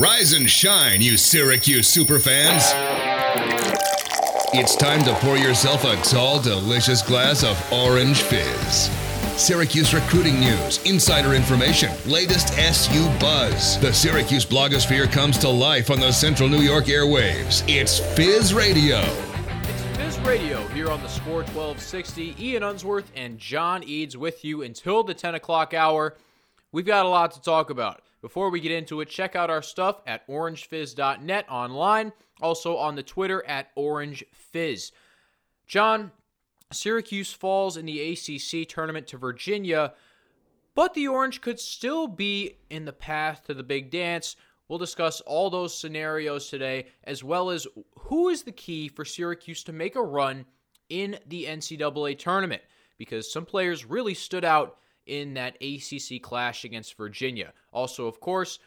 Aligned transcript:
Rise 0.00 0.32
and 0.32 0.48
shine, 0.48 1.02
you 1.02 1.18
Syracuse 1.18 1.94
superfans. 1.94 2.72
It's 4.54 4.74
time 4.74 5.04
to 5.04 5.12
pour 5.16 5.36
yourself 5.36 5.84
a 5.84 5.94
tall, 5.96 6.40
delicious 6.40 7.02
glass 7.02 7.44
of 7.44 7.62
Orange 7.70 8.22
Fizz. 8.22 8.88
Syracuse 9.36 9.92
recruiting 9.92 10.40
news, 10.40 10.82
insider 10.86 11.34
information, 11.34 11.92
latest 12.06 12.54
SU 12.54 13.04
buzz. 13.18 13.78
The 13.80 13.92
Syracuse 13.92 14.46
blogosphere 14.46 15.12
comes 15.12 15.36
to 15.36 15.50
life 15.50 15.90
on 15.90 16.00
the 16.00 16.12
Central 16.12 16.48
New 16.48 16.62
York 16.62 16.86
airwaves. 16.86 17.62
It's 17.68 17.98
Fizz 18.16 18.54
Radio. 18.54 19.00
It's 19.00 19.98
Fizz 19.98 20.18
Radio 20.20 20.66
here 20.68 20.90
on 20.90 21.02
the 21.02 21.08
Score 21.08 21.42
1260. 21.42 22.36
Ian 22.40 22.62
Unsworth 22.62 23.12
and 23.14 23.38
John 23.38 23.84
Eads 23.84 24.16
with 24.16 24.46
you 24.46 24.62
until 24.62 25.02
the 25.02 25.12
10 25.12 25.34
o'clock 25.34 25.74
hour. 25.74 26.16
We've 26.72 26.86
got 26.86 27.04
a 27.04 27.08
lot 27.10 27.32
to 27.32 27.42
talk 27.42 27.68
about. 27.68 28.00
Before 28.20 28.50
we 28.50 28.60
get 28.60 28.72
into 28.72 29.00
it, 29.00 29.08
check 29.08 29.34
out 29.34 29.50
our 29.50 29.62
stuff 29.62 30.02
at 30.06 30.26
orangefizz.net 30.28 31.46
online, 31.48 32.12
also 32.42 32.76
on 32.76 32.94
the 32.94 33.02
Twitter 33.02 33.44
at 33.46 33.74
orangefizz. 33.76 34.92
John, 35.66 36.12
Syracuse 36.72 37.32
falls 37.32 37.76
in 37.76 37.86
the 37.86 38.12
ACC 38.12 38.68
tournament 38.68 39.06
to 39.08 39.16
Virginia, 39.16 39.94
but 40.74 40.94
the 40.94 41.08
Orange 41.08 41.40
could 41.40 41.58
still 41.58 42.06
be 42.06 42.58
in 42.68 42.84
the 42.84 42.92
path 42.92 43.44
to 43.46 43.54
the 43.54 43.62
big 43.62 43.90
dance. 43.90 44.36
We'll 44.68 44.78
discuss 44.78 45.20
all 45.22 45.50
those 45.50 45.76
scenarios 45.76 46.48
today, 46.48 46.86
as 47.04 47.24
well 47.24 47.50
as 47.50 47.66
who 47.98 48.28
is 48.28 48.42
the 48.42 48.52
key 48.52 48.88
for 48.88 49.04
Syracuse 49.04 49.64
to 49.64 49.72
make 49.72 49.96
a 49.96 50.02
run 50.02 50.44
in 50.88 51.18
the 51.26 51.46
NCAA 51.46 52.18
tournament, 52.18 52.62
because 52.98 53.32
some 53.32 53.46
players 53.46 53.84
really 53.84 54.14
stood 54.14 54.44
out 54.44 54.76
in 55.10 55.34
that 55.34 55.56
ACC 55.60 56.22
clash 56.22 56.64
against 56.64 56.96
Virginia. 56.96 57.52
Also, 57.72 58.06
of 58.06 58.20
course, 58.20 58.60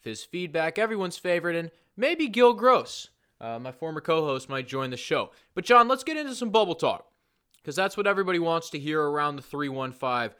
Fizz 0.00 0.24
feedback, 0.24 0.76
everyone's 0.76 1.16
favorite, 1.16 1.54
and 1.56 1.70
maybe 1.96 2.26
Gil 2.26 2.52
Gross, 2.52 3.08
uh, 3.40 3.60
my 3.60 3.70
former 3.70 4.00
co 4.00 4.24
host, 4.24 4.48
might 4.48 4.66
join 4.66 4.90
the 4.90 4.96
show. 4.96 5.30
But, 5.54 5.64
John, 5.64 5.86
let's 5.86 6.04
get 6.04 6.16
into 6.16 6.34
some 6.34 6.50
bubble 6.50 6.74
talk, 6.74 7.06
because 7.56 7.76
that's 7.76 7.96
what 7.96 8.08
everybody 8.08 8.40
wants 8.40 8.70
to 8.70 8.78
hear 8.78 9.00
around 9.00 9.36
the 9.36 9.42
315. 9.42 10.36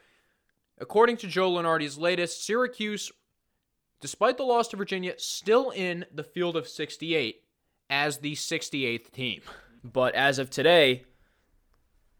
According 0.77 1.17
to 1.17 1.27
Joe 1.27 1.49
Lunardi's 1.49 1.97
latest, 1.97 2.45
Syracuse, 2.45 3.11
despite 4.01 4.35
the 4.35 4.43
loss 4.43 4.67
to 4.67 4.77
Virginia, 4.77 5.13
still 5.17 5.69
in 5.69 6.05
the 6.13 6.23
field 6.23 6.57
of 6.57 6.67
68 6.67 7.41
as 7.89 8.17
the 8.17 8.33
68th 8.33 9.09
team. 9.11 9.41
But 9.85 10.15
as 10.15 10.37
of 10.37 10.49
today, 10.49 11.05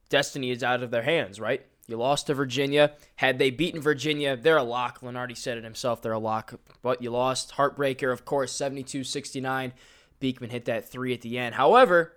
destiny 0.08 0.52
is 0.52 0.64
out 0.64 0.84
of 0.84 0.92
their 0.92 1.04
hands, 1.04 1.38
right? 1.40 1.66
You 1.88 1.98
lost 1.98 2.28
to 2.28 2.34
Virginia. 2.34 2.94
Had 3.18 3.38
they 3.38 3.52
beaten 3.52 3.82
Virginia, 3.82 4.36
they're 4.36 4.58
a 4.58 4.64
lock. 4.64 5.02
Lunardi 5.02 5.38
said 5.38 5.58
it 5.58 5.64
himself, 5.64 6.02
they're 6.02 6.14
a 6.14 6.20
lock. 6.20 6.60
But 6.82 7.02
you 7.02 7.12
lost. 7.12 7.54
Heartbreaker, 7.54 8.12
of 8.12 8.26
course, 8.26 8.52
72 8.52 9.04
69. 9.04 9.74
Beekman 10.20 10.50
hit 10.50 10.66
that 10.66 10.90
three 10.90 11.14
at 11.14 11.22
the 11.22 11.38
end. 11.38 11.56
However, 11.56 12.14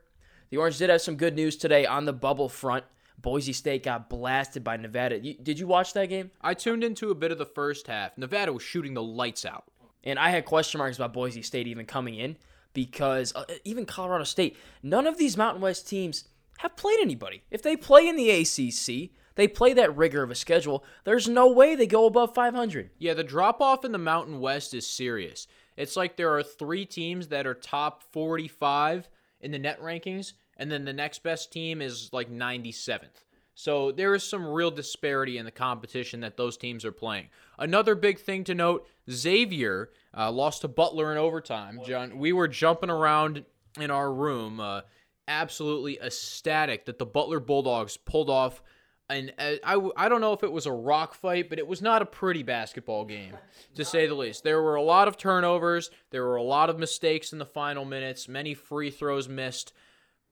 the 0.50 0.56
Orange 0.56 0.78
did 0.78 0.91
have 0.91 1.02
some 1.02 1.16
good 1.16 1.34
news 1.34 1.56
today 1.56 1.84
on 1.84 2.05
the 2.05 2.12
bubble 2.12 2.48
front. 2.48 2.84
Boise 3.20 3.52
State 3.52 3.83
got 3.83 4.08
blasted 4.08 4.62
by 4.62 4.77
Nevada. 4.77 5.19
You, 5.19 5.34
did 5.34 5.58
you 5.58 5.66
watch 5.66 5.92
that 5.94 6.08
game? 6.08 6.30
I 6.41 6.55
tuned 6.55 6.84
into 6.84 7.11
a 7.11 7.14
bit 7.14 7.33
of 7.33 7.39
the 7.39 7.46
first 7.46 7.89
half. 7.89 8.16
Nevada 8.16 8.52
was 8.52 8.62
shooting 8.62 8.94
the 8.94 9.02
lights 9.02 9.44
out. 9.44 9.64
And 10.05 10.19
I 10.19 10.30
had 10.30 10.44
question 10.44 10.78
marks 10.78 10.96
about 10.96 11.12
Boise 11.12 11.42
State 11.42 11.66
even 11.66 11.84
coming 11.84 12.14
in 12.14 12.36
because 12.72 13.34
uh, 13.34 13.44
even 13.64 13.84
Colorado 13.84 14.24
State, 14.24 14.56
none 14.83 15.06
of 15.06 15.19
these 15.19 15.36
Mountain 15.36 15.61
West 15.61 15.89
teams 15.89 16.24
have 16.58 16.77
played 16.77 17.00
anybody. 17.00 17.42
If 17.50 17.62
they 17.62 17.77
play 17.77 18.06
in 18.06 18.16
the 18.16 18.30
ACC, 18.30 19.11
they 19.39 19.47
play 19.47 19.72
that 19.72 19.97
rigor 19.97 20.25
of 20.25 20.33
a 20.33 20.34
schedule. 20.34 20.84
There's 21.05 21.28
no 21.28 21.53
way 21.53 21.77
they 21.77 21.86
go 21.86 22.06
above 22.06 22.34
500. 22.34 22.91
Yeah, 22.98 23.14
the 23.14 23.22
drop 23.22 23.61
off 23.61 23.84
in 23.84 23.92
the 23.92 23.97
Mountain 23.98 24.41
West 24.41 24.75
is 24.75 24.84
serious. 24.84 25.47
It's 25.77 25.97
like 25.97 26.17
there 26.17 26.36
are 26.36 26.42
three 26.42 26.84
teams 26.84 27.28
that 27.28 27.47
are 27.47 27.55
top 27.55 28.03
45 28.03 29.08
in 29.41 29.53
the 29.53 29.58
net 29.61 29.80
rankings, 29.80 30.33
and 30.56 30.72
then 30.72 30.84
the 30.84 30.92
next 30.92 31.22
best 31.22 31.53
team 31.53 31.80
is 31.80 32.11
like 32.12 32.28
97th. 32.28 33.23
So 33.55 33.92
there 33.92 34.12
is 34.17 34.24
some 34.24 34.45
real 34.45 34.73
disparity 34.73 35.39
in 35.39 35.45
the 35.45 35.52
competition 35.52 36.18
that 36.23 36.36
those 36.36 36.57
teams 36.57 36.85
are 36.85 36.91
playing. 36.91 37.29
Another 37.61 37.95
big 37.95 38.18
thing 38.18 38.42
to 38.42 38.57
note 38.57 38.89
Xavier 39.08 39.91
uh, 40.17 40.33
lost 40.33 40.62
to 40.62 40.68
Butler 40.68 41.12
in 41.12 41.18
overtime. 41.18 41.79
John, 41.86 42.18
we 42.18 42.33
were 42.33 42.48
jumping 42.48 42.91
around 42.91 43.45
in 43.79 43.92
our 43.92 44.12
room, 44.12 44.58
uh, 44.58 44.80
absolutely 45.29 46.01
ecstatic 46.01 46.86
that 46.86 46.98
the 46.98 47.07
Butler 47.07 47.39
Bulldogs 47.39 47.96
pulled 47.96 48.30
off 48.30 48.61
and 49.08 49.33
uh, 49.39 49.55
I, 49.64 49.91
I 49.96 50.08
don't 50.08 50.20
know 50.20 50.33
if 50.33 50.42
it 50.42 50.52
was 50.52 50.67
a 50.67 50.73
rock 50.73 51.14
fight, 51.14 51.48
but 51.48 51.58
it 51.58 51.67
was 51.67 51.80
not 51.80 52.02
a 52.02 52.07
pretty 52.07 52.42
basketball 52.42 53.05
game, 53.05 53.36
to 53.74 53.85
say 53.85 54.07
the 54.07 54.14
least. 54.14 54.45
There 54.45 54.63
were 54.63 54.74
a 54.74 54.83
lot 54.83 55.08
of 55.08 55.17
turnovers. 55.17 55.91
There 56.11 56.24
were 56.24 56.36
a 56.36 56.42
lot 56.42 56.70
of 56.70 56.79
mistakes 56.79 57.33
in 57.33 57.39
the 57.39 57.47
final 57.47 57.85
minutes, 57.85 58.29
many 58.29 58.55
free 58.55 58.91
throws 58.91 59.29
missed. 59.29 59.73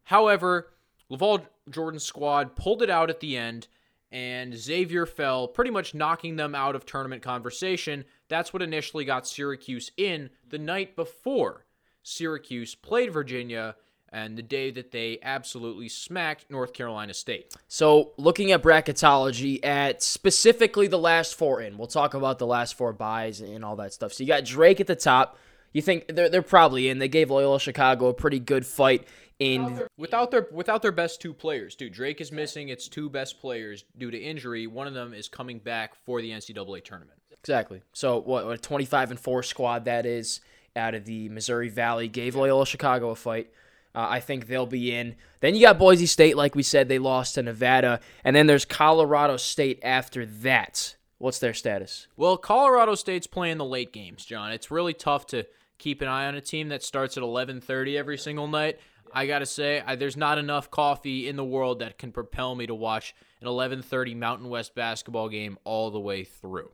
However, 0.05 0.73
LaVall 1.11 1.47
Jordan's 1.71 2.05
squad 2.05 2.55
pulled 2.57 2.83
it 2.83 2.91
out 2.91 3.11
at 3.11 3.21
the 3.21 3.37
end, 3.37 3.69
and 4.13 4.55
Xavier 4.55 5.07
fell, 5.07 5.49
pretty 5.49 5.71
much 5.71 5.95
knocking 5.95 6.37
them 6.37 6.55
out 6.55 6.77
of 6.77 6.87
tournament 6.87 7.23
conversation. 7.23 8.05
That's 8.29 8.53
what 8.53 8.63
initially 8.63 9.05
got 9.05 9.27
Syracuse 9.27 9.91
in 9.97 10.31
the 10.49 10.59
night 10.59 10.97
before 10.97 11.65
Syracuse 12.03 12.75
played 12.75 13.13
Virginia 13.13 13.75
and 14.17 14.35
the 14.35 14.43
day 14.43 14.71
that 14.71 14.93
they 14.93 15.19
absolutely 15.23 15.91
smacked 15.91 16.51
North 16.51 16.73
Carolina 16.73 17.13
State. 17.13 17.55
So, 17.69 18.13
looking 18.17 18.51
at 18.51 18.63
bracketology 18.63 19.63
at 19.63 20.03
specifically 20.03 20.87
the 20.87 20.99
last 20.99 21.35
four 21.35 21.61
in, 21.61 21.77
we'll 21.77 21.87
talk 21.87 22.15
about 22.15 22.39
the 22.39 22.47
last 22.47 22.79
four 22.79 22.95
byes 22.95 23.43
and 23.43 23.63
all 23.63 23.77
that 23.77 23.93
stuff. 23.93 24.15
So, 24.15 24.25
you 24.25 24.29
got 24.29 24.47
Drake 24.47 24.81
at 24.81 24.87
the 24.87 24.97
top. 24.97 25.39
You 25.75 25.83
think 25.83 26.09
they're, 26.09 26.31
they're 26.31 26.41
probably 26.41 26.89
in. 26.89 26.99
They 26.99 27.09
gave 27.09 27.31
Loyola 27.31 27.61
Chicago 27.61 28.07
a 28.07 28.15
pretty 28.15 28.39
good 28.39 28.65
fight 28.65 29.07
in 29.39 29.83
without 29.99 30.31
their 30.31 30.49
without 30.51 30.81
their 30.81 30.93
best 30.93 31.21
two 31.21 31.35
players. 31.35 31.75
Dude, 31.75 31.93
Drake 31.93 32.23
is 32.23 32.33
missing 32.33 32.71
its 32.71 32.89
two 32.89 33.11
best 33.11 33.39
players 33.39 33.85
due 33.99 34.11
to 34.11 34.19
injury. 34.19 34.67
One 34.67 34.87
of 34.87 34.95
them 34.95 35.13
is 35.13 35.29
coming 35.29 35.59
back 35.59 35.95
for 36.07 36.23
the 36.23 36.31
NCAA 36.31 36.83
tournament. 36.83 37.21
Exactly. 37.43 37.83
So, 37.93 38.19
what, 38.19 38.47
what 38.47 38.55
a 38.55 38.59
25 38.59 39.11
and 39.11 39.21
4 39.21 39.43
squad 39.43 39.85
that 39.85 40.07
is 40.07 40.41
out 40.75 40.95
of 40.95 41.05
the 41.05 41.29
Missouri 41.29 41.69
Valley 41.69 42.09
gave 42.09 42.35
Loyola 42.35 42.65
Chicago 42.65 43.11
a 43.11 43.15
fight. 43.15 43.51
Uh, 43.97 44.07
I 44.11 44.21
think 44.21 44.47
they'll 44.47 44.67
be 44.67 44.95
in. 44.95 45.17
Then 45.41 45.55
you 45.55 45.63
got 45.63 45.79
Boise 45.79 46.05
State, 46.05 46.37
like 46.37 46.55
we 46.55 46.63
said, 46.63 46.89
they 46.89 46.99
lost 46.99 47.35
to 47.35 47.43
Nevada. 47.43 48.01
And 48.23 48.37
then 48.37 48.47
there's 48.47 48.67
Colorado 48.67 49.39
State 49.39 49.81
after 49.83 50.27
that. 50.27 50.97
What's 51.17 51.39
their 51.39 51.55
status? 51.55 52.07
Well, 52.15 52.37
Colorado 52.37 52.95
State's 52.95 53.27
playing 53.27 53.57
the 53.57 53.65
late 53.65 53.95
games, 53.95 54.27
John. 54.27 54.53
It's 54.53 54.71
really 54.71 54.93
tough 54.93 55.27
to 55.29 55.47
keep 55.79 56.03
an 56.03 56.09
eye 56.09 56.27
on 56.27 56.35
a 56.35 56.43
team 56.43 56.69
that 56.69 56.83
starts 56.83 57.17
at 57.17 57.23
11:30 57.23 57.97
every 57.97 58.19
single 58.19 58.49
night. 58.49 58.79
I 59.15 59.27
got 59.27 59.39
to 59.39 59.47
say, 59.47 59.83
I, 59.87 59.97
there's 59.97 60.17
not 60.17 60.37
enough 60.37 60.71
coffee 60.71 61.27
in 61.27 61.37
the 61.37 61.45
world 61.45 61.79
that 61.79 61.97
can 61.97 62.13
propel 62.13 62.55
me 62.55 62.67
to 62.67 62.75
watch 62.75 63.15
an 63.41 63.49
11:30 63.49 64.15
Mountain 64.15 64.51
West 64.51 64.75
basketball 64.75 65.31
game 65.31 65.57
all 65.65 65.91
the 65.91 66.01
way 66.01 66.23
through. 66.23 66.71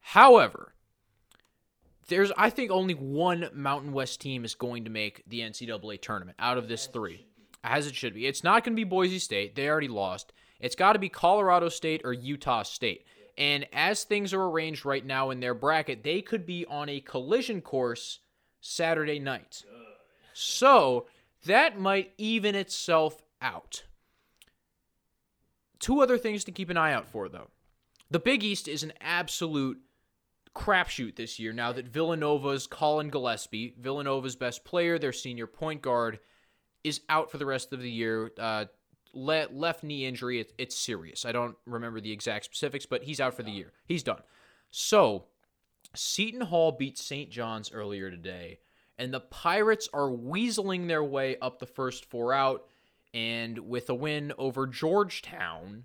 However, 0.00 0.73
there's 2.08 2.32
I 2.36 2.50
think 2.50 2.70
only 2.70 2.94
one 2.94 3.48
Mountain 3.52 3.92
West 3.92 4.20
team 4.20 4.44
is 4.44 4.54
going 4.54 4.84
to 4.84 4.90
make 4.90 5.22
the 5.26 5.40
NCAA 5.40 6.00
tournament 6.00 6.36
out 6.38 6.58
of 6.58 6.68
this 6.68 6.86
three, 6.86 7.26
as 7.62 7.86
it 7.86 7.94
should 7.94 8.14
be. 8.14 8.26
It's 8.26 8.44
not 8.44 8.64
going 8.64 8.74
to 8.74 8.80
be 8.80 8.84
Boise 8.84 9.18
State; 9.18 9.54
they 9.54 9.68
already 9.68 9.88
lost. 9.88 10.32
It's 10.60 10.76
got 10.76 10.94
to 10.94 10.98
be 10.98 11.08
Colorado 11.08 11.68
State 11.68 12.02
or 12.04 12.12
Utah 12.12 12.62
State. 12.62 13.06
And 13.36 13.66
as 13.72 14.04
things 14.04 14.32
are 14.32 14.44
arranged 14.44 14.84
right 14.84 15.04
now 15.04 15.30
in 15.30 15.40
their 15.40 15.54
bracket, 15.54 16.04
they 16.04 16.22
could 16.22 16.46
be 16.46 16.64
on 16.66 16.88
a 16.88 17.00
collision 17.00 17.60
course 17.60 18.20
Saturday 18.60 19.18
night. 19.18 19.64
So 20.32 21.06
that 21.44 21.78
might 21.78 22.12
even 22.16 22.54
itself 22.54 23.22
out. 23.42 23.84
Two 25.78 26.00
other 26.00 26.16
things 26.16 26.44
to 26.44 26.52
keep 26.52 26.70
an 26.70 26.76
eye 26.76 26.92
out 26.92 27.06
for, 27.06 27.28
though. 27.28 27.50
The 28.10 28.18
Big 28.18 28.44
East 28.44 28.68
is 28.68 28.82
an 28.82 28.92
absolute 29.00 29.80
crapshoot 30.54 31.16
this 31.16 31.38
year 31.38 31.52
now 31.52 31.72
that 31.72 31.88
Villanova's 31.88 32.66
Collin 32.66 33.10
Gillespie, 33.10 33.74
Villanova's 33.78 34.36
best 34.36 34.64
player, 34.64 34.98
their 34.98 35.12
senior 35.12 35.46
point 35.46 35.82
guard, 35.82 36.20
is 36.82 37.00
out 37.08 37.30
for 37.30 37.38
the 37.38 37.46
rest 37.46 37.72
of 37.72 37.80
the 37.80 37.90
year. 37.90 38.30
Uh, 38.38 38.66
le- 39.12 39.48
left 39.52 39.82
knee 39.82 40.06
injury, 40.06 40.40
it, 40.40 40.52
it's 40.58 40.76
serious. 40.76 41.24
I 41.24 41.32
don't 41.32 41.56
remember 41.66 42.00
the 42.00 42.12
exact 42.12 42.44
specifics, 42.44 42.86
but 42.86 43.02
he's 43.02 43.20
out 43.20 43.34
for 43.34 43.42
the 43.42 43.50
year. 43.50 43.72
He's 43.86 44.02
done. 44.02 44.22
So, 44.70 45.24
Seton 45.94 46.42
Hall 46.42 46.72
beat 46.72 46.98
St. 46.98 47.30
John's 47.30 47.72
earlier 47.72 48.10
today, 48.10 48.58
and 48.98 49.12
the 49.12 49.20
Pirates 49.20 49.88
are 49.92 50.08
weaseling 50.08 50.88
their 50.88 51.04
way 51.04 51.36
up 51.40 51.58
the 51.58 51.66
first 51.66 52.04
four 52.04 52.32
out. 52.32 52.66
And 53.12 53.60
with 53.60 53.88
a 53.90 53.94
win 53.94 54.32
over 54.38 54.66
Georgetown, 54.66 55.84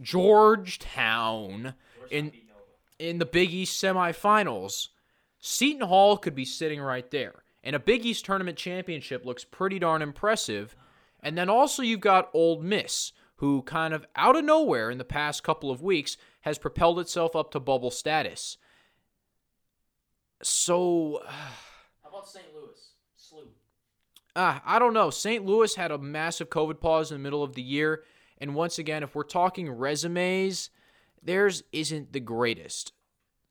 Georgetown 0.00 1.72
in 2.10 2.32
in 2.98 3.18
the 3.18 3.26
Big 3.26 3.52
East 3.52 3.82
semifinals, 3.82 4.88
Seton 5.38 5.86
Hall 5.86 6.16
could 6.16 6.34
be 6.34 6.44
sitting 6.44 6.80
right 6.80 7.10
there. 7.10 7.42
And 7.62 7.74
a 7.74 7.80
Big 7.80 8.06
East 8.06 8.24
tournament 8.24 8.56
championship 8.56 9.24
looks 9.24 9.44
pretty 9.44 9.78
darn 9.78 10.02
impressive. 10.02 10.76
And 11.20 11.36
then 11.36 11.48
also 11.50 11.82
you've 11.82 12.00
got 12.00 12.30
Ole 12.32 12.60
Miss, 12.60 13.12
who 13.36 13.62
kind 13.62 13.92
of 13.92 14.06
out 14.14 14.36
of 14.36 14.44
nowhere 14.44 14.90
in 14.90 14.98
the 14.98 15.04
past 15.04 15.42
couple 15.42 15.70
of 15.70 15.82
weeks 15.82 16.16
has 16.42 16.58
propelled 16.58 17.00
itself 17.00 17.34
up 17.34 17.50
to 17.50 17.60
bubble 17.60 17.90
status. 17.90 18.56
So, 20.42 21.22
How 22.02 22.10
about 22.10 22.28
St. 22.28 22.44
Louis? 22.54 22.92
Slew. 23.16 23.48
uh, 24.36 24.60
I 24.64 24.78
don't 24.78 24.92
know. 24.92 25.10
St. 25.10 25.44
Louis 25.44 25.74
had 25.74 25.90
a 25.90 25.98
massive 25.98 26.50
COVID 26.50 26.80
pause 26.80 27.10
in 27.10 27.16
the 27.18 27.22
middle 27.22 27.42
of 27.42 27.54
the 27.54 27.62
year. 27.62 28.04
And 28.38 28.54
once 28.54 28.78
again, 28.78 29.02
if 29.02 29.14
we're 29.14 29.22
talking 29.22 29.70
resumes, 29.70 30.70
theirs 31.26 31.62
isn't 31.72 32.12
the 32.12 32.20
greatest. 32.20 32.92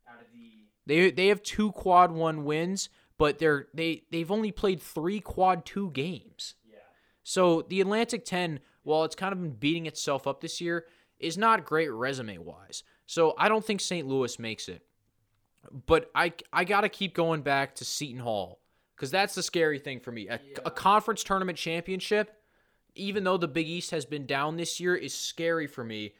Out 0.07 0.21
of 0.21 0.27
the 0.33 0.65
They 0.85 1.11
they 1.11 1.27
have 1.27 1.43
two 1.43 1.71
quad 1.71 2.11
one 2.11 2.43
wins, 2.45 2.89
but 3.17 3.39
they're 3.39 3.67
they 3.73 4.03
they've 4.11 4.31
only 4.31 4.51
played 4.51 4.81
three 4.81 5.19
quad 5.19 5.65
two 5.65 5.91
games. 5.91 6.55
yeah. 6.69 6.77
So 7.23 7.63
the 7.63 7.81
Atlantic 7.81 8.25
10, 8.25 8.59
while 8.83 9.03
it's 9.03 9.15
kind 9.15 9.33
of 9.33 9.41
been 9.41 9.51
beating 9.51 9.85
itself 9.85 10.27
up 10.27 10.41
this 10.41 10.59
year, 10.61 10.85
is 11.19 11.37
not 11.37 11.65
great 11.65 11.91
resume 11.91 12.37
wise. 12.37 12.83
So 13.05 13.33
I 13.37 13.49
don't 13.49 13.65
think 13.65 13.81
St. 13.81 14.07
Louis 14.07 14.37
makes 14.39 14.67
it. 14.67 14.83
But 15.87 16.09
I 16.13 16.33
I 16.53 16.63
got 16.63 16.81
to 16.81 16.89
keep 16.89 17.13
going 17.13 17.41
back 17.41 17.75
to 17.75 17.85
Seton 17.85 18.19
Hall 18.19 18.61
cuz 18.97 19.11
that's 19.11 19.35
the 19.35 19.43
scary 19.43 19.79
thing 19.79 19.99
for 19.99 20.11
me. 20.11 20.27
A, 20.27 20.39
a 20.65 20.71
conference 20.71 21.23
tournament 21.23 21.57
championship, 21.57 22.41
even 22.93 23.23
though 23.23 23.37
the 23.37 23.47
Big 23.47 23.67
East 23.67 23.91
has 23.91 24.05
been 24.05 24.25
down 24.25 24.57
this 24.57 24.79
year 24.79 24.95
is 24.95 25.13
scary 25.13 25.67
for 25.67 25.83
me 25.83 26.13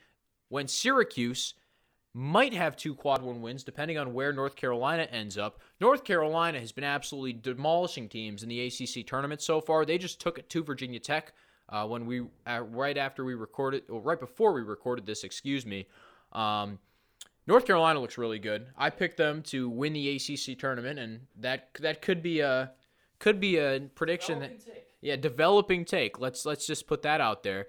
when 0.50 0.68
Syracuse 0.68 1.54
might 2.14 2.54
have 2.54 2.78
two 2.78 2.96
quad 2.96 3.22
one 3.22 3.42
wins 3.42 3.64
depending 3.64 3.98
on 3.98 4.14
where 4.14 4.32
North 4.32 4.56
Carolina 4.56 5.04
ends 5.12 5.38
up. 5.38 5.60
North 5.82 6.06
Carolina 6.06 6.60
has 6.60 6.72
been 6.72 6.86
absolutely 6.86 7.34
demolishing 7.34 8.08
teams 8.08 8.42
in 8.42 8.48
the 8.48 8.66
ACC 8.68 9.06
tournament 9.06 9.42
so 9.42 9.60
far. 9.60 9.86
They 9.86 9.98
just 9.98 10.22
took 10.22 10.40
it 10.40 10.50
to 10.52 10.64
Virginia 10.64 11.00
Tech 11.00 11.34
uh, 11.70 11.86
when 11.86 12.06
we 12.06 12.22
uh, 12.48 12.62
right 12.70 12.98
after 12.98 13.26
we 13.26 13.34
recorded, 13.34 13.84
or 13.90 14.00
right 14.00 14.20
before 14.20 14.54
we 14.54 14.62
recorded 14.62 15.06
this, 15.06 15.24
excuse 15.24 15.66
me. 15.66 15.88
Um, 16.32 16.80
North 17.48 17.66
Carolina 17.66 18.00
looks 18.00 18.18
really 18.18 18.40
good. 18.40 18.68
I 18.78 18.90
picked 18.90 19.18
them 19.18 19.42
to 19.44 19.70
win 19.70 19.94
the 19.94 20.16
ACC 20.16 20.58
tournament, 20.58 21.00
and 21.00 21.22
that 21.40 21.70
that 21.80 22.02
could 22.02 22.24
be 22.24 22.40
a 22.40 22.72
could 23.20 23.40
be 23.40 23.58
a 23.58 23.82
prediction 23.94 24.40
that 24.40 24.52
yeah, 25.02 25.16
developing 25.16 25.86
take. 25.86 26.20
Let's 26.20 26.46
let's 26.46 26.66
just 26.66 26.88
put 26.88 27.02
that 27.04 27.22
out 27.22 27.44
there. 27.44 27.68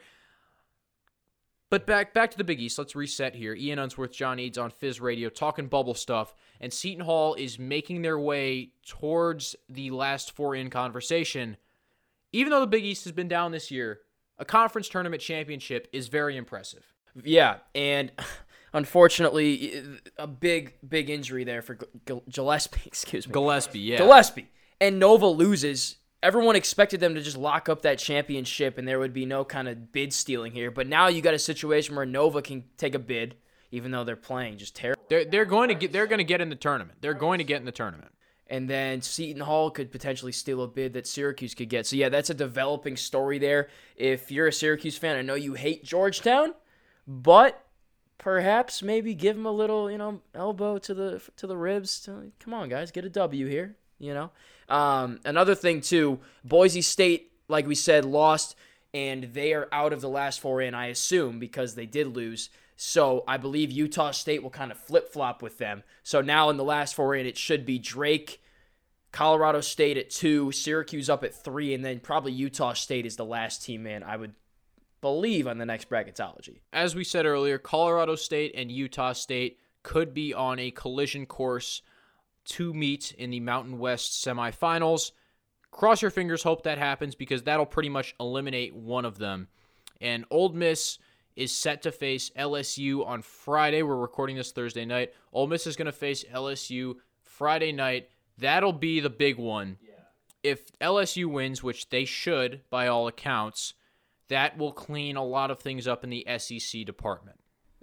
But 1.68 1.86
back 1.86 2.14
back 2.14 2.30
to 2.30 2.38
the 2.38 2.44
Big 2.44 2.60
East. 2.60 2.78
Let's 2.78 2.94
reset 2.94 3.34
here. 3.34 3.54
Ian 3.54 3.78
Unsworth, 3.78 4.12
John 4.12 4.38
Eads 4.38 4.56
on 4.56 4.70
Fizz 4.70 5.00
Radio, 5.00 5.28
talking 5.28 5.66
bubble 5.66 5.94
stuff, 5.94 6.34
and 6.60 6.72
Seton 6.72 7.04
Hall 7.04 7.34
is 7.34 7.58
making 7.58 8.02
their 8.02 8.18
way 8.18 8.70
towards 8.86 9.56
the 9.68 9.90
last 9.90 10.32
four 10.32 10.54
in 10.54 10.70
conversation. 10.70 11.56
Even 12.32 12.50
though 12.50 12.60
the 12.60 12.66
Big 12.66 12.84
East 12.84 13.04
has 13.04 13.12
been 13.12 13.28
down 13.28 13.50
this 13.50 13.70
year, 13.70 14.00
a 14.38 14.44
conference 14.44 14.88
tournament 14.88 15.22
championship 15.22 15.88
is 15.92 16.08
very 16.08 16.36
impressive. 16.36 16.92
Yeah, 17.24 17.56
and 17.74 18.12
unfortunately, 18.72 19.82
a 20.18 20.26
big, 20.26 20.74
big 20.86 21.10
injury 21.10 21.42
there 21.42 21.62
for 21.62 21.78
Gillespie. 22.30 22.82
Excuse 22.86 23.26
me, 23.26 23.32
Gillespie, 23.32 23.80
yeah. 23.80 23.98
Gillespie. 23.98 24.50
And 24.80 25.00
Nova 25.00 25.26
loses. 25.26 25.96
Everyone 26.22 26.56
expected 26.56 27.00
them 27.00 27.14
to 27.14 27.20
just 27.20 27.36
lock 27.36 27.68
up 27.68 27.82
that 27.82 27.98
championship, 27.98 28.78
and 28.78 28.88
there 28.88 28.98
would 28.98 29.12
be 29.12 29.26
no 29.26 29.44
kind 29.44 29.68
of 29.68 29.92
bid 29.92 30.12
stealing 30.12 30.52
here. 30.52 30.70
But 30.70 30.86
now 30.88 31.08
you 31.08 31.20
got 31.20 31.34
a 31.34 31.38
situation 31.38 31.94
where 31.94 32.06
Nova 32.06 32.42
can 32.42 32.64
take 32.78 32.94
a 32.94 32.98
bid, 32.98 33.36
even 33.70 33.90
though 33.90 34.02
they're 34.04 34.16
playing 34.16 34.58
just 34.58 34.74
terrible. 34.74 35.02
They're 35.08 35.24
they're 35.24 35.44
going 35.44 35.68
to 35.68 35.74
get 35.74 35.92
they're 35.92 36.06
going 36.06 36.18
to 36.18 36.24
get 36.24 36.40
in 36.40 36.48
the 36.48 36.56
tournament. 36.56 36.98
They're 37.00 37.14
going 37.14 37.38
to 37.38 37.44
get 37.44 37.60
in 37.60 37.64
the 37.66 37.72
tournament. 37.72 38.12
and 38.48 38.70
then 38.70 39.02
Seton 39.02 39.40
Hall 39.42 39.70
could 39.70 39.90
potentially 39.90 40.32
steal 40.32 40.62
a 40.62 40.68
bid 40.68 40.92
that 40.94 41.06
Syracuse 41.06 41.54
could 41.54 41.68
get. 41.68 41.86
So 41.86 41.96
yeah, 41.96 42.08
that's 42.08 42.30
a 42.30 42.34
developing 42.34 42.96
story 42.96 43.38
there. 43.38 43.68
If 43.96 44.30
you're 44.30 44.46
a 44.46 44.52
Syracuse 44.52 44.96
fan, 44.96 45.16
I 45.16 45.22
know 45.22 45.34
you 45.34 45.54
hate 45.54 45.84
Georgetown, 45.84 46.54
but 47.06 47.64
perhaps 48.18 48.82
maybe 48.82 49.14
give 49.14 49.36
them 49.36 49.46
a 49.46 49.52
little, 49.52 49.90
you 49.90 49.98
know, 49.98 50.20
elbow 50.34 50.78
to 50.78 50.94
the 50.94 51.22
to 51.36 51.46
the 51.46 51.56
ribs. 51.56 52.00
To, 52.02 52.30
come 52.38 52.54
on, 52.54 52.68
guys, 52.68 52.90
get 52.90 53.04
a 53.04 53.10
W 53.10 53.46
here. 53.46 53.76
You 53.98 54.14
know, 54.14 54.30
um, 54.68 55.20
another 55.24 55.54
thing 55.54 55.80
too, 55.80 56.20
Boise 56.44 56.82
State, 56.82 57.32
like 57.48 57.66
we 57.66 57.74
said, 57.74 58.04
lost, 58.04 58.56
and 58.92 59.24
they 59.34 59.52
are 59.52 59.68
out 59.72 59.92
of 59.92 60.00
the 60.00 60.08
last 60.08 60.40
four 60.40 60.60
in. 60.60 60.74
I 60.74 60.86
assume 60.86 61.38
because 61.38 61.74
they 61.74 61.86
did 61.86 62.08
lose. 62.08 62.50
So 62.76 63.24
I 63.26 63.38
believe 63.38 63.70
Utah 63.70 64.10
State 64.10 64.42
will 64.42 64.50
kind 64.50 64.70
of 64.70 64.78
flip 64.78 65.12
flop 65.12 65.42
with 65.42 65.58
them. 65.58 65.82
So 66.02 66.20
now 66.20 66.50
in 66.50 66.56
the 66.56 66.64
last 66.64 66.94
four 66.94 67.14
in, 67.14 67.26
it 67.26 67.38
should 67.38 67.64
be 67.64 67.78
Drake, 67.78 68.42
Colorado 69.12 69.62
State 69.62 69.96
at 69.96 70.10
two, 70.10 70.52
Syracuse 70.52 71.08
up 71.08 71.24
at 71.24 71.34
three, 71.34 71.72
and 71.72 71.84
then 71.84 72.00
probably 72.00 72.32
Utah 72.32 72.74
State 72.74 73.06
is 73.06 73.16
the 73.16 73.24
last 73.24 73.64
team 73.64 73.86
in. 73.86 74.02
I 74.02 74.16
would 74.16 74.34
believe 75.00 75.46
on 75.46 75.58
the 75.58 75.64
next 75.64 75.88
bracketology. 75.88 76.60
As 76.72 76.94
we 76.94 77.04
said 77.04 77.24
earlier, 77.24 77.58
Colorado 77.58 78.14
State 78.14 78.52
and 78.54 78.70
Utah 78.70 79.12
State 79.12 79.58
could 79.82 80.12
be 80.12 80.34
on 80.34 80.58
a 80.58 80.70
collision 80.70 81.24
course 81.24 81.80
to 82.46 82.72
meet 82.72 83.12
in 83.12 83.30
the 83.30 83.40
Mountain 83.40 83.78
West 83.78 84.24
semifinals. 84.24 85.12
Cross 85.70 86.02
your 86.02 86.10
fingers, 86.10 86.42
hope 86.42 86.62
that 86.62 86.78
happens 86.78 87.14
because 87.14 87.42
that'll 87.42 87.66
pretty 87.66 87.88
much 87.88 88.14
eliminate 88.18 88.74
one 88.74 89.04
of 89.04 89.18
them. 89.18 89.48
And 90.00 90.24
Ole 90.30 90.50
Miss 90.50 90.98
is 91.36 91.52
set 91.52 91.82
to 91.82 91.92
face 91.92 92.30
LSU 92.36 93.06
on 93.06 93.22
Friday. 93.22 93.82
We're 93.82 93.96
recording 93.96 94.36
this 94.36 94.52
Thursday 94.52 94.84
night. 94.86 95.12
Ole 95.32 95.46
Miss 95.46 95.66
is 95.66 95.76
going 95.76 95.86
to 95.86 95.92
face 95.92 96.24
LSU 96.24 96.94
Friday 97.20 97.72
night. 97.72 98.08
That'll 98.38 98.72
be 98.72 99.00
the 99.00 99.10
big 99.10 99.36
one. 99.38 99.76
If 100.42 100.66
LSU 100.78 101.26
wins, 101.26 101.62
which 101.62 101.90
they 101.90 102.04
should 102.04 102.62
by 102.70 102.86
all 102.86 103.08
accounts, 103.08 103.74
that 104.28 104.56
will 104.56 104.72
clean 104.72 105.16
a 105.16 105.24
lot 105.24 105.50
of 105.50 105.58
things 105.58 105.86
up 105.86 106.04
in 106.04 106.10
the 106.10 106.26
SEC 106.38 106.84
department. 106.84 107.35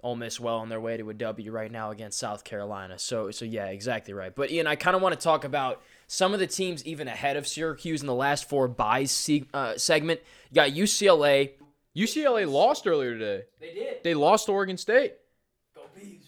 Ole 0.04 0.16
Miss 0.16 0.38
well 0.38 0.58
on 0.58 0.68
their 0.68 0.82
way 0.82 0.98
to 0.98 1.08
a 1.08 1.14
W 1.14 1.50
right 1.50 1.72
now 1.72 1.90
against 1.90 2.18
South 2.18 2.44
Carolina. 2.44 2.98
So 2.98 3.30
so 3.30 3.46
yeah, 3.46 3.66
exactly 3.66 4.12
right. 4.12 4.34
But 4.34 4.50
Ian, 4.50 4.66
I 4.66 4.76
kind 4.76 4.94
of 4.94 5.00
want 5.00 5.18
to 5.18 5.20
talk 5.20 5.44
about 5.44 5.82
some 6.06 6.34
of 6.34 6.40
the 6.40 6.46
teams 6.46 6.84
even 6.84 7.08
ahead 7.08 7.38
of 7.38 7.48
Syracuse 7.48 8.02
in 8.02 8.06
the 8.06 8.14
last 8.14 8.46
four 8.46 8.68
byes 8.68 9.10
se- 9.10 9.46
uh, 9.54 9.78
segment. 9.78 10.20
You 10.50 10.56
got 10.56 10.70
UCLA. 10.72 11.52
UCLA 11.96 12.46
lost 12.46 12.86
earlier 12.86 13.18
today. 13.18 13.44
They 13.58 13.72
did. 13.72 14.04
They 14.04 14.12
lost 14.12 14.46
to 14.46 14.52
Oregon 14.52 14.76
State. 14.76 15.14
Go 15.74 15.80
Beavs, 15.98 16.26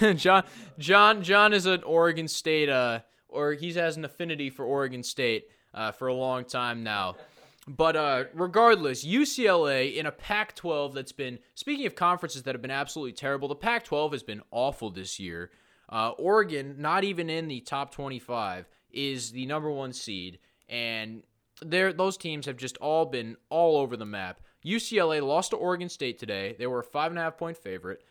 baby. 0.00 0.14
John 0.18 0.44
John 0.78 1.22
John 1.22 1.52
is 1.52 1.66
an 1.66 1.82
Oregon 1.82 2.28
State 2.28 2.70
uh 2.70 3.00
or 3.28 3.52
he 3.52 3.74
has 3.74 3.98
an 3.98 4.06
affinity 4.06 4.48
for 4.48 4.64
Oregon 4.64 5.02
State 5.02 5.50
uh, 5.74 5.92
for 5.92 6.08
a 6.08 6.14
long 6.14 6.44
time 6.44 6.82
now. 6.82 7.16
But 7.68 7.96
uh, 7.96 8.24
regardless, 8.32 9.04
UCLA 9.04 9.96
in 9.96 10.06
a 10.06 10.12
Pac-12 10.12 10.94
that's 10.94 11.12
been 11.12 11.40
speaking 11.54 11.86
of 11.86 11.96
conferences 11.96 12.44
that 12.44 12.54
have 12.54 12.62
been 12.62 12.70
absolutely 12.70 13.12
terrible. 13.12 13.48
The 13.48 13.56
Pac-12 13.56 14.12
has 14.12 14.22
been 14.22 14.42
awful 14.52 14.90
this 14.90 15.18
year. 15.18 15.50
Uh, 15.88 16.10
Oregon, 16.10 16.76
not 16.78 17.02
even 17.02 17.28
in 17.28 17.48
the 17.48 17.60
top 17.60 17.92
25, 17.92 18.68
is 18.92 19.32
the 19.32 19.46
number 19.46 19.70
one 19.70 19.92
seed, 19.92 20.38
and 20.68 21.22
those 21.60 22.16
teams 22.16 22.46
have 22.46 22.56
just 22.56 22.76
all 22.78 23.04
been 23.06 23.36
all 23.50 23.76
over 23.78 23.96
the 23.96 24.06
map. 24.06 24.40
UCLA 24.64 25.24
lost 25.24 25.50
to 25.50 25.56
Oregon 25.56 25.88
State 25.88 26.18
today. 26.18 26.56
They 26.58 26.66
were 26.66 26.80
a 26.80 26.84
five 26.84 27.12
and 27.12 27.18
a 27.18 27.22
half 27.22 27.36
point 27.36 27.56
favorite, 27.56 28.02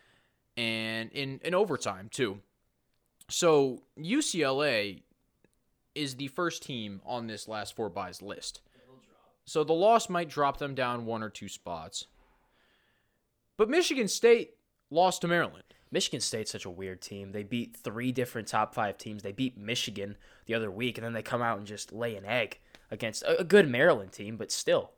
and 0.56 1.10
in 1.12 1.40
in 1.44 1.54
overtime 1.54 2.08
too. 2.10 2.40
So 3.28 3.82
UCLA 3.98 5.02
is 5.94 6.16
the 6.16 6.28
first 6.28 6.62
team 6.62 7.02
on 7.04 7.26
this 7.26 7.46
last 7.46 7.76
four 7.76 7.90
byes 7.90 8.22
list. 8.22 8.60
So 9.46 9.62
the 9.62 9.72
loss 9.72 10.08
might 10.08 10.28
drop 10.28 10.58
them 10.58 10.74
down 10.74 11.06
one 11.06 11.22
or 11.22 11.30
two 11.30 11.48
spots. 11.48 12.06
But 13.56 13.70
Michigan 13.70 14.08
State 14.08 14.54
lost 14.90 15.22
to 15.22 15.28
Maryland. 15.28 15.62
Michigan 15.92 16.20
State's 16.20 16.50
such 16.50 16.64
a 16.64 16.70
weird 16.70 17.00
team. 17.00 17.30
They 17.30 17.44
beat 17.44 17.76
three 17.76 18.10
different 18.10 18.48
top 18.48 18.74
five 18.74 18.98
teams. 18.98 19.22
They 19.22 19.32
beat 19.32 19.56
Michigan 19.56 20.16
the 20.46 20.54
other 20.54 20.70
week, 20.70 20.98
and 20.98 21.04
then 21.04 21.12
they 21.12 21.22
come 21.22 21.42
out 21.42 21.58
and 21.58 21.66
just 21.66 21.92
lay 21.92 22.16
an 22.16 22.24
egg 22.24 22.58
against 22.90 23.22
a, 23.26 23.44
good 23.44 23.68
Maryland 23.68 24.12
team, 24.12 24.36
but 24.36 24.50
still. 24.50 24.90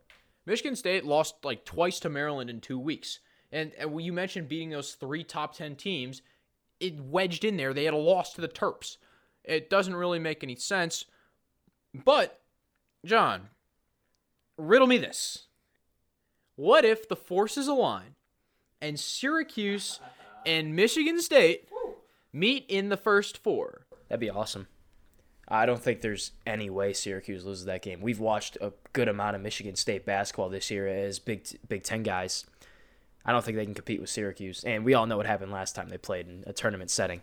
Michigan 0.45 0.75
State 0.75 1.05
lost 1.05 1.35
like 1.45 1.63
twice 1.63 1.99
to 1.99 2.09
Maryland 2.09 2.49
in 2.49 2.59
two 2.59 2.79
weeks. 2.79 3.19
And, 3.51 3.71
and 3.77 3.93
when 3.93 4.03
you 4.03 4.13
mentioned 4.13 4.47
beating 4.47 4.71
those 4.71 4.93
three 4.93 5.23
top 5.23 5.55
10 5.55 5.75
teams, 5.75 6.23
it 6.79 6.99
wedged 6.99 7.45
in 7.45 7.55
there. 7.55 7.73
They 7.73 7.85
had 7.85 7.93
a 7.93 7.97
loss 7.97 8.33
to 8.33 8.41
the 8.41 8.47
Terps. 8.47 8.97
It 9.43 9.69
doesn't 9.69 9.95
really 9.95 10.19
make 10.19 10.43
any 10.43 10.55
sense. 10.55 11.05
But, 11.93 12.41
John, 13.05 13.49
riddle 14.59 14.87
me 14.87 14.97
this. 14.97 15.45
What 16.55 16.85
if 16.85 17.07
the 17.07 17.15
forces 17.15 17.67
align 17.67 18.15
and 18.81 18.99
Syracuse 18.99 19.99
and 20.45 20.75
Michigan 20.75 21.21
State 21.21 21.69
meet 22.33 22.65
in 22.67 22.89
the 22.89 22.97
first 22.97 23.37
four? 23.37 23.85
That'd 24.09 24.19
be 24.19 24.29
awesome. 24.29 24.67
I 25.47 25.65
don't 25.65 25.81
think 25.81 26.01
there's 26.01 26.31
any 26.45 26.69
way 26.69 26.93
Syracuse 26.93 27.43
loses 27.43 27.65
that 27.65 27.81
game. 27.81 28.01
We've 28.01 28.19
watched 28.19 28.57
a 28.61 28.73
good 28.93 29.07
amount 29.07 29.35
of 29.35 29.41
Michigan 29.41 29.75
State 29.75 30.05
basketball 30.05 30.49
this 30.49 30.69
year 30.69 30.87
as 30.87 31.17
Big 31.17 31.47
Big 31.67 31.83
Ten 31.83 32.03
guys. 32.03 32.45
I 33.25 33.31
don't 33.31 33.43
think 33.43 33.57
they 33.57 33.65
can 33.65 33.73
compete 33.73 33.99
with 33.99 34.09
Syracuse, 34.09 34.63
and 34.63 34.85
we 34.85 34.93
all 34.93 35.07
know 35.07 35.17
what 35.17 35.25
happened 35.25 35.51
last 35.51 35.75
time 35.75 35.89
they 35.89 35.97
played 35.97 36.27
in 36.27 36.43
a 36.45 36.53
tournament 36.53 36.91
setting. 36.91 37.21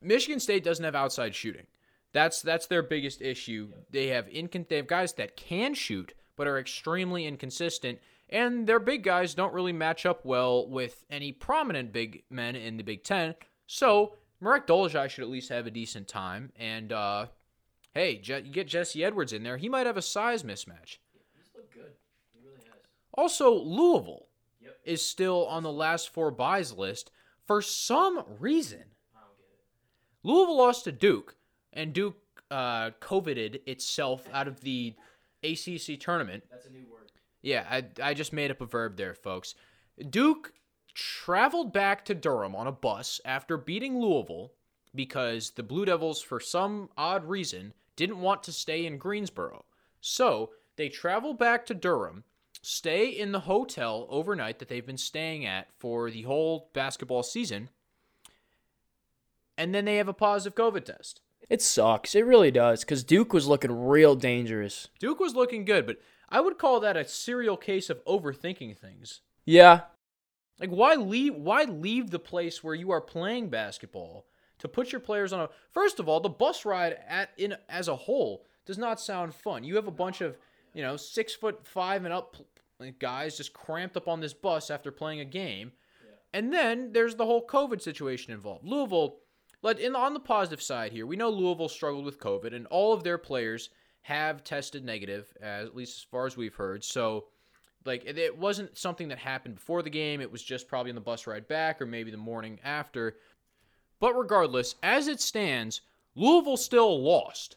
Michigan 0.00 0.40
State 0.40 0.64
doesn't 0.64 0.84
have 0.84 0.94
outside 0.94 1.34
shooting. 1.34 1.66
That's 2.12 2.40
that's 2.40 2.66
their 2.66 2.82
biggest 2.82 3.20
issue. 3.20 3.72
They 3.90 4.06
have 4.08 4.26
incon- 4.28 4.68
they 4.68 4.76
have 4.76 4.86
guys 4.86 5.12
that 5.14 5.36
can 5.36 5.74
shoot 5.74 6.14
but 6.36 6.46
are 6.46 6.58
extremely 6.58 7.26
inconsistent, 7.26 7.98
and 8.28 8.66
their 8.66 8.78
big 8.80 9.02
guys 9.02 9.34
don't 9.34 9.52
really 9.54 9.72
match 9.72 10.04
up 10.06 10.24
well 10.24 10.68
with 10.68 11.04
any 11.10 11.32
prominent 11.32 11.92
big 11.92 12.22
men 12.30 12.54
in 12.56 12.76
the 12.76 12.82
Big 12.82 13.02
Ten. 13.04 13.34
So 13.66 14.14
Marek 14.40 14.66
Dolezaj 14.66 15.08
should 15.10 15.22
at 15.24 15.30
least 15.30 15.48
have 15.48 15.66
a 15.66 15.70
decent 15.70 16.08
time. 16.08 16.52
And 16.56 16.92
uh, 16.92 17.26
hey, 17.94 18.18
Je- 18.18 18.42
you 18.44 18.52
get 18.52 18.66
Jesse 18.68 19.04
Edwards 19.04 19.32
in 19.32 19.42
there, 19.42 19.56
he 19.56 19.68
might 19.68 19.86
have 19.86 19.96
a 19.96 20.02
size 20.02 20.42
mismatch. 20.42 20.98
He's 21.34 21.50
looked 21.54 21.72
good. 21.74 21.92
He 22.32 22.40
really. 22.46 22.60
Also, 23.14 23.52
Louisville 23.54 24.26
Yep. 24.60 24.78
is 24.84 25.02
still 25.04 25.46
on 25.46 25.62
the 25.62 25.72
last 25.72 26.08
four 26.10 26.30
byes 26.30 26.72
list 26.72 27.10
for 27.46 27.62
some 27.62 28.24
reason. 28.40 28.84
I 29.14 29.20
don't 29.20 29.36
get 29.38 29.46
it. 29.46 29.64
Louisville 30.28 30.56
lost 30.58 30.84
to 30.84 30.92
Duke, 30.92 31.36
and 31.72 31.92
Duke 31.92 32.16
uh, 32.50 32.90
coveted 33.00 33.60
itself 33.66 34.28
out 34.32 34.48
of 34.48 34.60
the 34.60 34.94
ACC 35.52 35.98
tournament. 36.00 36.44
That's 36.50 36.66
a 36.66 36.70
new 36.70 36.86
word. 36.90 37.12
Yeah, 37.42 37.64
I, 37.70 37.84
I 38.02 38.14
just 38.14 38.32
made 38.32 38.50
up 38.50 38.60
a 38.60 38.66
verb 38.66 38.96
there, 38.96 39.14
folks. 39.14 39.54
Duke 40.10 40.52
traveled 40.94 41.72
back 41.72 42.04
to 42.06 42.14
Durham 42.14 42.56
on 42.56 42.66
a 42.66 42.72
bus 42.72 43.20
after 43.24 43.56
beating 43.56 43.98
Louisville 43.98 44.52
because 44.94 45.50
the 45.50 45.62
Blue 45.62 45.84
Devils, 45.84 46.22
for 46.22 46.40
some 46.40 46.88
odd 46.96 47.24
reason, 47.24 47.74
didn't 47.94 48.20
want 48.20 48.42
to 48.44 48.52
stay 48.52 48.86
in 48.86 48.98
Greensboro. 48.98 49.64
So 50.00 50.50
they 50.76 50.88
travel 50.88 51.34
back 51.34 51.66
to 51.66 51.74
Durham, 51.74 52.24
stay 52.62 53.08
in 53.08 53.32
the 53.32 53.40
hotel 53.40 54.06
overnight 54.10 54.58
that 54.58 54.68
they've 54.68 54.86
been 54.86 54.96
staying 54.96 55.44
at 55.44 55.68
for 55.78 56.10
the 56.10 56.22
whole 56.22 56.70
basketball 56.72 57.22
season, 57.22 57.70
and 59.58 59.74
then 59.74 59.84
they 59.84 59.96
have 59.96 60.08
a 60.08 60.14
positive 60.14 60.56
COVID 60.56 60.84
test. 60.84 61.20
It 61.48 61.62
sucks. 61.62 62.14
It 62.14 62.26
really 62.26 62.50
does 62.50 62.80
because 62.80 63.04
Duke 63.04 63.32
was 63.32 63.46
looking 63.46 63.86
real 63.86 64.16
dangerous. 64.16 64.88
Duke 64.98 65.20
was 65.20 65.34
looking 65.34 65.64
good, 65.64 65.86
but 65.86 65.98
I 66.28 66.40
would 66.40 66.58
call 66.58 66.80
that 66.80 66.96
a 66.96 67.06
serial 67.06 67.56
case 67.56 67.88
of 67.88 68.04
overthinking 68.04 68.76
things. 68.76 69.20
Yeah. 69.44 69.82
Like 70.58 70.70
why 70.70 70.94
leave 70.94 71.34
why 71.34 71.64
leave 71.64 72.10
the 72.10 72.18
place 72.18 72.64
where 72.64 72.74
you 72.74 72.90
are 72.90 73.00
playing 73.00 73.50
basketball 73.50 74.26
to 74.58 74.68
put 74.68 74.90
your 74.90 75.00
players 75.00 75.32
on 75.32 75.40
a 75.40 75.48
First 75.70 76.00
of 76.00 76.08
all, 76.08 76.20
the 76.20 76.28
bus 76.28 76.64
ride 76.64 76.98
at 77.06 77.30
in 77.36 77.54
as 77.68 77.88
a 77.88 77.96
whole 77.96 78.44
does 78.64 78.78
not 78.78 79.00
sound 79.00 79.34
fun. 79.34 79.62
You 79.62 79.76
have 79.76 79.86
a 79.86 79.92
bunch 79.92 80.20
of, 80.20 80.36
you 80.74 80.82
know, 80.82 80.96
6 80.96 81.34
foot 81.34 81.66
5 81.66 82.04
and 82.04 82.12
up 82.12 82.36
guys 82.98 83.36
just 83.36 83.52
cramped 83.52 83.96
up 83.96 84.08
on 84.08 84.20
this 84.20 84.34
bus 84.34 84.70
after 84.70 84.90
playing 84.90 85.20
a 85.20 85.24
game. 85.24 85.72
And 86.32 86.52
then 86.52 86.92
there's 86.92 87.14
the 87.14 87.24
whole 87.24 87.46
COVID 87.46 87.80
situation 87.80 88.32
involved. 88.32 88.66
Louisville, 88.66 89.16
let 89.62 89.78
in 89.78 89.96
on 89.96 90.14
the 90.14 90.20
positive 90.20 90.62
side 90.62 90.92
here, 90.92 91.06
we 91.06 91.16
know 91.16 91.30
Louisville 91.30 91.68
struggled 91.68 92.04
with 92.04 92.20
COVID, 92.20 92.54
and 92.54 92.66
all 92.66 92.92
of 92.92 93.02
their 93.02 93.18
players 93.18 93.70
have 94.02 94.44
tested 94.44 94.84
negative, 94.84 95.32
at 95.42 95.74
least 95.74 95.98
as 95.98 96.04
far 96.04 96.26
as 96.26 96.36
we've 96.36 96.54
heard. 96.54 96.84
So, 96.84 97.26
like, 97.84 98.04
it, 98.04 98.18
it 98.18 98.38
wasn't 98.38 98.78
something 98.78 99.08
that 99.08 99.18
happened 99.18 99.56
before 99.56 99.82
the 99.82 99.90
game. 99.90 100.20
It 100.20 100.30
was 100.30 100.42
just 100.42 100.68
probably 100.68 100.90
on 100.90 100.94
the 100.94 101.00
bus 101.00 101.26
ride 101.26 101.48
back, 101.48 101.82
or 101.82 101.86
maybe 101.86 102.10
the 102.10 102.16
morning 102.16 102.60
after. 102.62 103.16
But 103.98 104.14
regardless, 104.14 104.76
as 104.82 105.08
it 105.08 105.20
stands, 105.20 105.80
Louisville 106.14 106.56
still 106.56 107.02
lost 107.02 107.56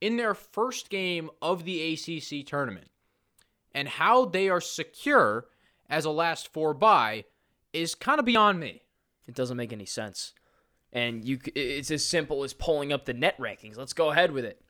in 0.00 0.16
their 0.16 0.34
first 0.34 0.90
game 0.90 1.30
of 1.40 1.64
the 1.64 1.92
ACC 1.92 2.46
tournament. 2.46 2.88
And 3.72 3.88
how 3.88 4.24
they 4.24 4.48
are 4.48 4.60
secure 4.60 5.46
as 5.88 6.04
a 6.04 6.10
last 6.10 6.52
four 6.52 6.74
bye 6.74 7.24
is 7.72 7.94
kind 7.94 8.18
of 8.18 8.24
beyond 8.24 8.60
me. 8.60 8.82
It 9.26 9.34
doesn't 9.34 9.56
make 9.56 9.72
any 9.72 9.86
sense. 9.86 10.32
And 10.94 11.24
you 11.24 11.38
it's 11.54 11.90
as 11.90 12.06
simple 12.06 12.44
as 12.44 12.52
pulling 12.52 12.92
up 12.92 13.04
the 13.04 13.12
net 13.12 13.36
rankings. 13.38 13.76
Let's 13.76 13.92
go 13.92 14.10
ahead 14.10 14.30
with 14.30 14.44
it. 14.44 14.60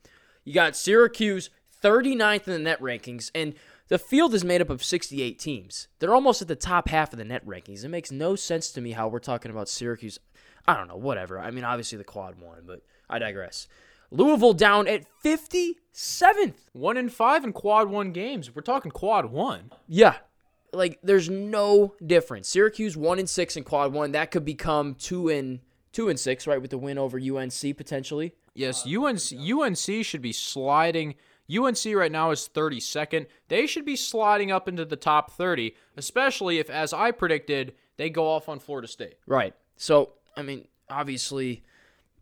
You 0.44 0.54
got 0.54 0.76
Syracuse 0.76 1.50
39th 1.82 2.46
in 2.48 2.52
the 2.54 2.58
net 2.58 2.80
rankings, 2.80 3.30
and 3.34 3.54
the 3.88 3.98
field 3.98 4.34
is 4.34 4.44
made 4.44 4.62
up 4.62 4.70
of 4.70 4.82
68 4.82 5.38
teams. 5.38 5.88
They're 5.98 6.14
almost 6.14 6.40
at 6.40 6.48
the 6.48 6.56
top 6.56 6.88
half 6.88 7.12
of 7.12 7.18
the 7.18 7.24
net 7.24 7.46
rankings. 7.46 7.84
It 7.84 7.90
makes 7.90 8.10
no 8.10 8.36
sense 8.36 8.70
to 8.72 8.80
me 8.80 8.92
how 8.92 9.08
we're 9.08 9.18
talking 9.18 9.50
about 9.50 9.68
Syracuse. 9.68 10.18
I 10.66 10.74
don't 10.74 10.88
know, 10.88 10.96
whatever. 10.96 11.38
I 11.38 11.50
mean, 11.50 11.64
obviously 11.64 11.98
the 11.98 12.04
quad 12.04 12.40
won, 12.40 12.62
but 12.66 12.80
I 13.10 13.18
digress. 13.18 13.68
Louisville 14.10 14.54
down 14.54 14.88
at 14.88 15.04
57th. 15.22 16.54
One 16.72 16.96
in 16.96 17.08
five 17.08 17.44
in 17.44 17.52
quad 17.52 17.90
one 17.90 18.12
games. 18.12 18.54
We're 18.54 18.62
talking 18.62 18.90
quad 18.90 19.26
one. 19.26 19.70
Yeah. 19.86 20.16
Like 20.72 20.98
there's 21.02 21.28
no 21.28 21.94
difference. 22.04 22.48
Syracuse 22.48 22.96
one 22.96 23.18
in 23.18 23.26
six 23.26 23.56
in 23.56 23.64
quad 23.64 23.92
one. 23.92 24.12
That 24.12 24.30
could 24.30 24.44
become 24.44 24.94
two 24.94 25.28
and 25.28 25.60
two 25.94 26.10
and 26.10 26.20
six, 26.20 26.46
right? 26.46 26.60
With 26.60 26.70
the 26.70 26.78
win 26.78 26.98
over 26.98 27.18
UNC 27.18 27.76
potentially. 27.76 28.34
Yes, 28.54 28.86
UNC 28.86 29.32
UNC 29.32 30.04
should 30.04 30.20
be 30.20 30.32
sliding. 30.32 31.14
UNC 31.54 31.84
right 31.94 32.12
now 32.12 32.30
is 32.30 32.48
32nd. 32.52 33.26
They 33.48 33.66
should 33.66 33.84
be 33.84 33.96
sliding 33.96 34.50
up 34.50 34.66
into 34.66 34.84
the 34.84 34.96
top 34.96 35.30
30, 35.32 35.74
especially 35.96 36.58
if, 36.58 36.70
as 36.70 36.94
I 36.94 37.10
predicted, 37.10 37.74
they 37.98 38.08
go 38.08 38.26
off 38.26 38.48
on 38.48 38.58
Florida 38.58 38.88
State. 38.88 39.16
Right. 39.26 39.54
So 39.76 40.12
I 40.36 40.42
mean, 40.42 40.66
obviously, 40.90 41.62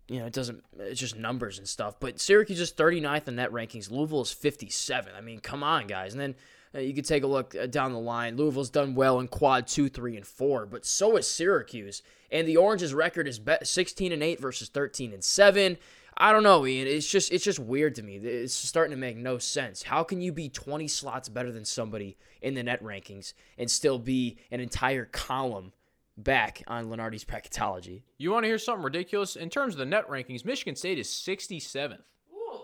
you 0.09 0.21
know, 0.21 0.27
it 0.27 0.33
doesn't 0.33 0.63
it's 0.79 1.01
just 1.01 1.17
numbers 1.17 1.59
and 1.59 1.67
stuff. 1.67 1.99
But 1.99 2.21
Syracuse 2.21 2.61
is 2.61 2.73
39th 2.73 3.29
in 3.29 3.37
net 3.37 3.51
rankings. 3.51 3.91
Louisville 3.91 4.23
is 4.23 4.33
57. 4.33 5.13
I 5.17 5.21
mean, 5.21 5.41
come 5.41 5.63
on, 5.63 5.87
guys. 5.87 6.13
And 6.13 6.21
then 6.21 6.35
uh, 6.35 6.37
you 6.81 6.95
could 6.95 7.05
take 7.05 7.23
a 7.23 7.27
look 7.27 7.55
uh, 7.55 7.67
down 7.67 7.93
the 7.93 7.99
line. 7.99 8.37
Louisville's 8.37 8.71
done 8.71 8.95
well 8.95 9.21
in 9.21 9.29
quad 9.29 9.67
two, 9.67 9.89
three, 9.89 10.17
and 10.17 10.27
four, 10.27 10.67
but 10.67 10.87
so 10.87 11.17
is 11.17 11.29
Syracuse. 11.29 12.03
And 12.31 12.49
the 12.49 12.57
Oranges' 12.57 12.95
record 12.95 13.29
is 13.29 13.41
16 13.63 14.13
and 14.13 14.23
eight 14.23 14.41
versus 14.41 14.69
13 14.69 15.13
and 15.13 15.23
seven. 15.23 15.77
I 16.17 16.33
don't 16.33 16.43
know, 16.43 16.67
Ian. 16.67 16.87
It's 16.87 17.11
just 17.11 17.33
it's 17.33 17.45
just 17.45 17.59
weird 17.59 17.95
to 17.97 18.03
me. 18.03 18.17
It's 18.17 18.55
starting 18.55 18.93
to 18.93 19.01
make 19.01 19.17
no 19.17 19.39
sense. 19.39 19.83
How 19.83 20.03
can 20.03 20.21
you 20.21 20.33
be 20.33 20.49
20 20.49 20.89
slots 20.89 21.29
better 21.29 21.51
than 21.51 21.65
somebody 21.65 22.17
in 22.41 22.55
the 22.55 22.63
net 22.63 22.83
rankings 22.83 23.33
and 23.59 23.71
still 23.71 23.99
be 23.99 24.37
an 24.51 24.61
entire 24.61 25.07
column 25.07 25.73
back 26.17 26.63
on 26.67 26.87
Lunardi's 26.87 27.25
bracketology? 27.25 28.03
You 28.19 28.31
want 28.31 28.45
to 28.45 28.49
hear 28.49 28.59
something 28.59 28.85
ridiculous? 28.85 29.37
In 29.37 29.49
terms 29.49 29.75
of 29.75 29.79
the 29.79 29.87
net 29.87 30.07
rankings, 30.09 30.45
Michigan 30.45 30.77
State 30.77 30.99
is 30.99 31.09
67th. 31.09 31.99
Ooh. 32.33 32.61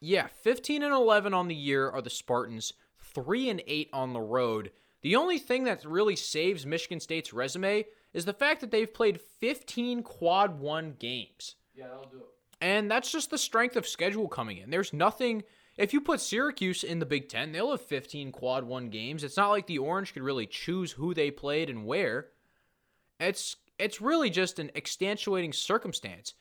Yeah, 0.00 0.26
15 0.42 0.82
and 0.82 0.92
11 0.94 1.32
on 1.32 1.48
the 1.48 1.54
year 1.54 1.88
are 1.88 2.02
the 2.02 2.10
Spartans, 2.10 2.74
3 3.14 3.50
and 3.50 3.62
8 3.66 3.90
on 3.92 4.12
the 4.12 4.20
road. 4.20 4.70
The 5.02 5.16
only 5.16 5.38
thing 5.38 5.64
that 5.64 5.84
really 5.84 6.16
saves 6.16 6.66
Michigan 6.66 7.00
State's 7.00 7.32
resume 7.32 7.86
is 8.12 8.24
the 8.24 8.32
fact 8.32 8.60
that 8.60 8.70
they've 8.70 8.92
played 8.92 9.20
15 9.20 10.02
quad 10.02 10.58
1 10.58 10.96
games. 10.98 11.56
Yeah, 11.74 11.88
that'll 11.88 12.10
do 12.10 12.18
it. 12.18 12.26
And 12.60 12.90
that's 12.90 13.10
just 13.10 13.30
the 13.30 13.38
strength 13.38 13.76
of 13.76 13.88
schedule 13.88 14.28
coming 14.28 14.58
in. 14.58 14.70
There's 14.70 14.92
nothing. 14.92 15.44
If 15.78 15.94
you 15.94 16.00
put 16.00 16.20
Syracuse 16.20 16.84
in 16.84 16.98
the 16.98 17.06
Big 17.06 17.28
Ten, 17.28 17.52
they'll 17.52 17.70
have 17.70 17.80
15 17.80 18.32
quad 18.32 18.64
one 18.64 18.90
games. 18.90 19.24
It's 19.24 19.36
not 19.36 19.50
like 19.50 19.66
the 19.66 19.78
Orange 19.78 20.12
could 20.12 20.22
really 20.22 20.46
choose 20.46 20.92
who 20.92 21.14
they 21.14 21.30
played 21.30 21.70
and 21.70 21.86
where. 21.86 22.28
It's 23.18 23.56
it's 23.78 24.00
really 24.00 24.28
just 24.28 24.58
an 24.58 24.70
extenuating 24.74 25.54
circumstance 25.54 26.34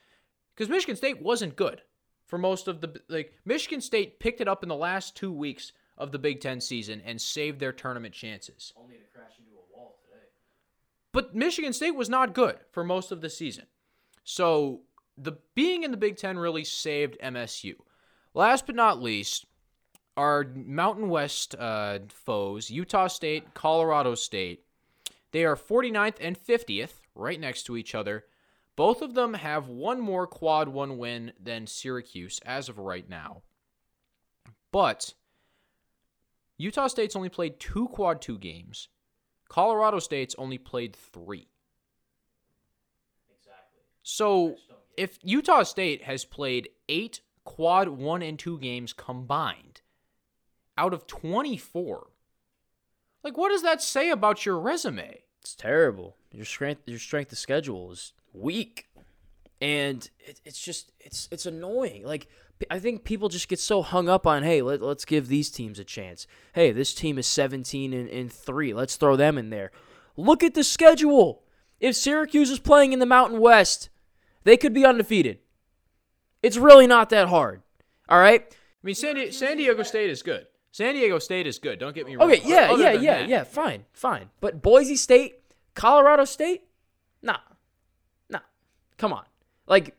because 0.53 0.69
Michigan 0.69 0.97
State 0.97 1.21
wasn't 1.21 1.55
good 1.55 1.81
for 2.25 2.37
most 2.37 2.67
of 2.67 2.81
the 2.81 3.01
like 3.07 3.33
Michigan 3.45 3.81
State 3.81 4.19
picked 4.19 4.41
it 4.41 4.47
up 4.47 4.61
in 4.61 4.69
the 4.69 4.75
last 4.75 5.15
two 5.15 5.31
weeks 5.31 5.71
of 5.99 6.11
the 6.11 6.19
Big 6.19 6.41
Ten 6.41 6.61
season 6.61 7.01
and 7.05 7.21
saved 7.21 7.59
their 7.59 7.73
tournament 7.73 8.13
chances. 8.13 8.73
Only 8.77 8.95
to 8.95 9.03
crash 9.13 9.33
into 9.37 9.51
a 9.51 9.77
wall 9.77 9.97
today. 10.03 10.25
But 11.11 11.35
Michigan 11.35 11.73
State 11.73 11.95
was 11.95 12.09
not 12.09 12.33
good 12.33 12.57
for 12.71 12.83
most 12.83 13.11
of 13.11 13.21
the 13.21 13.29
season. 13.29 13.65
So 14.23 14.81
the 15.17 15.33
being 15.55 15.83
in 15.83 15.91
the 15.91 15.97
Big 15.97 16.17
Ten 16.17 16.37
really 16.37 16.63
saved 16.63 17.17
MSU. 17.21 17.75
Last 18.33 18.65
but 18.65 18.75
not 18.75 19.01
least, 19.01 19.45
our 20.15 20.45
Mountain 20.53 21.09
West 21.09 21.55
uh, 21.55 21.99
foes, 22.09 22.69
Utah 22.69 23.07
State, 23.07 23.53
Colorado 23.53 24.15
State. 24.15 24.65
They 25.31 25.45
are 25.45 25.55
49th 25.55 26.17
and 26.19 26.39
50th, 26.39 27.01
right 27.15 27.39
next 27.39 27.63
to 27.63 27.77
each 27.77 27.93
other. 27.93 28.25
Both 28.75 29.01
of 29.01 29.13
them 29.13 29.33
have 29.33 29.67
one 29.67 29.99
more 29.99 30.25
quad 30.25 30.69
one 30.69 30.97
win 30.97 31.33
than 31.39 31.67
Syracuse 31.67 32.39
as 32.45 32.69
of 32.69 32.79
right 32.79 33.07
now. 33.09 33.43
But 34.71 35.13
Utah 36.59 36.87
State's 36.87 37.15
only 37.15 37.29
played 37.29 37.59
two 37.59 37.87
quad 37.87 38.21
two 38.21 38.37
games. 38.37 38.89
Colorado 39.47 39.97
State's 39.97 40.35
only 40.37 40.57
played 40.59 40.95
three. 40.95 41.47
Exactly. 43.35 43.81
So 44.03 44.57
if 44.97 45.17
Utah 45.23 45.63
State 45.63 46.03
has 46.03 46.25
played 46.25 46.69
eight 46.89 47.21
quad 47.45 47.87
one 47.87 48.21
and 48.21 48.37
two 48.37 48.59
games 48.59 48.93
combined 48.93 49.81
out 50.77 50.93
of 50.93 51.07
24, 51.07 52.07
like 53.23 53.37
what 53.37 53.49
does 53.49 53.63
that 53.63 53.81
say 53.81 54.09
about 54.09 54.45
your 54.45 54.59
resume? 54.59 55.23
It's 55.41 55.55
terrible. 55.55 56.17
Your 56.33 56.45
strength, 56.45 56.81
your 56.85 56.99
strength 56.99 57.31
of 57.31 57.37
schedule 57.37 57.91
is 57.91 58.11
weak, 58.33 58.89
and 59.61 60.09
it, 60.19 60.41
it's 60.43 60.59
just 60.59 60.91
it's 60.99 61.29
it's 61.31 61.45
annoying. 61.45 62.03
Like 62.05 62.27
p- 62.27 62.29
I 62.69 62.79
think 62.79 63.03
people 63.03 63.29
just 63.29 63.47
get 63.47 63.59
so 63.59 63.81
hung 63.81 64.09
up 64.09 64.27
on, 64.27 64.43
hey, 64.43 64.61
let, 64.61 64.81
let's 64.81 65.05
give 65.05 65.27
these 65.27 65.49
teams 65.49 65.79
a 65.79 65.83
chance. 65.83 66.27
Hey, 66.53 66.71
this 66.71 66.93
team 66.93 67.17
is 67.17 67.25
17 67.27 67.93
and, 67.93 68.09
and 68.09 68.31
three. 68.31 68.73
Let's 68.73 68.95
throw 68.97 69.15
them 69.15 69.37
in 69.37 69.49
there. 69.49 69.71
Look 70.17 70.43
at 70.43 70.53
the 70.55 70.63
schedule. 70.63 71.43
If 71.79 71.95
Syracuse 71.95 72.49
is 72.49 72.59
playing 72.59 72.91
in 72.91 72.99
the 72.99 73.05
Mountain 73.05 73.39
West, 73.39 73.89
they 74.43 74.57
could 74.57 74.73
be 74.73 74.85
undefeated. 74.85 75.39
It's 76.43 76.57
really 76.57 76.87
not 76.87 77.09
that 77.11 77.29
hard. 77.29 77.61
All 78.09 78.19
right. 78.19 78.45
I 78.51 78.55
mean, 78.83 78.95
San, 78.95 79.15
Di- 79.15 79.31
San 79.31 79.57
Diego 79.57 79.83
State 79.83 80.09
is 80.09 80.21
good. 80.21 80.47
San 80.71 80.95
Diego 80.95 81.19
State 81.19 81.47
is 81.47 81.59
good. 81.59 81.79
Don't 81.79 81.95
get 81.95 82.05
me 82.05 82.15
wrong. 82.15 82.29
Okay, 82.31 82.41
yeah, 82.45 82.71
Other 82.71 82.83
yeah, 82.83 82.91
yeah, 82.91 83.17
that- 83.19 83.29
yeah. 83.29 83.43
Fine, 83.43 83.85
fine. 83.93 84.29
But 84.41 84.61
Boise 84.61 84.95
State, 84.97 85.35
Colorado 85.73 86.25
State, 86.25 86.63
nah, 87.21 87.37
nah. 88.29 88.39
Come 88.97 89.13
on, 89.13 89.23
Like 89.67 89.95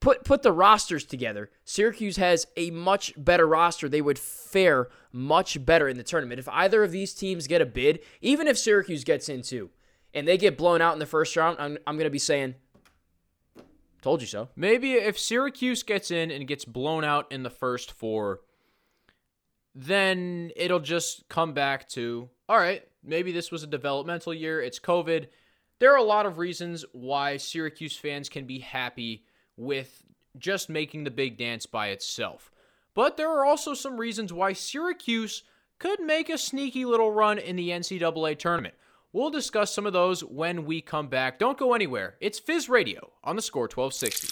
put 0.00 0.24
put 0.24 0.42
the 0.42 0.52
rosters 0.52 1.04
together. 1.04 1.50
Syracuse 1.64 2.16
has 2.16 2.46
a 2.56 2.70
much 2.70 3.12
better 3.16 3.46
roster. 3.46 3.88
They 3.88 4.00
would 4.00 4.18
fare 4.18 4.88
much 5.12 5.64
better 5.64 5.88
in 5.88 5.96
the 5.96 6.02
tournament. 6.02 6.38
If 6.38 6.48
either 6.48 6.82
of 6.82 6.92
these 6.92 7.14
teams 7.14 7.46
get 7.46 7.62
a 7.62 7.66
bid, 7.66 8.00
even 8.20 8.48
if 8.48 8.58
Syracuse 8.58 9.04
gets 9.04 9.28
in 9.28 9.42
too, 9.42 9.70
and 10.14 10.26
they 10.26 10.38
get 10.38 10.58
blown 10.58 10.80
out 10.80 10.92
in 10.92 10.98
the 10.98 11.06
first 11.06 11.36
round, 11.36 11.56
I'm, 11.58 11.78
I'm 11.86 11.96
going 11.96 12.04
to 12.04 12.10
be 12.10 12.18
saying, 12.18 12.54
told 14.02 14.20
you 14.20 14.26
so. 14.26 14.48
Maybe 14.56 14.92
if 14.94 15.18
Syracuse 15.18 15.82
gets 15.82 16.10
in 16.10 16.30
and 16.30 16.46
gets 16.46 16.64
blown 16.64 17.04
out 17.04 17.30
in 17.30 17.42
the 17.42 17.50
first 17.50 17.92
four, 17.92 18.40
then 19.74 20.50
it'll 20.56 20.80
just 20.80 21.28
come 21.28 21.52
back 21.52 21.88
to 21.90 22.28
all 22.48 22.58
right, 22.58 22.82
maybe 23.04 23.30
this 23.30 23.52
was 23.52 23.62
a 23.62 23.66
developmental 23.66 24.32
year. 24.32 24.62
It's 24.62 24.80
COVID. 24.80 25.26
There 25.80 25.92
are 25.92 25.98
a 25.98 26.02
lot 26.02 26.26
of 26.26 26.38
reasons 26.38 26.84
why 26.92 27.36
Syracuse 27.36 27.96
fans 27.96 28.28
can 28.28 28.46
be 28.46 28.58
happy 28.60 29.24
with 29.58 30.04
just 30.38 30.70
making 30.70 31.04
the 31.04 31.10
big 31.10 31.36
dance 31.36 31.66
by 31.66 31.88
itself. 31.88 32.50
But 32.94 33.16
there 33.16 33.30
are 33.30 33.44
also 33.44 33.74
some 33.74 33.98
reasons 33.98 34.32
why 34.32 34.54
Syracuse 34.54 35.42
could 35.78 36.00
make 36.00 36.30
a 36.30 36.38
sneaky 36.38 36.84
little 36.84 37.12
run 37.12 37.38
in 37.38 37.56
the 37.56 37.70
NCAA 37.70 38.38
tournament. 38.38 38.74
We'll 39.12 39.30
discuss 39.30 39.74
some 39.74 39.86
of 39.86 39.92
those 39.92 40.22
when 40.22 40.64
we 40.64 40.80
come 40.80 41.08
back. 41.08 41.38
Don't 41.38 41.58
go 41.58 41.74
anywhere. 41.74 42.16
It's 42.20 42.38
Fizz 42.38 42.68
Radio 42.68 43.12
on 43.24 43.36
the 43.36 43.42
score 43.42 43.62
1260. 43.62 44.28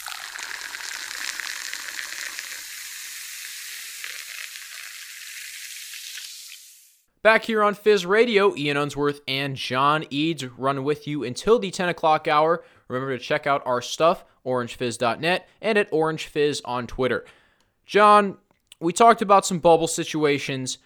Back 7.22 7.44
here 7.44 7.64
on 7.64 7.74
Fizz 7.74 8.06
Radio, 8.06 8.54
Ian 8.54 8.76
Unsworth 8.76 9.20
and 9.26 9.56
John 9.56 10.04
Eads 10.10 10.44
run 10.44 10.84
with 10.84 11.08
you 11.08 11.24
until 11.24 11.58
the 11.58 11.72
10 11.72 11.88
o'clock 11.88 12.28
hour. 12.28 12.62
Remember 12.86 13.18
to 13.18 13.22
check 13.22 13.48
out 13.48 13.66
our 13.66 13.82
stuff, 13.82 14.24
orangefizz.net, 14.46 15.48
and 15.60 15.76
at 15.76 15.90
orangefizz 15.90 16.62
on 16.64 16.86
Twitter. 16.86 17.24
John, 17.84 18.38
we 18.80 18.92
talked 18.92 19.22
about 19.22 19.44
some 19.44 19.58
bubble 19.58 19.88
situations, 19.88 20.78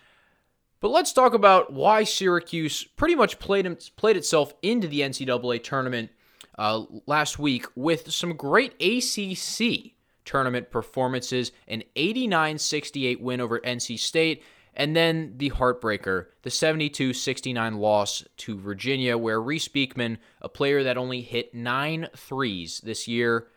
but 0.80 0.90
let's 0.90 1.12
talk 1.12 1.34
about 1.34 1.72
why 1.72 2.04
Syracuse 2.04 2.84
pretty 2.84 3.14
much 3.14 3.38
played, 3.38 3.66
played 3.96 4.16
itself 4.16 4.54
into 4.62 4.88
the 4.88 5.00
NCAA 5.00 5.62
tournament 5.62 6.10
uh, 6.58 6.84
last 7.06 7.38
week 7.38 7.66
with 7.74 8.10
some 8.10 8.34
great 8.36 8.74
ACC 8.80 9.92
tournament 10.24 10.70
performances 10.70 11.50
an 11.66 11.82
89 11.96 12.58
68 12.58 13.20
win 13.20 13.40
over 13.40 13.58
NC 13.60 13.98
State 13.98 14.42
and 14.74 14.94
then 14.94 15.34
the 15.36 15.50
heartbreaker, 15.50 16.26
the 16.42 16.50
72 16.50 17.12
69 17.12 17.74
loss 17.78 18.24
to 18.38 18.58
Virginia, 18.58 19.18
where 19.18 19.40
Reece 19.40 19.68
Beekman, 19.68 20.18
a 20.40 20.48
player 20.48 20.82
that 20.82 20.96
only 20.96 21.22
hit 21.22 21.54
nine 21.54 22.08
threes 22.16 22.80
this 22.80 23.08
year, 23.08 23.48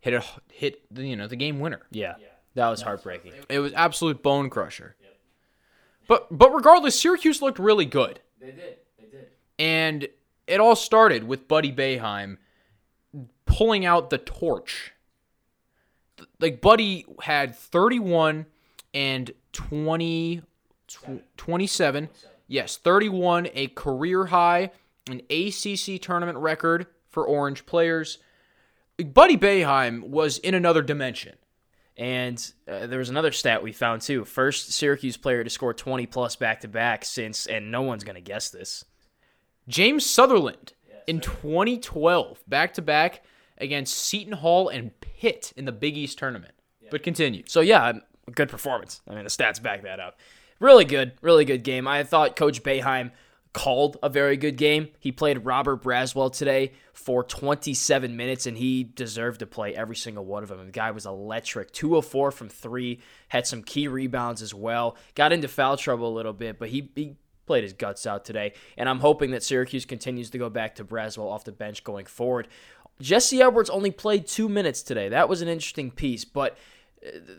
hit 0.00 0.14
a 0.14 0.24
hit 0.52 0.82
you 0.94 1.16
know 1.16 1.26
the 1.26 1.36
game 1.36 1.60
winner. 1.60 1.82
Yeah, 1.90 2.14
that 2.54 2.68
was 2.68 2.82
heartbreaking. 2.82 3.32
It 3.48 3.60
was 3.60 3.72
absolute 3.74 4.22
bone 4.22 4.50
crusher. 4.50 4.96
But 6.08 6.26
but 6.36 6.54
regardless, 6.54 6.98
Syracuse 6.98 7.42
looked 7.42 7.58
really 7.58 7.84
good. 7.84 8.20
They 8.40 8.52
did. 8.52 8.78
They 8.98 9.06
did. 9.10 9.26
And 9.58 10.08
it 10.46 10.60
all 10.60 10.76
started 10.76 11.24
with 11.24 11.48
Buddy 11.48 11.72
Boeheim 11.72 12.38
pulling 13.44 13.84
out 13.84 14.10
the 14.10 14.18
torch. 14.18 14.92
Like 16.38 16.60
Buddy 16.60 17.04
had 17.22 17.54
31 17.54 18.46
and 18.96 19.30
20, 19.52 20.40
tw- 20.88 21.36
27. 21.36 22.08
Yes, 22.48 22.78
31, 22.78 23.48
a 23.52 23.66
career 23.68 24.26
high, 24.26 24.70
an 25.10 25.20
ACC 25.28 26.00
tournament 26.00 26.38
record 26.38 26.86
for 27.10 27.26
Orange 27.26 27.66
players. 27.66 28.16
Buddy 29.12 29.36
Boeheim 29.36 30.08
was 30.08 30.38
in 30.38 30.54
another 30.54 30.80
dimension. 30.80 31.34
And 31.98 32.52
uh, 32.66 32.86
there 32.86 32.98
was 32.98 33.10
another 33.10 33.32
stat 33.32 33.62
we 33.62 33.72
found 33.72 34.00
too. 34.00 34.24
First 34.24 34.72
Syracuse 34.72 35.18
player 35.18 35.44
to 35.44 35.50
score 35.50 35.74
20 35.74 36.06
plus 36.06 36.36
back 36.36 36.60
to 36.60 36.68
back 36.68 37.04
since, 37.04 37.46
and 37.46 37.70
no 37.70 37.82
one's 37.82 38.04
going 38.04 38.16
to 38.16 38.22
guess 38.22 38.48
this. 38.48 38.84
James 39.68 40.06
Southerland 40.06 40.72
in 41.06 41.20
2012, 41.20 42.42
back 42.48 42.74
to 42.74 42.82
back 42.82 43.24
against 43.58 43.96
Seton 43.96 44.34
Hall 44.34 44.68
and 44.68 44.98
Pitt 45.00 45.52
in 45.54 45.66
the 45.66 45.72
Big 45.72 45.96
East 45.98 46.18
tournament. 46.18 46.54
But 46.90 47.02
continue. 47.02 47.42
So 47.46 47.60
yeah, 47.60 47.94
good 48.32 48.48
performance. 48.48 49.00
I 49.08 49.14
mean, 49.14 49.24
the 49.24 49.30
stats 49.30 49.62
back 49.62 49.82
that 49.82 50.00
up. 50.00 50.18
Really 50.58 50.84
good, 50.84 51.12
really 51.20 51.44
good 51.44 51.62
game. 51.62 51.86
I 51.86 52.02
thought 52.02 52.36
Coach 52.36 52.62
Boeheim 52.62 53.12
called 53.52 53.96
a 54.02 54.08
very 54.08 54.36
good 54.36 54.56
game. 54.56 54.88
He 55.00 55.10
played 55.12 55.46
Robert 55.46 55.82
Braswell 55.82 56.30
today 56.30 56.72
for 56.92 57.24
27 57.24 58.14
minutes, 58.14 58.46
and 58.46 58.58
he 58.58 58.84
deserved 58.84 59.40
to 59.40 59.46
play 59.46 59.74
every 59.74 59.96
single 59.96 60.24
one 60.24 60.42
of 60.42 60.50
them. 60.50 60.64
The 60.66 60.72
guy 60.72 60.90
was 60.90 61.06
electric. 61.06 61.72
2 61.72 61.96
of 61.96 62.04
4 62.04 62.30
from 62.30 62.50
three, 62.50 63.00
had 63.28 63.46
some 63.46 63.62
key 63.62 63.88
rebounds 63.88 64.42
as 64.42 64.52
well. 64.52 64.96
Got 65.14 65.32
into 65.32 65.48
foul 65.48 65.78
trouble 65.78 66.12
a 66.12 66.14
little 66.14 66.34
bit, 66.34 66.58
but 66.58 66.68
he, 66.68 66.90
he 66.94 67.16
played 67.46 67.64
his 67.64 67.72
guts 67.72 68.06
out 68.06 68.26
today. 68.26 68.52
And 68.76 68.90
I'm 68.90 69.00
hoping 69.00 69.30
that 69.30 69.42
Syracuse 69.42 69.86
continues 69.86 70.28
to 70.30 70.38
go 70.38 70.50
back 70.50 70.74
to 70.74 70.84
Braswell 70.84 71.30
off 71.30 71.44
the 71.44 71.52
bench 71.52 71.82
going 71.82 72.04
forward. 72.06 72.48
Jesse 73.00 73.40
Edwards 73.40 73.70
only 73.70 73.90
played 73.90 74.26
two 74.26 74.50
minutes 74.50 74.82
today. 74.82 75.08
That 75.08 75.30
was 75.30 75.40
an 75.40 75.48
interesting 75.48 75.90
piece, 75.90 76.26
but 76.26 76.58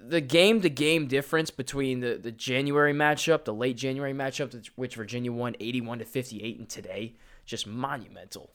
the 0.08 0.22
game 0.22 0.62
to 0.62 0.70
game 0.70 1.08
difference 1.08 1.52
between 1.52 2.00
the, 2.00 2.20
the 2.22 2.32
January 2.32 2.94
matchup, 2.94 3.44
the 3.44 3.54
late 3.54 3.78
January 3.78 4.14
matchup, 4.14 4.70
which 4.76 4.96
Virginia 4.96 5.32
won 5.32 5.56
81 5.60 6.00
to 6.00 6.06
58, 6.06 6.60
and 6.60 6.70
today, 6.70 7.16
just 7.46 7.68
monumental. 7.68 8.52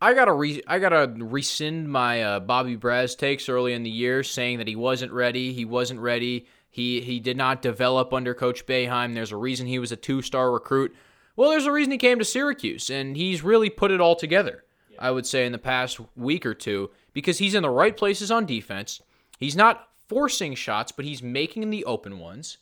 I 0.00 0.12
gotta 0.12 0.32
re- 0.32 0.62
I 0.66 0.78
gotta 0.78 1.12
rescind 1.16 1.90
my 1.90 2.22
uh, 2.22 2.40
Bobby 2.40 2.76
Braz 2.76 3.16
takes 3.16 3.48
early 3.48 3.72
in 3.72 3.82
the 3.82 3.90
year, 3.90 4.22
saying 4.22 4.58
that 4.58 4.68
he 4.68 4.76
wasn't 4.76 5.12
ready. 5.12 5.52
He 5.52 5.64
wasn't 5.64 6.00
ready. 6.00 6.46
He 6.70 7.00
he 7.00 7.18
did 7.18 7.36
not 7.36 7.62
develop 7.62 8.12
under 8.12 8.34
Coach 8.34 8.66
Boeheim. 8.66 9.14
There's 9.14 9.32
a 9.32 9.36
reason 9.36 9.66
he 9.66 9.78
was 9.78 9.92
a 9.92 9.96
two 9.96 10.20
star 10.20 10.52
recruit. 10.52 10.94
Well, 11.34 11.50
there's 11.50 11.66
a 11.66 11.72
reason 11.72 11.92
he 11.92 11.98
came 11.98 12.18
to 12.18 12.24
Syracuse, 12.24 12.90
and 12.90 13.16
he's 13.16 13.42
really 13.42 13.70
put 13.70 13.90
it 13.90 14.00
all 14.00 14.16
together. 14.16 14.64
Yeah. 14.90 14.98
I 15.00 15.10
would 15.10 15.26
say 15.26 15.46
in 15.46 15.52
the 15.52 15.58
past 15.58 15.98
week 16.14 16.44
or 16.44 16.54
two 16.54 16.90
because 17.14 17.38
he's 17.38 17.54
in 17.54 17.62
the 17.62 17.70
right 17.70 17.96
places 17.96 18.30
on 18.30 18.44
defense. 18.44 19.00
He's 19.36 19.56
not 19.56 19.88
forcing 20.08 20.54
shots, 20.54 20.92
but 20.92 21.04
he's 21.04 21.22
making 21.22 21.70
the 21.70 21.84
open 21.84 22.18
ones. 22.18 22.58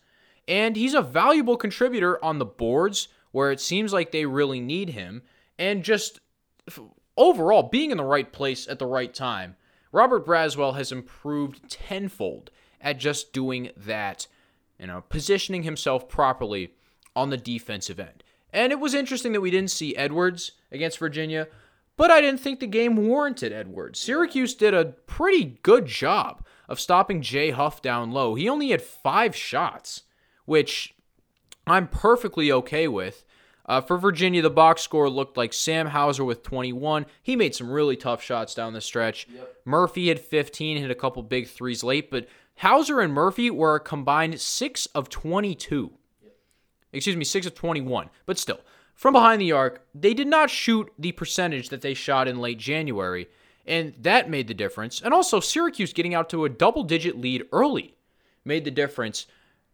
And 0.46 0.76
he's 0.76 0.94
a 0.94 1.02
valuable 1.02 1.56
contributor 1.56 2.22
on 2.24 2.38
the 2.38 2.44
boards 2.44 3.08
where 3.32 3.50
it 3.50 3.60
seems 3.60 3.92
like 3.92 4.12
they 4.12 4.26
really 4.26 4.60
need 4.60 4.90
him. 4.90 5.22
And 5.58 5.82
just 5.82 6.20
overall, 7.16 7.64
being 7.64 7.90
in 7.90 7.96
the 7.96 8.04
right 8.04 8.32
place 8.32 8.68
at 8.68 8.78
the 8.78 8.86
right 8.86 9.12
time. 9.12 9.56
Robert 9.92 10.26
Braswell 10.26 10.74
has 10.74 10.90
improved 10.90 11.70
tenfold 11.70 12.50
at 12.80 12.98
just 12.98 13.32
doing 13.32 13.70
that, 13.76 14.26
you 14.78 14.86
know, 14.86 15.04
positioning 15.08 15.62
himself 15.62 16.08
properly 16.08 16.74
on 17.14 17.30
the 17.30 17.36
defensive 17.36 18.00
end. 18.00 18.24
And 18.52 18.72
it 18.72 18.80
was 18.80 18.94
interesting 18.94 19.32
that 19.32 19.40
we 19.40 19.50
didn't 19.50 19.70
see 19.70 19.96
Edwards 19.96 20.52
against 20.72 20.98
Virginia, 20.98 21.48
but 21.96 22.10
I 22.10 22.20
didn't 22.20 22.40
think 22.40 22.58
the 22.58 22.66
game 22.66 22.96
warranted 22.96 23.52
Edwards. 23.52 24.00
Syracuse 24.00 24.54
did 24.54 24.74
a 24.74 24.84
pretty 24.84 25.58
good 25.62 25.86
job 25.86 26.43
of 26.68 26.80
stopping 26.80 27.22
Jay 27.22 27.50
Huff 27.50 27.82
down 27.82 28.12
low. 28.12 28.34
He 28.34 28.48
only 28.48 28.70
had 28.70 28.82
five 28.82 29.34
shots, 29.34 30.02
which 30.44 30.94
I'm 31.66 31.88
perfectly 31.88 32.50
okay 32.52 32.88
with. 32.88 33.24
Uh, 33.66 33.80
for 33.80 33.96
Virginia, 33.96 34.42
the 34.42 34.50
box 34.50 34.82
score 34.82 35.08
looked 35.08 35.36
like 35.36 35.52
Sam 35.52 35.88
Hauser 35.88 36.24
with 36.24 36.42
21. 36.42 37.06
He 37.22 37.34
made 37.34 37.54
some 37.54 37.70
really 37.70 37.96
tough 37.96 38.22
shots 38.22 38.54
down 38.54 38.74
the 38.74 38.80
stretch. 38.80 39.26
Yep. 39.32 39.54
Murphy 39.64 40.08
had 40.08 40.20
15, 40.20 40.76
hit 40.76 40.90
a 40.90 40.94
couple 40.94 41.22
big 41.22 41.48
threes 41.48 41.82
late, 41.82 42.10
but 42.10 42.28
Hauser 42.58 43.00
and 43.00 43.12
Murphy 43.12 43.50
were 43.50 43.74
a 43.74 43.80
combined 43.80 44.38
6 44.38 44.86
of 44.86 45.08
22. 45.08 45.92
Yep. 46.22 46.32
Excuse 46.92 47.16
me, 47.16 47.24
6 47.24 47.46
of 47.46 47.54
21. 47.54 48.10
But 48.26 48.38
still, 48.38 48.60
from 48.94 49.14
behind 49.14 49.40
the 49.40 49.52
arc, 49.52 49.82
they 49.94 50.12
did 50.12 50.28
not 50.28 50.50
shoot 50.50 50.92
the 50.98 51.12
percentage 51.12 51.70
that 51.70 51.80
they 51.80 51.94
shot 51.94 52.28
in 52.28 52.40
late 52.40 52.58
January. 52.58 53.28
And 53.66 53.94
that 54.00 54.28
made 54.28 54.48
the 54.48 54.54
difference. 54.54 55.00
And 55.00 55.14
also, 55.14 55.40
Syracuse 55.40 55.92
getting 55.92 56.14
out 56.14 56.28
to 56.30 56.44
a 56.44 56.50
double 56.50 56.82
digit 56.82 57.18
lead 57.18 57.44
early 57.52 57.96
made 58.44 58.64
the 58.64 58.70
difference. 58.70 59.26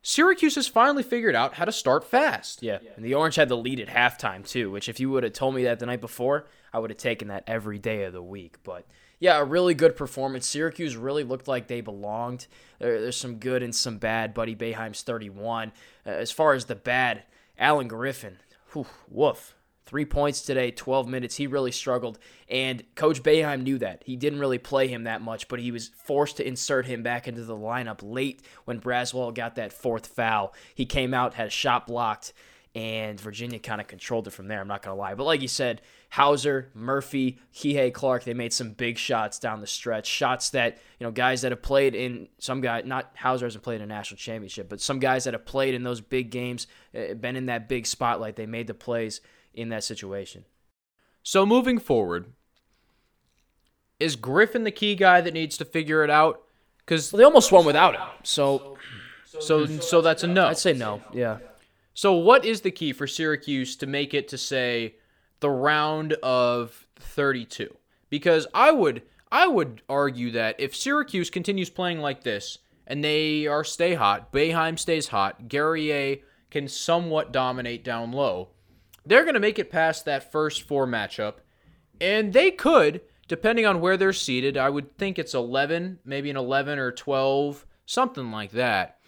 Syracuse 0.03 0.55
has 0.55 0.67
finally 0.67 1.03
figured 1.03 1.35
out 1.35 1.55
how 1.55 1.65
to 1.65 1.73
start 1.73 2.05
fast. 2.05 2.63
Yeah. 2.63 2.79
And 2.97 3.05
the 3.05 3.15
Orange 3.15 3.35
had 3.35 3.49
the 3.49 3.57
lead 3.57 3.81
at 3.81 3.89
halftime, 3.89 4.47
too, 4.47 4.71
which 4.71 4.89
if 4.89 4.99
you 4.99 5.11
would 5.11 5.25
have 5.25 5.33
told 5.33 5.55
me 5.55 5.65
that 5.65 5.79
the 5.79 5.87
night 5.87 6.01
before, 6.01 6.47
I 6.73 6.79
would 6.79 6.91
have 6.91 6.99
taken 6.99 7.29
that 7.29 7.45
every 7.47 7.79
day 7.79 8.05
of 8.05 8.13
the 8.13 8.23
week. 8.23 8.57
But 8.63 8.87
yeah, 9.19 9.39
a 9.39 9.45
really 9.45 9.75
good 9.75 9.97
performance. 9.97 10.47
Syracuse 10.47 10.97
really 10.97 11.25
looked 11.25 11.47
like 11.47 11.67
they 11.67 11.83
belonged. 11.83 12.47
There, 12.79 13.01
there's 13.01 13.17
some 13.17 13.37
good 13.37 13.63
and 13.63 13.75
some 13.75 13.99
bad. 13.99 14.33
Buddy 14.33 14.57
Boeheim's 14.57 15.03
31. 15.03 15.73
Uh, 16.07 16.11
as 16.11 16.31
far 16.31 16.55
as 16.55 16.65
the 16.65 16.75
bad, 16.75 17.25
Alan 17.59 17.87
Griffin, 17.87 18.39
whew, 18.73 18.87
woof. 19.09 19.55
Three 19.91 20.05
points 20.05 20.43
today, 20.43 20.71
12 20.71 21.09
minutes. 21.09 21.35
He 21.35 21.49
really 21.49 21.73
struggled. 21.73 22.21
And 22.49 22.85
Coach 22.95 23.25
Boeheim 23.25 23.65
knew 23.65 23.77
that. 23.79 24.05
He 24.07 24.15
didn't 24.15 24.39
really 24.39 24.57
play 24.57 24.87
him 24.87 25.03
that 25.03 25.21
much, 25.21 25.49
but 25.49 25.59
he 25.59 25.73
was 25.73 25.89
forced 25.89 26.37
to 26.37 26.47
insert 26.47 26.87
him 26.87 27.03
back 27.03 27.27
into 27.27 27.43
the 27.43 27.57
lineup 27.57 27.99
late 28.01 28.41
when 28.67 28.81
Braswell 28.81 29.35
got 29.35 29.57
that 29.57 29.73
fourth 29.73 30.07
foul. 30.07 30.55
He 30.77 30.87
came 30.87 31.13
out, 31.13 31.35
had 31.35 31.49
a 31.49 31.51
shot 31.51 31.89
blocked, 31.89 32.33
and 32.73 33.21
Virginia 33.21 33.59
kind 33.59 33.81
of 33.81 33.89
controlled 33.89 34.29
it 34.29 34.31
from 34.31 34.47
there. 34.47 34.61
I'm 34.61 34.69
not 34.69 34.83
gonna 34.83 34.95
lie, 34.95 35.15
but 35.15 35.25
like 35.25 35.43
you 35.43 35.49
said, 35.49 35.83
Hauser, 36.11 36.71
Murphy, 36.73 37.41
Kihei 37.53 37.93
Clark, 37.93 38.23
they 38.23 38.33
made 38.33 38.53
some 38.53 38.71
big 38.71 38.97
shots 38.97 39.41
down 39.41 39.61
the 39.61 39.67
stretch. 39.67 40.07
Shots 40.07 40.51
that 40.51 40.79
you 41.01 41.05
know 41.05 41.11
guys 41.11 41.43
that 41.43 41.51
have 41.51 41.63
played 41.63 41.97
in 41.97 42.29
some 42.39 42.61
guy, 42.61 42.83
not 42.83 43.11
Hauser 43.17 43.47
hasn't 43.47 43.65
played 43.65 43.77
in 43.77 43.83
a 43.83 43.87
national 43.87 44.19
championship, 44.19 44.69
but 44.69 44.81
some 44.81 45.01
guys 45.01 45.25
that 45.25 45.35
have 45.35 45.47
played 45.47 45.75
in 45.75 45.83
those 45.83 46.01
big 46.01 46.31
games, 46.31 46.69
uh, 46.95 47.15
been 47.15 47.35
in 47.35 47.47
that 47.47 47.69
big 47.69 47.87
spotlight, 47.87 48.37
they 48.37 48.47
made 48.47 48.69
the 48.69 48.75
plays 48.75 49.21
in 49.55 49.69
that 49.71 49.85
situation. 49.85 50.45
So 51.23 51.45
moving 51.45 51.79
forward, 51.79 52.27
is 53.99 54.17
Griffin 54.17 54.65
the 54.65 54.71
key 54.71 54.95
guy 54.95 55.21
that 55.21 55.35
needs 55.35 55.57
to 55.59 55.65
figure 55.65 56.03
it 56.03 56.11
out? 56.11 56.43
Because 56.79 57.13
well, 57.13 57.19
they 57.19 57.25
almost 57.25 57.53
won 57.53 57.65
without 57.65 57.95
him, 57.95 58.09
so 58.23 58.77
so 59.27 59.67
so 59.67 60.01
that's 60.01 60.25
a 60.25 60.27
no. 60.27 60.47
I'd 60.47 60.59
say 60.59 60.73
no. 60.73 61.03
Yeah. 61.13 61.39
So 61.95 62.15
what 62.15 62.45
is 62.45 62.63
the 62.63 62.71
key 62.71 62.93
for 62.93 63.07
Syracuse 63.07 63.77
to 63.77 63.87
make 63.87 64.15
it 64.15 64.29
to 64.29 64.39
say 64.39 64.95
the 65.41 65.51
round 65.51 66.15
of 66.15 66.87
32? 66.97 67.77
Because 68.09 68.47
I 68.55 68.73
would 68.73 69.03
I 69.31 69.47
would 69.47 69.83
argue 69.89 70.31
that 70.33 70.57
if 70.59 70.75
Syracuse 70.75 71.31
continues 71.31 71.71
playing 71.71 72.01
like 72.01 72.25
this 72.25 72.59
and 72.87 73.05
they 73.05 73.47
are 73.47 73.65
stay 73.65 73.95
hot, 73.95 74.33
Boeheim 74.33 74.79
stays 74.79 75.09
hot, 75.09 75.49
Guerrier 75.49 76.17
can 76.51 76.67
somewhat 76.67 77.33
dominate 77.33 77.85
down 77.85 78.11
low, 78.11 78.49
they're 79.07 79.25
going 79.25 79.35
to 79.35 79.41
make 79.41 79.59
it 79.59 79.71
past 79.71 80.05
that 80.05 80.31
first 80.31 80.63
four 80.63 80.87
matchup, 80.87 81.35
and 82.01 82.33
they 82.33 82.51
could, 82.51 83.01
depending 83.29 83.67
on 83.67 83.81
where 83.81 83.97
they're 83.97 84.13
seated. 84.13 84.57
I 84.57 84.69
would 84.71 84.97
think 84.99 85.19
it's 85.19 85.35
11, 85.35 86.01
maybe 86.05 86.31
an 86.31 86.37
11 86.37 86.79
or 86.79 86.93
12, 86.93 87.67
something 87.87 88.31
like 88.31 88.53
that. 88.53 88.99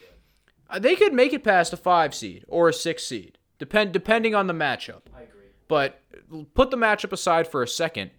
Uh, 0.70 0.78
They 0.78 0.96
could 0.96 1.12
make 1.12 1.32
it 1.32 1.44
past 1.44 1.72
a 1.72 1.76
five 1.76 2.14
seed 2.14 2.44
or 2.48 2.68
a 2.68 2.72
six 2.72 3.04
seed, 3.04 3.38
depend 3.58 3.92
depending 3.92 4.34
on 4.34 4.46
the 4.46 4.54
matchup. 4.54 5.02
I 5.14 5.22
agree. 5.22 5.42
But 5.68 6.00
put 6.54 6.70
the 6.70 6.76
matchup 6.76 7.12
aside 7.12 7.46
for 7.46 7.62
a 7.62 7.68
second. 7.68 8.10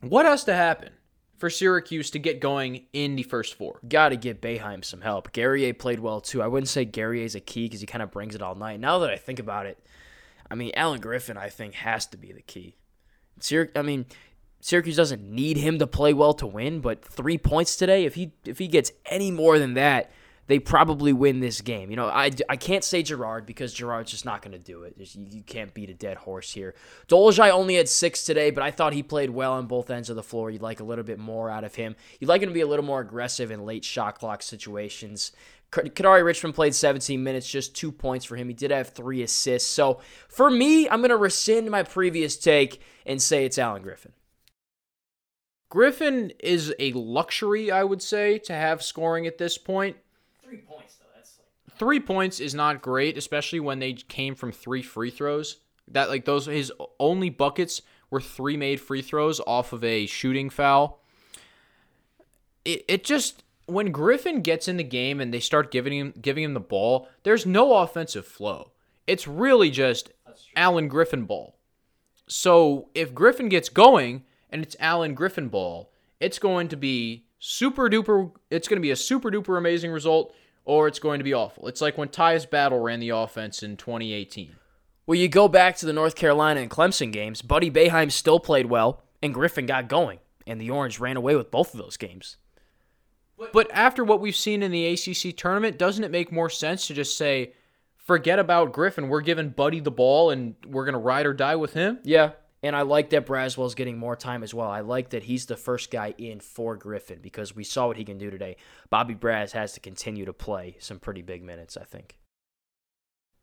What 0.00 0.26
has 0.26 0.44
to 0.44 0.54
happen 0.54 0.92
for 1.36 1.50
Syracuse 1.50 2.10
to 2.10 2.18
get 2.18 2.40
going 2.40 2.86
in 2.92 3.16
the 3.16 3.22
first 3.24 3.54
four? 3.54 3.80
Got 3.88 4.10
to 4.10 4.16
get 4.16 4.40
Boeheim 4.40 4.84
some 4.84 5.00
help. 5.00 5.32
Guerrier 5.32 5.74
played 5.74 6.00
well 6.00 6.20
too. 6.20 6.40
I 6.42 6.46
wouldn't 6.46 6.68
say 6.68 6.84
Guerrier's 6.84 7.34
a 7.34 7.40
key 7.40 7.64
because 7.66 7.80
he 7.80 7.86
kind 7.86 8.02
of 8.02 8.10
brings 8.10 8.34
it 8.34 8.42
all 8.42 8.54
night. 8.54 8.80
Now 8.80 8.98
that 9.00 9.10
I 9.10 9.16
think 9.16 9.38
about 9.38 9.66
it, 9.66 9.78
I 10.50 10.54
mean, 10.54 10.72
Alan 10.74 11.00
Griffin, 11.00 11.36
I 11.36 11.48
think, 11.48 11.74
has 11.74 12.06
to 12.06 12.16
be 12.16 12.32
the 12.32 12.42
key. 12.42 12.76
Syrac- 13.40 13.76
I 13.76 13.82
mean, 13.82 14.06
Syracuse 14.60 14.96
doesn't 14.96 15.22
need 15.22 15.56
him 15.56 15.78
to 15.78 15.86
play 15.86 16.12
well 16.12 16.34
to 16.34 16.46
win, 16.46 16.80
but 16.80 17.04
three 17.04 17.38
points 17.38 17.76
today, 17.76 18.04
if 18.04 18.14
he 18.14 18.32
if 18.44 18.58
he 18.58 18.66
gets 18.66 18.90
any 19.06 19.30
more 19.30 19.58
than 19.58 19.74
that, 19.74 20.10
they 20.48 20.58
probably 20.58 21.12
win 21.12 21.40
this 21.40 21.60
game. 21.60 21.90
You 21.90 21.96
know, 21.96 22.08
I, 22.08 22.30
I 22.48 22.56
can't 22.56 22.82
say 22.82 23.02
Girard 23.02 23.44
because 23.46 23.72
Girard's 23.74 24.10
just 24.10 24.24
not 24.24 24.40
going 24.42 24.52
to 24.52 24.58
do 24.58 24.82
it. 24.82 24.94
You, 24.96 25.26
you 25.30 25.42
can't 25.42 25.72
beat 25.74 25.90
a 25.90 25.94
dead 25.94 26.16
horse 26.16 26.50
here. 26.50 26.74
Dolezaj 27.06 27.50
only 27.50 27.74
had 27.76 27.88
six 27.88 28.24
today, 28.24 28.50
but 28.50 28.62
I 28.62 28.70
thought 28.70 28.94
he 28.94 29.02
played 29.02 29.30
well 29.30 29.52
on 29.52 29.66
both 29.66 29.90
ends 29.90 30.08
of 30.08 30.16
the 30.16 30.22
floor. 30.22 30.50
You'd 30.50 30.62
like 30.62 30.80
a 30.80 30.84
little 30.84 31.04
bit 31.04 31.18
more 31.18 31.50
out 31.50 31.64
of 31.64 31.74
him. 31.74 31.96
You'd 32.18 32.28
like 32.28 32.42
him 32.42 32.48
to 32.48 32.54
be 32.54 32.62
a 32.62 32.66
little 32.66 32.84
more 32.84 33.00
aggressive 33.00 33.50
in 33.50 33.66
late 33.66 33.84
shot 33.84 34.18
clock 34.18 34.42
situations. 34.42 35.32
K- 35.72 35.90
Kadary 35.90 36.24
Richmond 36.24 36.54
played 36.54 36.74
17 36.74 37.22
minutes, 37.22 37.48
just 37.48 37.76
two 37.76 37.92
points 37.92 38.24
for 38.24 38.36
him. 38.36 38.48
He 38.48 38.54
did 38.54 38.70
have 38.70 38.90
three 38.90 39.22
assists. 39.22 39.70
So 39.70 40.00
for 40.28 40.50
me, 40.50 40.88
I'm 40.88 41.00
going 41.00 41.10
to 41.10 41.16
rescind 41.16 41.70
my 41.70 41.82
previous 41.82 42.36
take 42.36 42.80
and 43.04 43.20
say 43.20 43.44
it's 43.44 43.58
Alan 43.58 43.82
Griffin. 43.82 44.12
Griffin 45.70 46.32
is 46.40 46.74
a 46.78 46.92
luxury, 46.92 47.70
I 47.70 47.84
would 47.84 48.00
say, 48.00 48.38
to 48.38 48.54
have 48.54 48.82
scoring 48.82 49.26
at 49.26 49.36
this 49.36 49.58
point. 49.58 49.96
Three 50.42 50.58
points, 50.58 50.96
though. 50.96 51.04
That's 51.14 51.38
like. 51.38 51.78
Three 51.78 52.00
points 52.00 52.40
is 52.40 52.54
not 52.54 52.80
great, 52.80 53.18
especially 53.18 53.60
when 53.60 53.78
they 53.78 53.92
came 53.92 54.34
from 54.34 54.50
three 54.50 54.82
free 54.82 55.10
throws. 55.10 55.58
That 55.90 56.08
like 56.08 56.24
those 56.24 56.46
his 56.46 56.72
only 56.98 57.30
buckets 57.30 57.82
were 58.10 58.20
three 58.20 58.56
made 58.56 58.80
free 58.80 59.02
throws 59.02 59.40
off 59.46 59.72
of 59.72 59.84
a 59.84 60.06
shooting 60.06 60.50
foul. 60.50 61.02
It 62.64 62.84
it 62.88 63.04
just 63.04 63.42
when 63.68 63.92
Griffin 63.92 64.40
gets 64.40 64.66
in 64.66 64.78
the 64.78 64.84
game 64.84 65.20
and 65.20 65.32
they 65.32 65.40
start 65.40 65.70
giving 65.70 65.92
him 65.92 66.14
giving 66.20 66.42
him 66.42 66.54
the 66.54 66.60
ball, 66.60 67.08
there's 67.22 67.46
no 67.46 67.74
offensive 67.74 68.26
flow. 68.26 68.72
It's 69.06 69.28
really 69.28 69.70
just 69.70 70.10
Alan 70.56 70.88
Griffin 70.88 71.24
ball. 71.24 71.56
So 72.26 72.88
if 72.94 73.14
Griffin 73.14 73.48
gets 73.48 73.68
going 73.68 74.24
and 74.50 74.62
it's 74.62 74.76
Alan 74.80 75.14
Griffin 75.14 75.48
ball, 75.48 75.92
it's 76.18 76.38
going 76.38 76.68
to 76.68 76.76
be 76.76 77.26
super 77.38 77.88
duper. 77.88 78.32
It's 78.50 78.68
going 78.68 78.78
to 78.78 78.82
be 78.82 78.90
a 78.90 78.96
super 78.96 79.30
duper 79.30 79.58
amazing 79.58 79.90
result, 79.90 80.34
or 80.64 80.88
it's 80.88 80.98
going 80.98 81.18
to 81.18 81.24
be 81.24 81.34
awful. 81.34 81.68
It's 81.68 81.80
like 81.80 81.98
when 81.98 82.08
Tyus 82.08 82.48
Battle 82.48 82.80
ran 82.80 83.00
the 83.00 83.10
offense 83.10 83.62
in 83.62 83.76
2018. 83.76 84.56
Well, 85.06 85.18
you 85.18 85.28
go 85.28 85.48
back 85.48 85.76
to 85.78 85.86
the 85.86 85.92
North 85.92 86.14
Carolina 86.14 86.60
and 86.60 86.70
Clemson 86.70 87.12
games. 87.12 87.40
Buddy 87.40 87.70
Boeheim 87.70 88.12
still 88.12 88.40
played 88.40 88.66
well, 88.66 89.02
and 89.22 89.32
Griffin 89.32 89.66
got 89.66 89.88
going, 89.88 90.18
and 90.46 90.60
the 90.60 90.70
Orange 90.70 90.98
ran 91.00 91.16
away 91.16 91.36
with 91.36 91.50
both 91.50 91.72
of 91.72 91.80
those 91.80 91.96
games. 91.96 92.36
But 93.52 93.70
after 93.72 94.04
what 94.04 94.20
we've 94.20 94.36
seen 94.36 94.62
in 94.62 94.70
the 94.70 94.86
ACC 94.86 95.36
tournament, 95.36 95.78
doesn't 95.78 96.04
it 96.04 96.10
make 96.10 96.32
more 96.32 96.50
sense 96.50 96.86
to 96.86 96.94
just 96.94 97.16
say, 97.16 97.52
forget 97.96 98.38
about 98.38 98.72
Griffin. 98.72 99.08
We're 99.08 99.20
giving 99.20 99.50
Buddy 99.50 99.80
the 99.80 99.90
ball, 99.90 100.30
and 100.30 100.54
we're 100.66 100.84
going 100.84 100.94
to 100.94 100.98
ride 100.98 101.26
or 101.26 101.34
die 101.34 101.56
with 101.56 101.74
him? 101.74 101.98
Yeah, 102.02 102.32
and 102.62 102.74
I 102.74 102.82
like 102.82 103.10
that 103.10 103.26
Braswell's 103.26 103.74
getting 103.74 103.98
more 103.98 104.16
time 104.16 104.42
as 104.42 104.52
well. 104.52 104.68
I 104.68 104.80
like 104.80 105.10
that 105.10 105.24
he's 105.24 105.46
the 105.46 105.56
first 105.56 105.90
guy 105.90 106.14
in 106.18 106.40
for 106.40 106.76
Griffin 106.76 107.20
because 107.22 107.54
we 107.54 107.64
saw 107.64 107.86
what 107.86 107.96
he 107.96 108.04
can 108.04 108.18
do 108.18 108.30
today. 108.30 108.56
Bobby 108.90 109.14
Braz 109.14 109.52
has 109.52 109.74
to 109.74 109.80
continue 109.80 110.24
to 110.24 110.32
play 110.32 110.76
some 110.80 110.98
pretty 110.98 111.22
big 111.22 111.42
minutes, 111.42 111.76
I 111.76 111.84
think. 111.84 112.18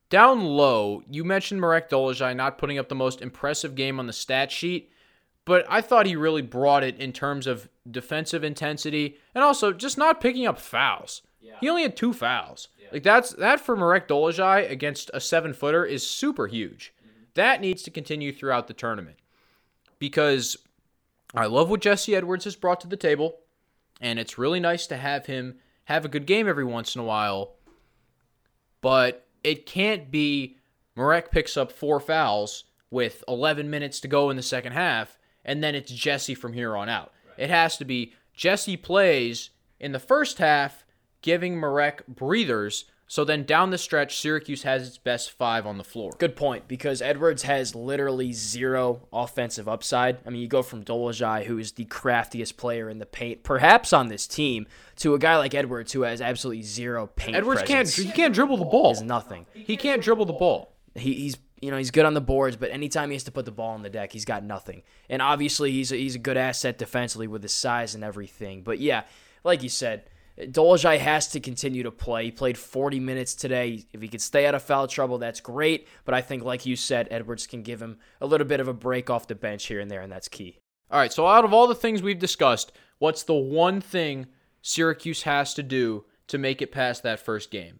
Down 0.10 0.44
low, 0.44 1.02
you 1.10 1.24
mentioned 1.24 1.62
Marek 1.62 1.90
Dolezaj 1.90 2.36
not 2.36 2.58
putting 2.58 2.78
up 2.78 2.90
the 2.90 2.96
most 2.96 3.22
impressive 3.22 3.74
game 3.74 4.00
on 4.00 4.08
the 4.08 4.14
stat 4.14 4.52
sheet, 4.52 4.92
but 5.46 5.66
I 5.70 5.82
thought 5.82 6.08
he 6.08 6.16
really 6.16 6.42
brought 6.42 6.84
it 6.84 6.98
in 7.00 7.14
terms 7.14 7.48
of 7.48 7.70
defensive 7.90 8.44
intensity 8.44 9.18
and 9.34 9.44
also 9.44 9.72
just 9.72 9.98
not 9.98 10.20
picking 10.20 10.46
up 10.46 10.60
fouls. 10.60 11.22
He 11.60 11.70
only 11.70 11.84
had 11.84 11.96
two 11.96 12.14
fouls. 12.14 12.68
Like 12.92 13.04
that's 13.04 13.32
that 13.34 13.60
for 13.60 13.76
Marek 13.76 14.08
Dolezaj 14.08 14.70
against 14.70 15.12
a 15.14 15.20
seven 15.20 15.54
footer 15.54 15.86
is 15.86 16.06
super 16.06 16.48
huge. 16.48 16.94
Mm-hmm. 17.00 17.24
That 17.36 17.62
needs 17.62 17.84
to 17.84 17.92
continue 17.92 18.32
throughout 18.32 18.68
the 18.68 18.74
tournament 18.74 19.18
because 20.00 20.58
I 21.34 21.48
love 21.48 21.70
what 21.70 21.82
Jesse 21.82 22.16
Edwards 22.16 22.46
has 22.46 22.56
brought 22.56 22.80
to 22.82 22.88
the 22.88 22.98
table, 22.98 23.40
and 24.00 24.20
it's 24.20 24.38
really 24.38 24.60
nice 24.60 24.88
to 24.88 24.98
have 24.98 25.26
him 25.26 25.56
have 25.86 26.06
a 26.06 26.10
good 26.10 26.26
game 26.26 26.48
every 26.48 26.64
once 26.64 26.96
in 26.96 27.02
a 27.02 27.06
while. 27.06 27.56
But 28.82 29.28
it 29.44 29.66
can't 29.66 30.12
be 30.12 30.58
Marek 30.96 31.32
picks 31.32 31.58
up 31.58 31.72
four 31.72 32.00
fouls 32.00 32.66
with 32.90 33.24
11 33.28 33.70
minutes 33.70 34.00
to 34.02 34.08
go 34.08 34.30
in 34.30 34.38
the 34.38 34.44
second 34.44 34.74
half, 34.74 35.18
and 35.46 35.64
then 35.64 35.76
it's 35.76 35.92
Jesse 35.92 36.36
from 36.36 36.54
here 36.54 36.76
on 36.76 36.90
out. 36.90 37.14
It 37.38 37.50
has 37.50 37.78
to 37.78 37.86
be 37.86 38.14
Jesse 38.34 38.78
plays 38.78 39.52
in 39.80 39.92
the 39.92 40.00
first 40.00 40.40
half, 40.40 40.84
giving 41.22 41.58
Marek 41.58 42.06
breathers. 42.08 42.86
So 43.08 43.24
then 43.24 43.44
down 43.44 43.70
the 43.70 43.78
stretch, 43.78 44.20
Syracuse 44.20 44.64
has 44.64 44.88
its 44.88 44.98
best 44.98 45.32
five 45.32 45.68
on 45.68 45.78
the 45.78 45.84
floor. 45.84 46.12
Good 46.18 46.36
point, 46.36 46.68
because 46.68 47.04
Edwards 47.04 47.44
has 47.44 47.76
literally 47.76 48.34
zero 48.34 49.08
offensive 49.14 49.68
upside. 49.68 50.18
I 50.26 50.32
mean, 50.32 50.42
you 50.42 50.48
go 50.48 50.64
from 50.64 50.84
Dolezaj, 50.84 51.44
who 51.44 51.60
is 51.60 51.74
the 51.74 51.86
craftiest 51.86 52.58
player 52.58 52.90
in 52.90 52.98
the 52.98 53.06
paint, 53.06 53.44
perhaps 53.44 53.94
on 53.94 54.08
this 54.08 54.26
team, 54.26 54.66
to 54.98 55.14
a 55.14 55.20
guy 55.20 55.38
like 55.38 55.54
Edwards, 55.54 55.92
who 55.92 56.02
has 56.02 56.20
absolutely 56.20 56.64
zero 56.64 57.06
paint. 57.16 57.38
Edwards 57.38 57.62
can't 57.62 57.88
he 57.88 58.10
can't 58.10 58.34
dribble 58.34 58.58
the 58.58 58.66
ball. 58.66 58.94
Is 58.94 59.04
nothing. 59.04 59.46
He 59.54 59.78
can't 59.78 60.02
dribble 60.02 60.26
the 60.26 60.34
ball. 60.34 60.74
He, 60.96 61.14
he's 61.14 61.38
you 61.66 61.72
know 61.72 61.78
he's 61.78 61.92
good 61.92 62.06
on 62.06 62.14
the 62.14 62.22
boards, 62.22 62.56
but 62.56 62.72
anytime 62.72 63.10
he 63.10 63.16
has 63.16 63.24
to 63.24 63.32
put 63.32 63.46
the 63.46 63.52
ball 63.52 63.72
on 63.72 63.82
the 63.82 63.90
deck, 63.90 64.14
he's 64.14 64.26
got 64.26 64.44
nothing. 64.44 64.84
And 65.10 65.22
obviously 65.22 65.72
he's 65.72 65.92
a, 65.92 65.96
he's 65.96 66.16
a 66.16 66.20
good 66.20 66.38
asset 66.38 66.78
defensively 66.78 67.28
with 67.28 67.44
his 67.44 67.54
size 67.54 67.96
and 67.96 68.04
everything. 68.04 68.62
But 68.62 68.80
yeah, 68.80 69.04
like 69.44 69.64
you 69.64 69.70
said, 69.70 70.04
Dolezaj 70.38 71.00
has 71.00 71.30
to 71.30 71.40
continue 71.40 71.84
to 71.84 71.92
play. 71.92 72.26
He 72.26 72.32
played 72.32 72.58
40 72.58 73.00
minutes 73.00 73.36
today. 73.36 73.86
If 73.94 74.02
he 74.02 74.08
could 74.08 74.22
stay 74.22 74.46
out 74.46 74.56
of 74.56 74.64
foul 74.64 74.88
trouble, 74.88 75.18
that's 75.18 75.40
great. 75.40 75.88
But 76.04 76.14
I 76.14 76.22
think, 76.22 76.44
like 76.44 76.66
you 76.66 76.76
said, 76.76 77.08
Edwards 77.10 77.48
can 77.48 77.64
give 77.64 77.82
him 77.82 77.98
a 78.20 78.26
little 78.26 78.48
bit 78.48 78.60
of 78.60 78.68
a 78.68 78.74
break 78.74 79.10
off 79.10 79.28
the 79.28 79.36
bench 79.36 79.66
here 79.66 79.80
and 79.80 79.90
there, 79.90 80.02
and 80.02 80.12
that's 80.12 80.28
key. 80.28 80.60
All 80.92 81.00
right, 81.00 81.12
so 81.12 81.26
out 81.26 81.46
of 81.46 81.54
all 81.54 81.68
the 81.68 81.76
things 81.76 82.02
we've 82.02 82.20
discussed, 82.20 82.72
what's 83.00 83.24
the 83.24 83.34
one 83.34 83.82
thing 83.82 84.28
Syracuse 84.62 85.24
has 85.24 85.54
to 85.54 85.64
do 85.64 86.06
to 86.28 86.38
make 86.38 86.62
it 86.62 86.72
past 86.72 87.02
that 87.04 87.20
first 87.20 87.50
game? 87.50 87.80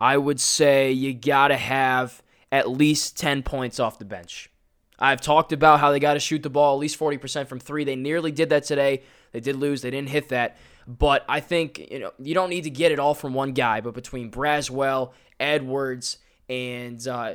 I 0.00 0.16
would 0.16 0.40
say 0.40 0.92
you 0.92 1.14
got 1.14 1.48
to 1.48 1.56
have 1.56 2.22
at 2.52 2.68
least 2.68 3.18
10 3.18 3.42
points 3.42 3.80
off 3.80 3.98
the 3.98 4.04
bench. 4.04 4.50
I've 4.98 5.20
talked 5.20 5.52
about 5.52 5.80
how 5.80 5.90
they 5.90 6.00
got 6.00 6.14
to 6.14 6.20
shoot 6.20 6.42
the 6.42 6.50
ball 6.50 6.74
at 6.74 6.80
least 6.80 6.98
40% 6.98 7.48
from 7.48 7.60
three. 7.60 7.84
They 7.84 7.96
nearly 7.96 8.32
did 8.32 8.48
that 8.50 8.64
today. 8.64 9.02
They 9.32 9.40
did 9.40 9.56
lose. 9.56 9.82
They 9.82 9.90
didn't 9.90 10.08
hit 10.08 10.30
that. 10.30 10.56
But 10.86 11.24
I 11.28 11.40
think 11.40 11.78
you 11.90 11.98
know 11.98 12.12
you 12.18 12.32
don't 12.32 12.48
need 12.48 12.62
to 12.62 12.70
get 12.70 12.92
it 12.92 12.98
all 12.98 13.14
from 13.14 13.34
one 13.34 13.52
guy. 13.52 13.80
But 13.80 13.94
between 13.94 14.30
Braswell, 14.30 15.12
Edwards, 15.40 16.18
and 16.48 17.06
uh, 17.08 17.34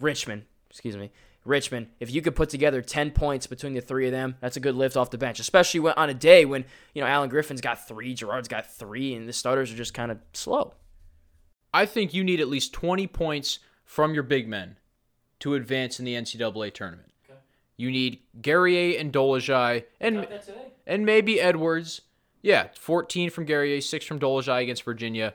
Richmond, 0.00 0.44
excuse 0.70 0.96
me, 0.96 1.10
Richmond, 1.44 1.88
if 2.00 2.10
you 2.10 2.22
could 2.22 2.34
put 2.34 2.48
together 2.48 2.80
10 2.80 3.10
points 3.10 3.46
between 3.46 3.74
the 3.74 3.82
three 3.82 4.06
of 4.06 4.12
them, 4.12 4.36
that's 4.40 4.56
a 4.56 4.60
good 4.60 4.74
lift 4.74 4.96
off 4.96 5.10
the 5.10 5.18
bench. 5.18 5.40
Especially 5.40 5.80
on 5.92 6.08
a 6.08 6.14
day 6.14 6.46
when 6.46 6.64
you 6.94 7.02
know 7.02 7.06
Alan 7.06 7.28
Griffin's 7.28 7.60
got 7.60 7.86
three, 7.86 8.14
Girard's 8.14 8.48
got 8.48 8.72
three, 8.72 9.14
and 9.14 9.28
the 9.28 9.32
starters 9.34 9.70
are 9.70 9.76
just 9.76 9.92
kind 9.92 10.10
of 10.10 10.18
slow. 10.32 10.72
I 11.78 11.86
think 11.86 12.12
you 12.12 12.24
need 12.24 12.40
at 12.40 12.48
least 12.48 12.72
20 12.72 13.06
points 13.06 13.60
from 13.84 14.12
your 14.12 14.24
big 14.24 14.48
men 14.48 14.78
to 15.38 15.54
advance 15.54 16.00
in 16.00 16.04
the 16.04 16.14
NCAA 16.14 16.74
tournament. 16.74 17.12
Okay. 17.30 17.38
You 17.76 17.92
need 17.92 18.18
Guerrier 18.42 18.98
and 18.98 19.12
Dolezaj 19.12 19.84
and 20.00 20.26
and 20.88 21.06
maybe 21.06 21.40
Edwards. 21.40 22.00
Yeah, 22.42 22.66
14 22.76 23.30
from 23.30 23.44
Guerrier, 23.44 23.80
6 23.80 24.04
from 24.04 24.18
Dolezaj 24.18 24.60
against 24.60 24.82
Virginia. 24.82 25.34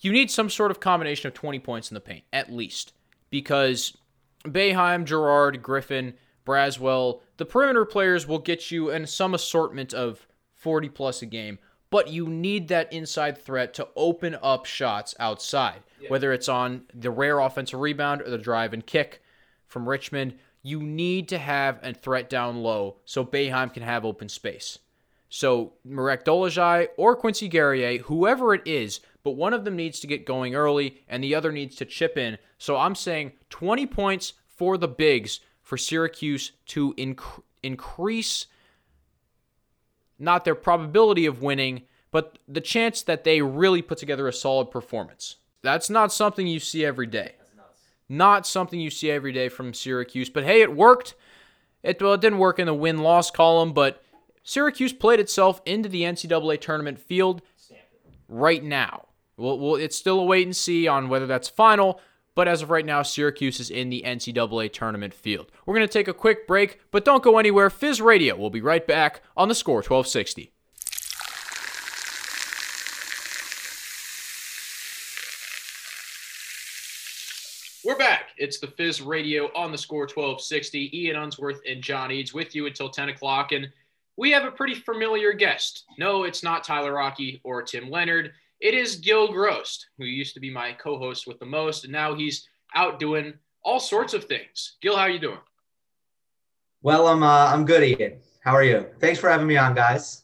You 0.00 0.12
need 0.12 0.30
some 0.30 0.50
sort 0.50 0.70
of 0.70 0.80
combination 0.80 1.28
of 1.28 1.34
20 1.34 1.60
points 1.60 1.90
in 1.90 1.94
the 1.94 2.00
paint, 2.02 2.24
at 2.30 2.52
least. 2.52 2.92
Because 3.30 3.96
Boeheim, 4.44 5.06
Girard, 5.06 5.62
Griffin, 5.62 6.12
Braswell, 6.44 7.22
the 7.38 7.46
perimeter 7.46 7.86
players 7.86 8.26
will 8.26 8.38
get 8.38 8.70
you 8.70 8.90
in 8.90 9.06
some 9.06 9.32
assortment 9.32 9.94
of 9.94 10.26
40 10.56 10.90
plus 10.90 11.22
a 11.22 11.26
game, 11.26 11.58
but 11.92 12.08
you 12.08 12.26
need 12.26 12.68
that 12.68 12.90
inside 12.90 13.36
threat 13.36 13.74
to 13.74 13.86
open 13.96 14.34
up 14.42 14.64
shots 14.64 15.14
outside, 15.20 15.82
yeah. 16.00 16.08
whether 16.08 16.32
it's 16.32 16.48
on 16.48 16.84
the 16.94 17.10
rare 17.10 17.38
offensive 17.38 17.78
rebound 17.78 18.22
or 18.22 18.30
the 18.30 18.38
drive 18.38 18.72
and 18.72 18.86
kick 18.86 19.22
from 19.66 19.86
Richmond. 19.86 20.34
You 20.62 20.82
need 20.82 21.28
to 21.28 21.38
have 21.38 21.78
a 21.82 21.92
threat 21.92 22.30
down 22.30 22.62
low 22.62 22.96
so 23.04 23.26
Boeheim 23.26 23.74
can 23.74 23.82
have 23.82 24.06
open 24.06 24.30
space. 24.30 24.78
So 25.28 25.74
Marek 25.84 26.24
Dolezaj 26.24 26.88
or 26.96 27.14
Quincy 27.14 27.46
Guerrier, 27.46 27.98
whoever 27.98 28.54
it 28.54 28.62
is, 28.64 29.00
but 29.22 29.32
one 29.32 29.52
of 29.52 29.66
them 29.66 29.76
needs 29.76 30.00
to 30.00 30.06
get 30.06 30.24
going 30.24 30.54
early 30.54 31.02
and 31.08 31.22
the 31.22 31.34
other 31.34 31.52
needs 31.52 31.76
to 31.76 31.84
chip 31.84 32.16
in. 32.16 32.38
So 32.56 32.78
I'm 32.78 32.94
saying 32.94 33.32
20 33.50 33.86
points 33.86 34.32
for 34.46 34.78
the 34.78 34.88
bigs 34.88 35.40
for 35.60 35.76
Syracuse 35.76 36.52
to 36.68 36.94
inc- 36.94 37.42
increase 37.62 38.46
not 40.22 40.44
their 40.44 40.54
probability 40.54 41.26
of 41.26 41.42
winning, 41.42 41.82
but 42.10 42.38
the 42.46 42.60
chance 42.60 43.02
that 43.02 43.24
they 43.24 43.42
really 43.42 43.82
put 43.82 43.98
together 43.98 44.28
a 44.28 44.32
solid 44.32 44.70
performance. 44.70 45.36
That's 45.62 45.90
not 45.90 46.12
something 46.12 46.46
you 46.46 46.60
see 46.60 46.84
every 46.84 47.06
day. 47.06 47.32
Not 48.08 48.46
something 48.46 48.78
you 48.78 48.90
see 48.90 49.10
every 49.10 49.32
day 49.32 49.48
from 49.48 49.74
Syracuse. 49.74 50.28
But 50.30 50.44
hey, 50.44 50.60
it 50.60 50.76
worked. 50.76 51.14
It 51.82 52.00
well, 52.00 52.12
it 52.12 52.20
didn't 52.20 52.38
work 52.38 52.58
in 52.58 52.66
the 52.66 52.74
win-loss 52.74 53.30
column, 53.30 53.72
but 53.72 54.02
Syracuse 54.42 54.92
played 54.92 55.18
itself 55.18 55.60
into 55.64 55.88
the 55.88 56.02
NCAA 56.02 56.60
tournament 56.60 57.00
field 57.00 57.42
right 58.28 58.62
now. 58.62 59.06
Well, 59.36 59.58
well, 59.58 59.74
it's 59.76 59.96
still 59.96 60.20
a 60.20 60.24
wait 60.24 60.46
and 60.46 60.54
see 60.54 60.86
on 60.86 61.08
whether 61.08 61.26
that's 61.26 61.48
final, 61.48 62.00
but 62.34 62.48
as 62.48 62.62
of 62.62 62.70
right 62.70 62.86
now, 62.86 63.02
Syracuse 63.02 63.60
is 63.60 63.70
in 63.70 63.90
the 63.90 64.02
NCAA 64.06 64.72
tournament 64.72 65.14
field. 65.14 65.50
We're 65.66 65.74
going 65.74 65.86
to 65.86 65.92
take 65.92 66.08
a 66.08 66.14
quick 66.14 66.46
break, 66.46 66.80
but 66.90 67.04
don't 67.04 67.22
go 67.22 67.38
anywhere. 67.38 67.70
Fizz 67.70 68.00
Radio 68.00 68.36
will 68.36 68.50
be 68.50 68.60
right 68.60 68.86
back 68.86 69.22
on 69.36 69.48
the 69.48 69.54
score 69.54 69.76
1260. 69.76 70.52
We're 77.84 77.98
back. 77.98 78.28
It's 78.36 78.60
the 78.60 78.68
Fizz 78.68 79.02
Radio 79.02 79.50
on 79.56 79.72
the 79.72 79.78
score 79.78 80.02
1260. 80.02 80.96
Ian 80.96 81.16
Unsworth 81.16 81.60
and 81.68 81.82
John 81.82 82.12
Eads 82.12 82.32
with 82.32 82.54
you 82.54 82.66
until 82.66 82.88
10 82.88 83.08
o'clock. 83.08 83.50
And 83.50 83.68
we 84.16 84.30
have 84.30 84.44
a 84.44 84.52
pretty 84.52 84.74
familiar 84.74 85.32
guest. 85.32 85.84
No, 85.98 86.22
it's 86.22 86.44
not 86.44 86.62
Tyler 86.62 86.92
Rocky 86.92 87.40
or 87.42 87.60
Tim 87.60 87.90
Leonard. 87.90 88.32
It 88.62 88.74
is 88.74 88.94
Gil 88.94 89.26
Gross, 89.26 89.84
who 89.98 90.04
used 90.04 90.34
to 90.34 90.40
be 90.40 90.48
my 90.48 90.72
co-host 90.72 91.26
with 91.26 91.40
the 91.40 91.46
most, 91.46 91.82
and 91.82 91.92
now 91.92 92.14
he's 92.14 92.48
out 92.76 93.00
doing 93.00 93.34
all 93.64 93.80
sorts 93.80 94.14
of 94.14 94.26
things. 94.26 94.76
Gil, 94.80 94.94
how 94.94 95.02
are 95.02 95.10
you 95.10 95.18
doing? 95.18 95.40
Well, 96.80 97.08
I'm 97.08 97.24
uh, 97.24 97.50
I'm 97.52 97.64
good, 97.64 97.82
Ian. 97.82 98.18
How 98.44 98.52
are 98.52 98.62
you? 98.62 98.86
Thanks 99.00 99.18
for 99.18 99.28
having 99.28 99.48
me 99.48 99.56
on, 99.56 99.74
guys. 99.74 100.22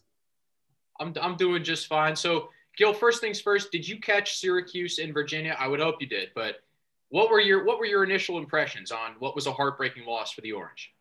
I'm 1.01 1.13
I'm 1.21 1.37
doing 1.37 1.65
just 1.65 1.89
fine. 1.89 2.15
So, 2.15 2.51
Gil, 2.77 2.93
first 2.93 3.21
things 3.21 3.41
first, 3.41 3.73
did 3.73 3.87
you 3.87 3.99
catch 3.99 4.39
Syracuse 4.39 5.01
in 5.01 5.13
Virginia? 5.13 5.57
I 5.59 5.67
would 5.67 5.81
hope 5.81 5.97
you 6.01 6.07
did, 6.07 6.31
but 6.37 6.61
what 7.09 7.31
were 7.31 7.41
your 7.41 7.65
what 7.65 7.81
were 7.81 7.87
your 7.87 8.05
initial 8.05 8.39
impressions 8.39 8.93
on 8.93 9.17
what 9.19 9.35
was 9.35 9.49
a 9.49 9.53
heartbreaking 9.53 10.05
loss 10.07 10.31
for 10.31 10.43
the 10.43 10.53
Orange? 10.53 10.95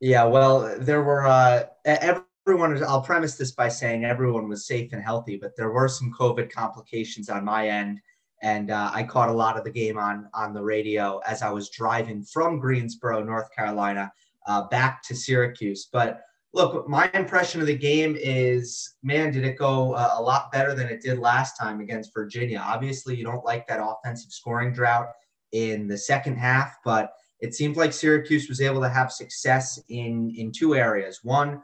Yeah, 0.00 0.24
well, 0.24 0.76
there 0.80 1.04
were 1.04 1.24
uh, 1.24 1.66
every 1.84 2.22
everyone 2.48 2.82
i'll 2.84 3.02
premise 3.02 3.34
this 3.34 3.50
by 3.50 3.68
saying 3.68 4.06
everyone 4.06 4.48
was 4.48 4.66
safe 4.66 4.94
and 4.94 5.02
healthy 5.02 5.36
but 5.36 5.54
there 5.54 5.70
were 5.70 5.86
some 5.86 6.10
covid 6.18 6.50
complications 6.50 7.28
on 7.28 7.44
my 7.44 7.68
end. 7.68 8.00
And 8.40 8.70
uh, 8.70 8.90
i 8.94 9.02
caught 9.02 9.28
a 9.28 9.32
lot 9.44 9.58
of 9.58 9.64
the 9.64 9.70
game 9.70 9.98
on 9.98 10.30
on 10.32 10.54
the 10.54 10.62
radio 10.62 11.18
as 11.26 11.42
i 11.42 11.50
was 11.50 11.68
driving 11.68 12.22
from 12.22 12.58
greensboro 12.58 13.22
north 13.22 13.50
carolina 13.54 14.10
uh, 14.46 14.62
back 14.68 15.02
to 15.02 15.14
syracuse. 15.14 15.90
But 15.92 16.22
look 16.54 16.88
my 16.88 17.10
impression 17.12 17.60
of 17.60 17.66
the 17.66 17.76
game 17.76 18.16
is 18.18 18.94
man 19.02 19.30
did 19.30 19.44
it 19.44 19.58
go 19.58 19.92
uh, 19.92 20.14
a 20.16 20.22
lot 20.22 20.50
better 20.50 20.74
than 20.74 20.88
it 20.88 21.02
did 21.02 21.18
last 21.18 21.58
time 21.58 21.80
against 21.80 22.14
virginia. 22.14 22.64
Obviously 22.64 23.14
you 23.14 23.24
don't 23.24 23.44
like 23.44 23.66
that 23.66 23.84
offensive 23.86 24.32
scoring 24.32 24.72
drought 24.72 25.08
in 25.52 25.86
the 25.86 25.98
second 25.98 26.36
half 26.36 26.78
but 26.82 27.12
it 27.40 27.54
seemed 27.54 27.76
like 27.76 27.92
syracuse 27.92 28.48
was 28.48 28.62
able 28.62 28.80
to 28.80 28.88
have 28.88 29.12
success 29.12 29.78
in 29.90 30.32
in 30.34 30.50
two 30.50 30.74
areas. 30.74 31.20
One 31.22 31.60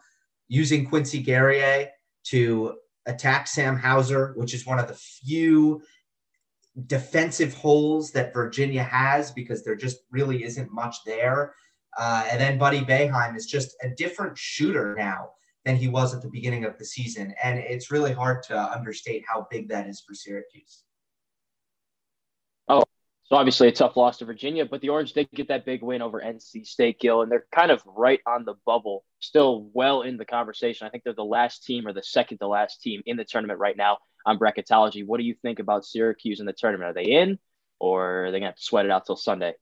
using 0.48 0.86
Quincy 0.86 1.22
Guerrier 1.22 1.88
to 2.24 2.76
attack 3.06 3.46
Sam 3.46 3.76
Hauser, 3.76 4.32
which 4.36 4.54
is 4.54 4.66
one 4.66 4.78
of 4.78 4.88
the 4.88 4.94
few 4.94 5.82
defensive 6.86 7.54
holes 7.54 8.10
that 8.12 8.32
Virginia 8.32 8.82
has 8.82 9.30
because 9.30 9.62
there 9.62 9.76
just 9.76 9.98
really 10.10 10.44
isn't 10.44 10.72
much 10.72 10.96
there. 11.06 11.54
Uh, 11.96 12.26
and 12.30 12.40
then 12.40 12.58
Buddy 12.58 12.80
Boeheim 12.80 13.36
is 13.36 13.46
just 13.46 13.76
a 13.82 13.90
different 13.90 14.36
shooter 14.36 14.96
now 14.98 15.30
than 15.64 15.76
he 15.76 15.88
was 15.88 16.14
at 16.14 16.20
the 16.20 16.28
beginning 16.28 16.64
of 16.64 16.76
the 16.78 16.84
season. 16.84 17.34
And 17.42 17.58
it's 17.58 17.90
really 17.90 18.12
hard 18.12 18.42
to 18.44 18.58
understate 18.58 19.24
how 19.26 19.46
big 19.50 19.68
that 19.68 19.86
is 19.86 20.02
for 20.06 20.14
Syracuse. 20.14 20.82
Oh, 22.68 22.82
so 23.24 23.36
obviously 23.36 23.68
a 23.68 23.72
tough 23.72 23.96
loss 23.96 24.18
to 24.18 24.24
Virginia, 24.24 24.66
but 24.66 24.80
the 24.80 24.90
Orange 24.90 25.12
did 25.12 25.28
get 25.34 25.48
that 25.48 25.64
big 25.64 25.82
win 25.82 26.02
over 26.02 26.20
NC 26.20 26.66
State, 26.66 27.00
Gil, 27.00 27.22
and 27.22 27.30
they're 27.30 27.46
kind 27.54 27.70
of 27.70 27.82
right 27.86 28.20
on 28.26 28.44
the 28.44 28.54
bubble, 28.66 29.04
still 29.24 29.70
well 29.72 30.02
in 30.02 30.16
the 30.16 30.24
conversation. 30.24 30.86
I 30.86 30.90
think 30.90 31.04
they're 31.04 31.14
the 31.14 31.24
last 31.24 31.64
team 31.64 31.86
or 31.86 31.92
the 31.92 32.02
second 32.02 32.38
to 32.38 32.48
last 32.48 32.82
team 32.82 33.02
in 33.06 33.16
the 33.16 33.24
tournament 33.24 33.58
right 33.58 33.76
now 33.76 33.98
on 34.26 34.38
bracketology. 34.38 35.04
What 35.06 35.18
do 35.18 35.24
you 35.24 35.34
think 35.42 35.58
about 35.58 35.84
Syracuse 35.84 36.40
in 36.40 36.46
the 36.46 36.52
tournament? 36.52 36.90
Are 36.90 36.94
they 36.94 37.10
in, 37.10 37.38
or 37.78 38.26
are 38.26 38.30
they 38.30 38.40
have 38.40 38.56
to 38.56 38.62
sweat 38.62 38.84
it 38.84 38.90
out 38.90 39.06
till 39.06 39.16
Sunday? 39.16 39.54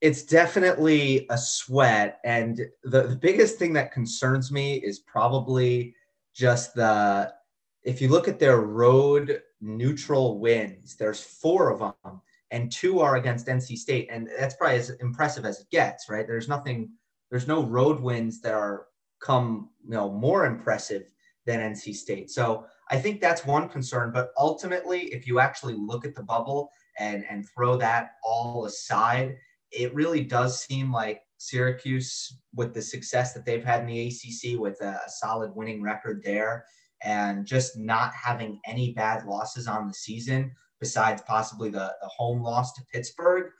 It's 0.00 0.22
definitely 0.22 1.26
a 1.28 1.36
sweat, 1.36 2.20
and 2.24 2.58
the, 2.84 3.02
the 3.02 3.16
biggest 3.16 3.58
thing 3.58 3.74
that 3.74 3.92
concerns 3.92 4.50
me 4.50 4.76
is 4.76 5.00
probably 5.00 5.94
just 6.34 6.74
the 6.74 7.34
if 7.82 8.00
you 8.00 8.08
look 8.08 8.28
at 8.28 8.38
their 8.38 8.60
road 8.60 9.42
neutral 9.60 10.38
wins, 10.38 10.96
there's 10.96 11.20
four 11.20 11.70
of 11.70 11.78
them, 11.80 12.20
and 12.50 12.72
two 12.72 13.00
are 13.00 13.16
against 13.16 13.46
NC 13.46 13.76
State, 13.76 14.08
and 14.10 14.28
that's 14.38 14.54
probably 14.54 14.78
as 14.78 14.90
impressive 15.00 15.44
as 15.44 15.60
it 15.60 15.70
gets, 15.70 16.08
right? 16.08 16.26
There's 16.26 16.48
nothing, 16.48 16.90
there's 17.30 17.48
no 17.48 17.64
road 17.64 18.00
wins 18.00 18.40
that 18.40 18.54
are 18.54 18.86
come, 19.20 19.70
you 19.84 19.90
know, 19.90 20.10
more 20.10 20.46
impressive 20.46 21.12
than 21.46 21.60
NC 21.60 21.94
State. 21.94 22.30
So 22.30 22.66
I 22.90 22.98
think 22.98 23.20
that's 23.20 23.44
one 23.44 23.68
concern. 23.68 24.10
But 24.12 24.30
ultimately, 24.36 25.02
if 25.12 25.26
you 25.26 25.40
actually 25.40 25.74
look 25.74 26.04
at 26.04 26.14
the 26.14 26.22
bubble 26.22 26.70
and 26.98 27.24
and 27.28 27.46
throw 27.54 27.76
that 27.76 28.12
all 28.24 28.64
aside, 28.66 29.36
it 29.70 29.94
really 29.94 30.24
does 30.24 30.62
seem 30.62 30.92
like 30.92 31.22
Syracuse, 31.38 32.36
with 32.54 32.74
the 32.74 32.82
success 32.82 33.32
that 33.32 33.46
they've 33.46 33.64
had 33.64 33.80
in 33.80 33.86
the 33.86 34.08
ACC, 34.08 34.60
with 34.60 34.80
a, 34.82 35.00
solid 35.08 35.54
winning 35.54 35.82
record 35.82 36.20
there, 36.22 36.66
and 37.02 37.46
just 37.46 37.78
not 37.78 38.12
having 38.12 38.60
any 38.66 38.92
bad 38.92 39.24
losses 39.24 39.66
on 39.66 39.88
the 39.88 39.94
season 39.94 40.52
besides 40.80 41.22
possibly 41.26 41.70
the, 41.70 41.94
the 42.02 42.08
home 42.08 42.42
loss 42.42 42.74
to 42.74 42.82
Pittsburgh, 42.92 43.50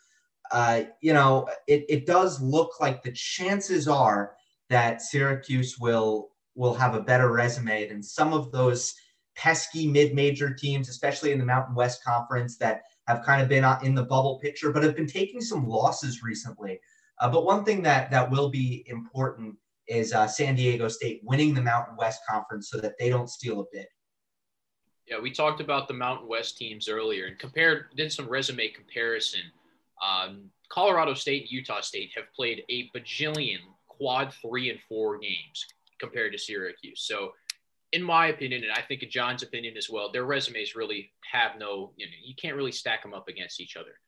uh, 0.51 0.83
you 1.01 1.13
know, 1.13 1.49
it, 1.67 1.85
it 1.89 2.07
does 2.07 2.41
look 2.41 2.81
like 2.81 3.03
the 3.03 3.13
chances 3.13 3.87
are 3.87 4.35
that 4.69 5.03
Syracuse 5.03 5.79
will 5.79 6.31
will 6.57 6.75
have 6.75 6.95
a 6.95 7.01
better 7.01 7.33
resume 7.33 7.89
than 7.89 8.03
some 8.03 8.33
of 8.33 8.51
those 8.51 8.95
pesky 9.37 9.87
mid-major 9.87 10.53
teams, 10.53 10.89
especially 10.89 11.31
in 11.33 11.39
the 11.39 11.45
Mountain 11.45 11.75
West 11.75 12.05
Conference 12.05 12.57
that 12.59 12.83
have 13.07 13.25
kind 13.25 13.41
of 13.41 13.49
been 13.49 13.65
in 13.83 13.95
the 13.95 14.03
bubble 14.03 14.39
picture, 14.41 14.73
but 14.73 14.83
have 14.83 14.97
been 14.97 15.07
taking 15.07 15.41
some 15.41 15.67
losses 15.67 16.23
recently. 16.23 16.79
Uh, 17.21 17.31
but 17.31 17.45
one 17.45 17.65
thing 17.65 17.83
that 17.83 18.11
that 18.11 18.31
will 18.31 18.51
be 18.51 18.85
important 18.89 19.55
is 19.87 20.13
uh, 20.13 20.27
San 20.27 20.55
Diego 20.55 20.89
State 20.89 21.21
winning 21.25 21.55
the 21.55 21.63
Mountain 21.63 21.97
West 21.97 22.21
Conference 22.29 22.69
so 22.71 22.79
that 22.79 22.99
they 22.99 23.09
don't 23.09 23.29
steal 23.29 23.61
a 23.61 23.65
bid. 23.73 23.87
Yeah, 25.07 25.19
we 25.19 25.33
talked 25.33 25.61
about 25.61 25.89
the 25.89 25.95
Mountain 25.95 26.29
West 26.29 26.57
teams 26.57 26.89
earlier 26.89 27.27
and 27.27 27.39
compared, 27.39 27.87
did 27.97 28.13
some 28.13 28.29
resume 28.29 28.69
comparison. 28.69 29.41
Um, 30.03 30.51
Colorado 30.71 31.15
State 31.15 31.43
and 31.43 31.51
Utah 31.51 31.81
State 31.81 32.13
have 32.15 32.33
played 32.35 32.65
a 32.69 32.91
bajillion 32.97 33.59
quad 33.89 34.33
three 34.41 34.71
and 34.71 34.81
four 34.89 35.19
games 35.19 35.67
compared 35.99 36.33
to 36.33 36.39
Syracuse. 36.39 37.03
So, 37.03 37.33
in 37.93 38.03
my 38.03 38.29
opinion, 38.29 38.63
and 38.63 38.73
I 38.73 38.83
think 38.83 39.03
in 39.03 39.11
John's 39.11 39.43
opinion 39.43 39.77
as 39.77 39.91
well, 39.91 40.13
their 40.13 40.25
resumes 40.25 40.77
really 40.77 41.11
have 41.33 41.59
no, 41.59 41.93
you 41.97 42.07
know, 42.07 42.13
you 42.25 42.35
can't 42.37 42.57
really 42.57 42.73
stack 42.73 43.03
them 43.03 43.13
up 43.13 43.29
against 43.29 43.61
each 43.61 43.77
other. 43.77 43.99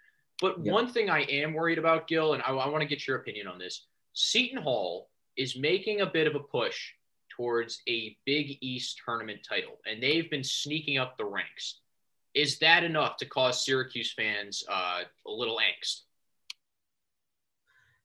But 0.41 0.65
yeah. 0.65 0.73
one 0.73 0.89
thing 0.89 1.11
I 1.11 1.23
am 1.23 1.53
worried 1.53 1.79
about, 1.79 2.07
Gil, 2.07 2.35
and 2.35 2.43
I, 2.45 2.51
I 2.51 2.69
want 2.69 2.83
to 2.83 2.89
get 2.89 3.07
your 3.07 3.19
opinion 3.19 3.49
on 3.49 3.59
this 3.59 3.87
Seton 4.15 4.63
Hall 4.63 5.09
is 5.37 5.57
making 5.57 6.01
a 6.01 6.07
bit 6.07 6.27
of 6.27 6.35
a 6.35 6.41
push 6.41 6.93
towards 7.37 7.81
a 7.89 8.17
Big 8.27 8.59
East 8.61 9.01
tournament 9.05 9.41
title, 9.49 9.79
and 9.87 10.03
they've 10.03 10.31
been 10.31 10.45
sneaking 10.45 10.99
up 10.99 11.17
the 11.17 11.25
ranks. 11.25 11.81
Is 12.35 12.59
that 12.59 12.85
enough 12.85 13.17
to 13.19 13.27
cause 13.27 13.65
Syracuse 13.65 14.13
fans 14.13 14.65
uh, 14.71 15.03
a 15.27 15.31
little 15.31 15.59
angst? 15.59 16.01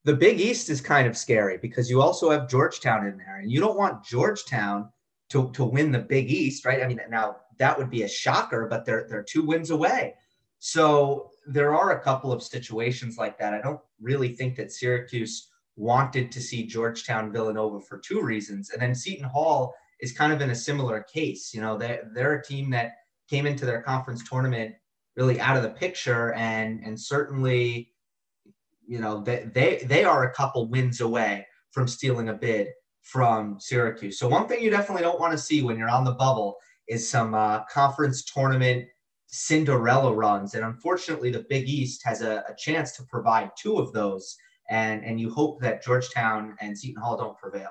The 0.03 0.15
Big 0.15 0.39
East 0.39 0.69
is 0.69 0.79
kind 0.79 1.07
of 1.07 1.17
scary 1.17 1.57
because 1.57 1.89
you 1.89 2.01
also 2.01 2.29
have 2.29 2.49
Georgetown 2.49 3.07
in 3.07 3.17
there, 3.17 3.39
and 3.39 3.51
you 3.51 3.59
don't 3.59 3.77
want 3.77 4.05
Georgetown 4.05 4.89
to, 5.29 5.51
to 5.51 5.63
win 5.63 5.91
the 5.91 5.99
Big 5.99 6.31
East, 6.31 6.65
right? 6.65 6.81
I 6.81 6.87
mean, 6.87 7.01
now 7.09 7.37
that 7.57 7.77
would 7.77 7.89
be 7.89 8.03
a 8.03 8.07
shocker, 8.07 8.67
but 8.69 8.85
they're 8.85 9.05
they're 9.09 9.23
two 9.23 9.45
wins 9.45 9.69
away. 9.69 10.15
So 10.59 11.31
there 11.45 11.75
are 11.75 11.91
a 11.91 11.99
couple 11.99 12.31
of 12.31 12.41
situations 12.41 13.17
like 13.17 13.37
that. 13.39 13.53
I 13.53 13.61
don't 13.61 13.79
really 14.01 14.33
think 14.33 14.55
that 14.55 14.71
Syracuse 14.71 15.49
wanted 15.75 16.31
to 16.31 16.41
see 16.41 16.65
Georgetown 16.65 17.31
Villanova 17.31 17.79
for 17.79 17.99
two 17.99 18.21
reasons. 18.21 18.71
And 18.71 18.81
then 18.81 18.95
Seton 18.95 19.29
Hall 19.29 19.73
is 19.99 20.11
kind 20.11 20.33
of 20.33 20.41
in 20.41 20.49
a 20.49 20.55
similar 20.55 21.01
case. 21.03 21.53
You 21.53 21.61
know, 21.61 21.77
they're, 21.77 22.09
they're 22.13 22.39
a 22.39 22.43
team 22.43 22.69
that 22.71 22.93
came 23.29 23.45
into 23.45 23.65
their 23.65 23.81
conference 23.81 24.27
tournament 24.27 24.75
really 25.15 25.39
out 25.39 25.57
of 25.57 25.63
the 25.63 25.69
picture 25.69 26.33
and 26.33 26.81
and 26.83 26.99
certainly 26.99 27.91
you 28.85 28.99
know 28.99 29.21
they 29.21 29.49
they, 29.53 29.83
they 29.85 30.03
are 30.03 30.23
a 30.23 30.33
couple 30.33 30.69
wins 30.69 31.01
away 31.01 31.45
from 31.71 31.87
stealing 31.87 32.29
a 32.29 32.33
bid 32.33 32.67
from 33.01 33.57
Syracuse. 33.59 34.19
So 34.19 34.27
one 34.27 34.47
thing 34.47 34.61
you 34.61 34.69
definitely 34.69 35.03
don't 35.03 35.19
want 35.19 35.31
to 35.31 35.37
see 35.37 35.61
when 35.61 35.77
you're 35.77 35.89
on 35.89 36.03
the 36.03 36.11
bubble 36.11 36.57
is 36.89 37.09
some 37.09 37.33
uh, 37.33 37.63
conference 37.65 38.25
tournament 38.25 38.85
Cinderella 39.27 40.13
runs. 40.13 40.55
And 40.55 40.63
unfortunately, 40.63 41.31
the 41.31 41.45
Big 41.49 41.67
East 41.67 42.01
has 42.05 42.21
a, 42.21 42.43
a, 42.49 42.55
chance 42.57 42.93
to 42.93 43.03
provide 43.03 43.51
two 43.57 43.77
of 43.77 43.91
those. 43.93 44.37
And, 44.69 45.03
and 45.03 45.19
you 45.19 45.29
hope 45.29 45.61
that 45.61 45.83
Georgetown 45.83 46.55
and 46.59 46.77
Seton 46.77 47.01
Hall 47.01 47.17
don't 47.17 47.37
prevail. 47.37 47.69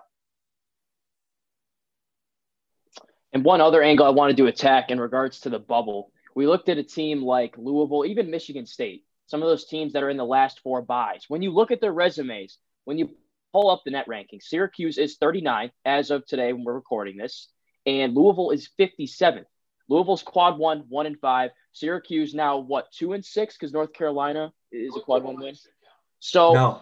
And 3.37 3.45
one 3.45 3.61
other 3.61 3.83
angle 3.83 4.07
I 4.07 4.09
wanted 4.09 4.39
to 4.39 4.47
attack 4.47 4.91
in 4.91 4.99
regards 4.99 5.41
to 5.41 5.51
the 5.51 5.59
bubble, 5.59 6.11
we 6.35 6.47
looked 6.47 6.71
at 6.71 6.79
a 6.79 6.83
team 6.83 7.21
like 7.21 7.59
Louisville, 7.59 8.07
even 8.07 8.31
Michigan 8.31 8.65
State, 8.65 9.05
some 9.27 9.43
of 9.43 9.49
those 9.51 9.67
teams 9.67 9.93
that 9.93 10.03
are 10.03 10.09
in 10.09 10.17
the 10.17 10.25
last 10.25 10.61
four 10.61 10.81
byes. 10.81 11.27
When 11.29 11.43
you 11.43 11.51
look 11.51 11.71
at 11.71 11.83
their 11.83 11.93
resumes, 11.93 12.57
when 12.87 12.97
you 12.97 13.11
pull 13.53 13.69
up 13.69 13.83
the 13.85 13.91
net 13.91 14.09
ranking, 14.09 14.41
Syracuse 14.41 14.97
is 14.97 15.19
39 15.19 15.71
as 15.85 16.11
of 16.11 16.25
today 16.25 16.55
when 16.55 16.65
we're 16.65 16.73
recording 16.73 17.19
this, 17.19 17.51
and 17.85 18.15
Louisville 18.15 18.53
is 18.53 18.71
57th. 18.81 19.45
Louisville's 19.91 20.23
quad 20.23 20.57
one, 20.57 20.87
one 20.89 21.05
and 21.05 21.21
five. 21.21 21.51
Syracuse 21.73 22.33
now 22.33 22.57
what 22.57 22.91
two 22.91 23.13
and 23.13 23.23
six 23.23 23.55
because 23.55 23.75
North 23.75 23.93
Carolina 23.93 24.51
is 24.73 24.97
a 24.97 25.01
quad 25.01 25.25
one 25.25 25.39
win. 25.39 25.55
So 26.21 26.55
no, 26.55 26.81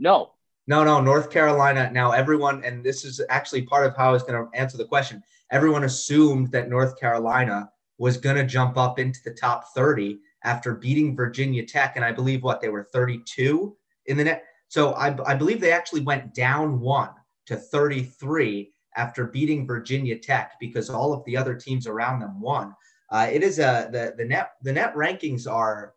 no, 0.00 0.32
no, 0.66 0.82
no. 0.82 1.00
North 1.00 1.30
Carolina 1.30 1.88
now 1.92 2.10
everyone, 2.10 2.64
and 2.64 2.82
this 2.82 3.04
is 3.04 3.20
actually 3.28 3.62
part 3.62 3.86
of 3.86 3.96
how 3.96 4.08
I 4.08 4.12
was 4.12 4.24
going 4.24 4.44
to 4.44 4.58
answer 4.58 4.76
the 4.76 4.86
question. 4.86 5.22
Everyone 5.50 5.84
assumed 5.84 6.50
that 6.52 6.68
North 6.68 6.98
Carolina 6.98 7.70
was 7.98 8.16
going 8.16 8.36
to 8.36 8.44
jump 8.44 8.76
up 8.76 8.98
into 8.98 9.20
the 9.24 9.32
top 9.32 9.72
thirty 9.74 10.18
after 10.44 10.74
beating 10.74 11.16
Virginia 11.16 11.64
Tech, 11.64 11.94
and 11.96 12.04
I 12.04 12.12
believe 12.12 12.42
what 12.42 12.60
they 12.60 12.68
were 12.68 12.84
thirty-two 12.92 13.76
in 14.06 14.16
the 14.16 14.24
net. 14.24 14.44
So 14.68 14.92
I, 14.92 15.16
I 15.24 15.34
believe 15.34 15.60
they 15.60 15.72
actually 15.72 16.02
went 16.02 16.34
down 16.34 16.80
one 16.80 17.10
to 17.46 17.56
thirty-three 17.56 18.72
after 18.96 19.26
beating 19.26 19.66
Virginia 19.66 20.18
Tech 20.18 20.52
because 20.58 20.90
all 20.90 21.12
of 21.12 21.24
the 21.24 21.36
other 21.36 21.54
teams 21.54 21.86
around 21.86 22.20
them 22.20 22.40
won. 22.40 22.74
Uh, 23.10 23.28
it 23.30 23.42
is 23.42 23.58
a 23.58 23.88
the 23.92 24.14
the 24.16 24.24
net 24.24 24.50
the 24.62 24.72
net 24.72 24.94
rankings 24.94 25.50
are 25.50 25.94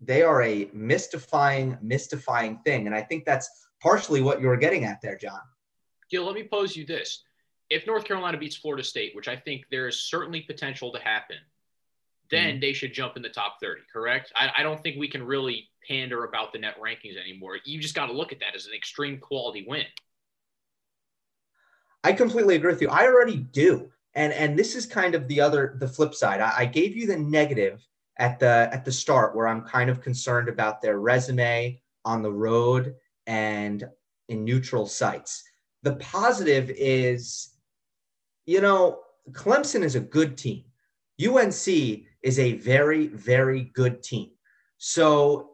they 0.00 0.22
are 0.22 0.42
a 0.42 0.68
mystifying 0.72 1.78
mystifying 1.80 2.58
thing, 2.64 2.86
and 2.86 2.94
I 2.94 3.02
think 3.02 3.24
that's 3.24 3.48
partially 3.80 4.22
what 4.22 4.40
you 4.40 4.48
were 4.48 4.56
getting 4.56 4.84
at 4.84 5.00
there, 5.00 5.16
John. 5.16 5.40
Gil, 6.10 6.24
let 6.24 6.34
me 6.34 6.48
pose 6.50 6.76
you 6.76 6.84
this: 6.84 7.22
If 7.68 7.86
North 7.86 8.04
Carolina 8.04 8.38
beats 8.38 8.56
Florida 8.56 8.84
State, 8.84 9.14
which 9.14 9.28
I 9.28 9.36
think 9.36 9.64
there 9.70 9.88
is 9.88 10.00
certainly 10.00 10.42
potential 10.42 10.92
to 10.92 10.98
happen, 11.00 11.36
then 12.30 12.50
mm-hmm. 12.50 12.60
they 12.60 12.72
should 12.72 12.92
jump 12.92 13.16
in 13.16 13.22
the 13.22 13.28
top 13.28 13.58
30, 13.60 13.82
correct? 13.92 14.32
I, 14.36 14.50
I, 14.58 14.62
don't 14.62 14.82
think 14.82 14.96
we 14.98 15.08
can 15.08 15.22
really 15.22 15.68
pander 15.86 16.24
about 16.24 16.52
the 16.52 16.58
net 16.58 16.76
rankings 16.80 17.16
anymore. 17.16 17.58
You 17.64 17.80
just 17.80 17.94
got 17.94 18.06
to 18.06 18.12
look 18.12 18.32
at 18.32 18.40
that 18.40 18.54
as 18.54 18.66
an 18.66 18.72
extreme 18.74 19.18
quality 19.18 19.64
win. 19.68 19.84
I 22.02 22.12
completely 22.12 22.56
agree 22.56 22.72
with 22.72 22.82
you. 22.82 22.88
I 22.88 23.06
already 23.06 23.36
do. 23.36 23.90
And 24.14 24.32
and 24.32 24.58
this 24.58 24.74
is 24.74 24.86
kind 24.86 25.14
of 25.14 25.28
the 25.28 25.40
other 25.40 25.76
the 25.78 25.88
flip 25.88 26.14
side. 26.14 26.40
I, 26.40 26.52
I 26.58 26.64
gave 26.66 26.96
you 26.96 27.06
the 27.06 27.18
negative 27.18 27.86
at 28.18 28.38
the 28.38 28.68
at 28.72 28.84
the 28.84 28.92
start 28.92 29.36
where 29.36 29.46
I'm 29.46 29.62
kind 29.62 29.90
of 29.90 30.00
concerned 30.00 30.48
about 30.48 30.80
their 30.80 30.98
resume 30.98 31.80
on 32.04 32.22
the 32.22 32.32
road 32.32 32.94
and 33.26 33.84
in 34.28 34.44
neutral 34.44 34.86
sites. 34.86 35.44
The 35.82 35.96
positive 35.96 36.70
is, 36.70 37.55
you 38.46 38.60
know, 38.60 39.00
Clemson 39.32 39.82
is 39.82 39.96
a 39.96 40.00
good 40.00 40.38
team. 40.38 40.64
UNC 41.24 41.66
is 42.22 42.38
a 42.38 42.54
very, 42.58 43.08
very 43.08 43.64
good 43.74 44.02
team. 44.02 44.30
So 44.78 45.50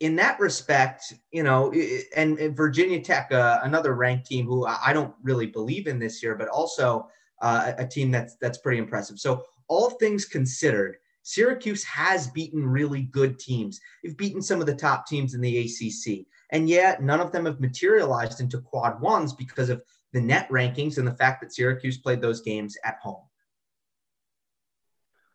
in 0.00 0.14
that 0.16 0.38
respect, 0.38 1.12
you 1.32 1.42
know, 1.42 1.72
and, 2.14 2.38
and 2.38 2.56
Virginia 2.56 3.00
Tech, 3.00 3.32
uh, 3.32 3.60
another 3.62 3.94
ranked 3.94 4.26
team 4.26 4.46
who 4.46 4.66
I 4.66 4.92
don't 4.92 5.14
really 5.22 5.46
believe 5.46 5.86
in 5.86 5.98
this 5.98 6.22
year, 6.22 6.36
but 6.36 6.48
also 6.48 7.08
uh, 7.40 7.72
a 7.78 7.86
team 7.86 8.10
that's 8.10 8.36
that's 8.36 8.58
pretty 8.58 8.78
impressive. 8.78 9.18
So 9.18 9.44
all 9.68 9.90
things 9.90 10.24
considered, 10.24 10.96
Syracuse 11.22 11.84
has 11.84 12.28
beaten 12.28 12.64
really 12.64 13.02
good 13.02 13.38
teams. 13.38 13.80
They've 14.02 14.16
beaten 14.16 14.42
some 14.42 14.60
of 14.60 14.66
the 14.66 14.74
top 14.74 15.06
teams 15.06 15.34
in 15.34 15.40
the 15.40 15.58
ACC, 15.58 16.26
and 16.50 16.68
yet 16.68 17.02
none 17.02 17.20
of 17.20 17.32
them 17.32 17.46
have 17.46 17.60
materialized 17.60 18.40
into 18.40 18.60
quad 18.60 19.00
ones 19.00 19.32
because 19.32 19.68
of 19.68 19.82
the 20.12 20.20
net 20.20 20.48
rankings 20.48 20.98
and 20.98 21.06
the 21.06 21.14
fact 21.14 21.40
that 21.40 21.52
Syracuse 21.52 21.98
played 21.98 22.20
those 22.20 22.40
games 22.40 22.76
at 22.84 22.98
home. 23.02 23.22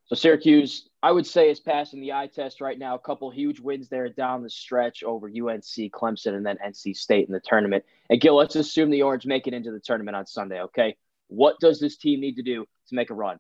So 0.06 0.16
Syracuse, 0.16 0.90
I 1.02 1.12
would 1.12 1.26
say, 1.26 1.50
is 1.50 1.60
passing 1.60 2.02
the 2.02 2.14
eye 2.14 2.28
test 2.28 2.60
right 2.60 2.78
now. 2.78 2.96
A 2.96 3.00
couple 3.00 3.30
huge 3.32 3.60
wins 3.60 3.88
there 3.88 4.10
down 4.10 4.44
the 4.44 4.50
stretch 4.50 5.04
over 5.04 5.28
UNC, 5.28 5.64
Clemson, 5.92 6.36
and 6.36 6.46
then 6.46 6.58
NC 6.64 6.96
State 6.96 7.28
in 7.28 7.34
the 7.34 7.40
tournament. 7.40 7.86
And 8.10 8.20
Gil, 8.20 8.36
let's 8.36 8.56
assume 8.56 8.90
the 8.90 9.02
Orange 9.02 9.26
make 9.26 9.48
it 9.48 9.54
into 9.54 9.72
the 9.72 9.80
tournament 9.80 10.18
on 10.18 10.26
Sunday. 10.26 10.62
Okay, 10.62 10.98
what 11.28 11.60
does 11.60 11.80
this 11.80 11.98
team 11.98 12.20
need 12.20 12.36
to 12.36 12.44
do 12.44 12.66
to 12.90 12.96
make 12.96 13.10
a 13.10 13.14
run? 13.14 13.40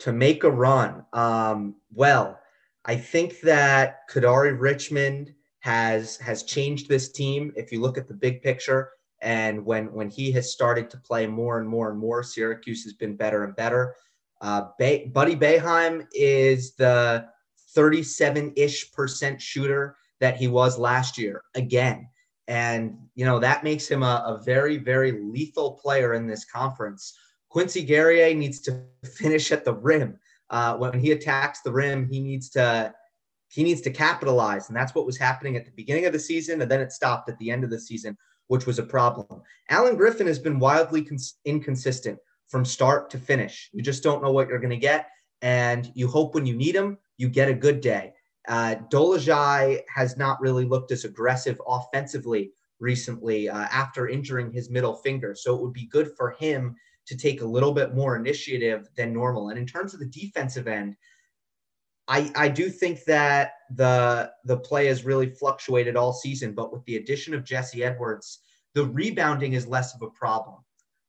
To 0.00 0.12
make 0.12 0.44
a 0.44 0.50
run, 0.50 1.04
um, 1.12 1.74
well, 1.92 2.38
I 2.84 2.96
think 2.96 3.40
that 3.40 4.08
Kadary 4.08 4.58
Richmond 4.58 5.34
has 5.60 6.16
has 6.18 6.44
changed 6.44 6.88
this 6.88 7.10
team. 7.10 7.52
If 7.56 7.72
you 7.72 7.80
look 7.80 7.98
at 7.98 8.06
the 8.06 8.14
big 8.14 8.42
picture, 8.42 8.92
and 9.20 9.64
when 9.64 9.92
when 9.92 10.08
he 10.08 10.30
has 10.32 10.52
started 10.52 10.90
to 10.90 10.96
play 10.98 11.26
more 11.26 11.58
and 11.58 11.68
more 11.68 11.90
and 11.90 11.98
more, 11.98 12.22
Syracuse 12.22 12.84
has 12.84 12.92
been 12.92 13.16
better 13.16 13.44
and 13.44 13.56
better. 13.56 13.94
Uh, 14.40 14.68
ba- 14.78 15.06
Buddy 15.12 15.34
Boeheim 15.34 16.06
is 16.12 16.74
the 16.76 17.26
37 17.74 18.52
ish 18.56 18.92
percent 18.92 19.40
shooter 19.42 19.96
that 20.20 20.36
he 20.36 20.48
was 20.48 20.78
last 20.78 21.18
year 21.18 21.42
again. 21.54 22.08
And, 22.46 22.96
you 23.14 23.24
know, 23.24 23.38
that 23.40 23.62
makes 23.62 23.86
him 23.88 24.02
a, 24.02 24.24
a 24.26 24.42
very, 24.42 24.78
very 24.78 25.12
lethal 25.12 25.72
player 25.72 26.14
in 26.14 26.26
this 26.26 26.44
conference. 26.44 27.16
Quincy 27.50 27.82
Guerrier 27.82 28.34
needs 28.34 28.60
to 28.60 28.82
finish 29.04 29.52
at 29.52 29.64
the 29.64 29.74
rim. 29.74 30.18
Uh, 30.50 30.76
when 30.76 30.98
he 30.98 31.12
attacks 31.12 31.60
the 31.60 31.72
rim, 31.72 32.08
he 32.08 32.20
needs 32.20 32.48
to 32.50 32.94
he 33.50 33.64
needs 33.64 33.80
to 33.80 33.90
capitalize, 33.90 34.68
and 34.68 34.76
that's 34.76 34.94
what 34.94 35.06
was 35.06 35.16
happening 35.16 35.56
at 35.56 35.64
the 35.64 35.70
beginning 35.70 36.04
of 36.04 36.12
the 36.12 36.18
season, 36.18 36.60
and 36.60 36.70
then 36.70 36.82
it 36.82 36.92
stopped 36.92 37.30
at 37.30 37.38
the 37.38 37.50
end 37.50 37.64
of 37.64 37.70
the 37.70 37.80
season, 37.80 38.14
which 38.48 38.66
was 38.66 38.78
a 38.78 38.82
problem. 38.82 39.42
Alan 39.70 39.96
Griffin 39.96 40.26
has 40.26 40.38
been 40.38 40.58
wildly 40.58 41.02
cons- 41.02 41.38
inconsistent 41.44 42.18
from 42.48 42.64
start 42.64 43.10
to 43.10 43.18
finish. 43.18 43.70
You 43.72 43.82
just 43.82 44.02
don't 44.02 44.22
know 44.22 44.32
what 44.32 44.48
you're 44.48 44.58
going 44.58 44.70
to 44.70 44.76
get. 44.76 45.08
And 45.42 45.90
you 45.94 46.08
hope 46.08 46.34
when 46.34 46.46
you 46.46 46.56
need 46.56 46.74
him, 46.74 46.98
you 47.16 47.28
get 47.28 47.48
a 47.48 47.54
good 47.54 47.80
day. 47.80 48.12
Uh, 48.48 48.76
Dolezaj 48.90 49.80
has 49.94 50.16
not 50.16 50.40
really 50.40 50.64
looked 50.64 50.90
as 50.90 51.04
aggressive 51.04 51.60
offensively 51.66 52.50
recently 52.80 53.48
uh, 53.48 53.66
after 53.70 54.08
injuring 54.08 54.50
his 54.50 54.70
middle 54.70 54.96
finger. 54.96 55.34
So 55.34 55.54
it 55.54 55.62
would 55.62 55.74
be 55.74 55.86
good 55.86 56.12
for 56.16 56.30
him 56.30 56.74
to 57.06 57.16
take 57.16 57.40
a 57.42 57.46
little 57.46 57.72
bit 57.72 57.94
more 57.94 58.16
initiative 58.16 58.88
than 58.96 59.12
normal. 59.12 59.50
And 59.50 59.58
in 59.58 59.66
terms 59.66 59.94
of 59.94 60.00
the 60.00 60.06
defensive 60.06 60.68
end, 60.68 60.96
I, 62.08 62.32
I 62.34 62.48
do 62.48 62.70
think 62.70 63.04
that 63.04 63.52
the 63.74 64.32
the 64.44 64.56
play 64.56 64.86
has 64.86 65.04
really 65.04 65.28
fluctuated 65.28 65.94
all 65.94 66.12
season, 66.12 66.54
but 66.54 66.72
with 66.72 66.84
the 66.86 66.96
addition 66.96 67.34
of 67.34 67.44
Jesse 67.44 67.84
Edwards, 67.84 68.40
the 68.74 68.86
rebounding 68.86 69.52
is 69.52 69.66
less 69.66 69.94
of 69.94 70.00
a 70.02 70.10
problem 70.10 70.56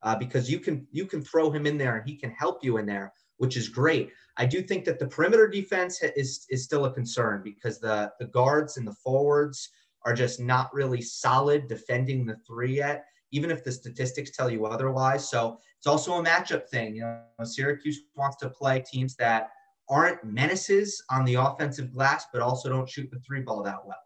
uh, 0.03 0.15
because 0.15 0.51
you 0.51 0.59
can 0.59 0.85
you 0.91 1.05
can 1.05 1.23
throw 1.23 1.49
him 1.49 1.65
in 1.65 1.77
there 1.77 1.95
and 1.95 2.07
he 2.07 2.17
can 2.17 2.31
help 2.31 2.63
you 2.63 2.77
in 2.77 2.85
there, 2.85 3.13
which 3.37 3.55
is 3.55 3.69
great. 3.69 4.11
I 4.37 4.45
do 4.45 4.61
think 4.61 4.83
that 4.85 4.99
the 4.99 5.07
perimeter 5.07 5.47
defense 5.47 6.01
is 6.17 6.45
is 6.49 6.65
still 6.65 6.85
a 6.85 6.93
concern 6.93 7.41
because 7.43 7.79
the 7.79 8.11
the 8.19 8.27
guards 8.27 8.75
and 8.75 8.85
the 8.85 8.95
forwards 8.95 9.69
are 10.05 10.13
just 10.13 10.39
not 10.39 10.73
really 10.73 11.01
solid 11.01 11.67
defending 11.67 12.25
the 12.25 12.37
three 12.45 12.75
yet, 12.75 13.05
even 13.31 13.51
if 13.51 13.63
the 13.63 13.71
statistics 13.71 14.31
tell 14.31 14.49
you 14.49 14.65
otherwise. 14.65 15.29
So 15.29 15.59
it's 15.77 15.87
also 15.87 16.13
a 16.13 16.23
matchup 16.23 16.67
thing. 16.67 16.95
You 16.95 17.01
know, 17.01 17.45
Syracuse 17.45 18.01
wants 18.15 18.37
to 18.37 18.49
play 18.49 18.83
teams 18.85 19.15
that 19.15 19.49
aren't 19.89 20.23
menaces 20.23 21.03
on 21.09 21.25
the 21.25 21.35
offensive 21.35 21.93
glass, 21.93 22.25
but 22.31 22.41
also 22.41 22.69
don't 22.69 22.89
shoot 22.89 23.09
the 23.11 23.19
three 23.19 23.41
ball 23.41 23.63
that 23.63 23.85
well. 23.85 23.97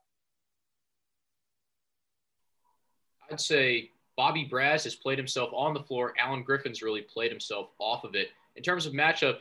I'd 3.30 3.40
say 3.40 3.92
Bobby 4.16 4.48
Braz 4.52 4.84
has 4.84 4.96
played 4.96 5.18
himself 5.18 5.50
on 5.54 5.74
the 5.74 5.82
floor. 5.82 6.14
Alan 6.20 6.44
Griffin's 6.44 6.82
really 6.82 7.02
played 7.02 7.32
himself 7.32 7.70
off 7.80 8.04
of 8.04 8.16
it. 8.16 8.30
in 8.56 8.62
terms 8.62 8.86
of 8.86 8.94
matchups, 8.94 9.40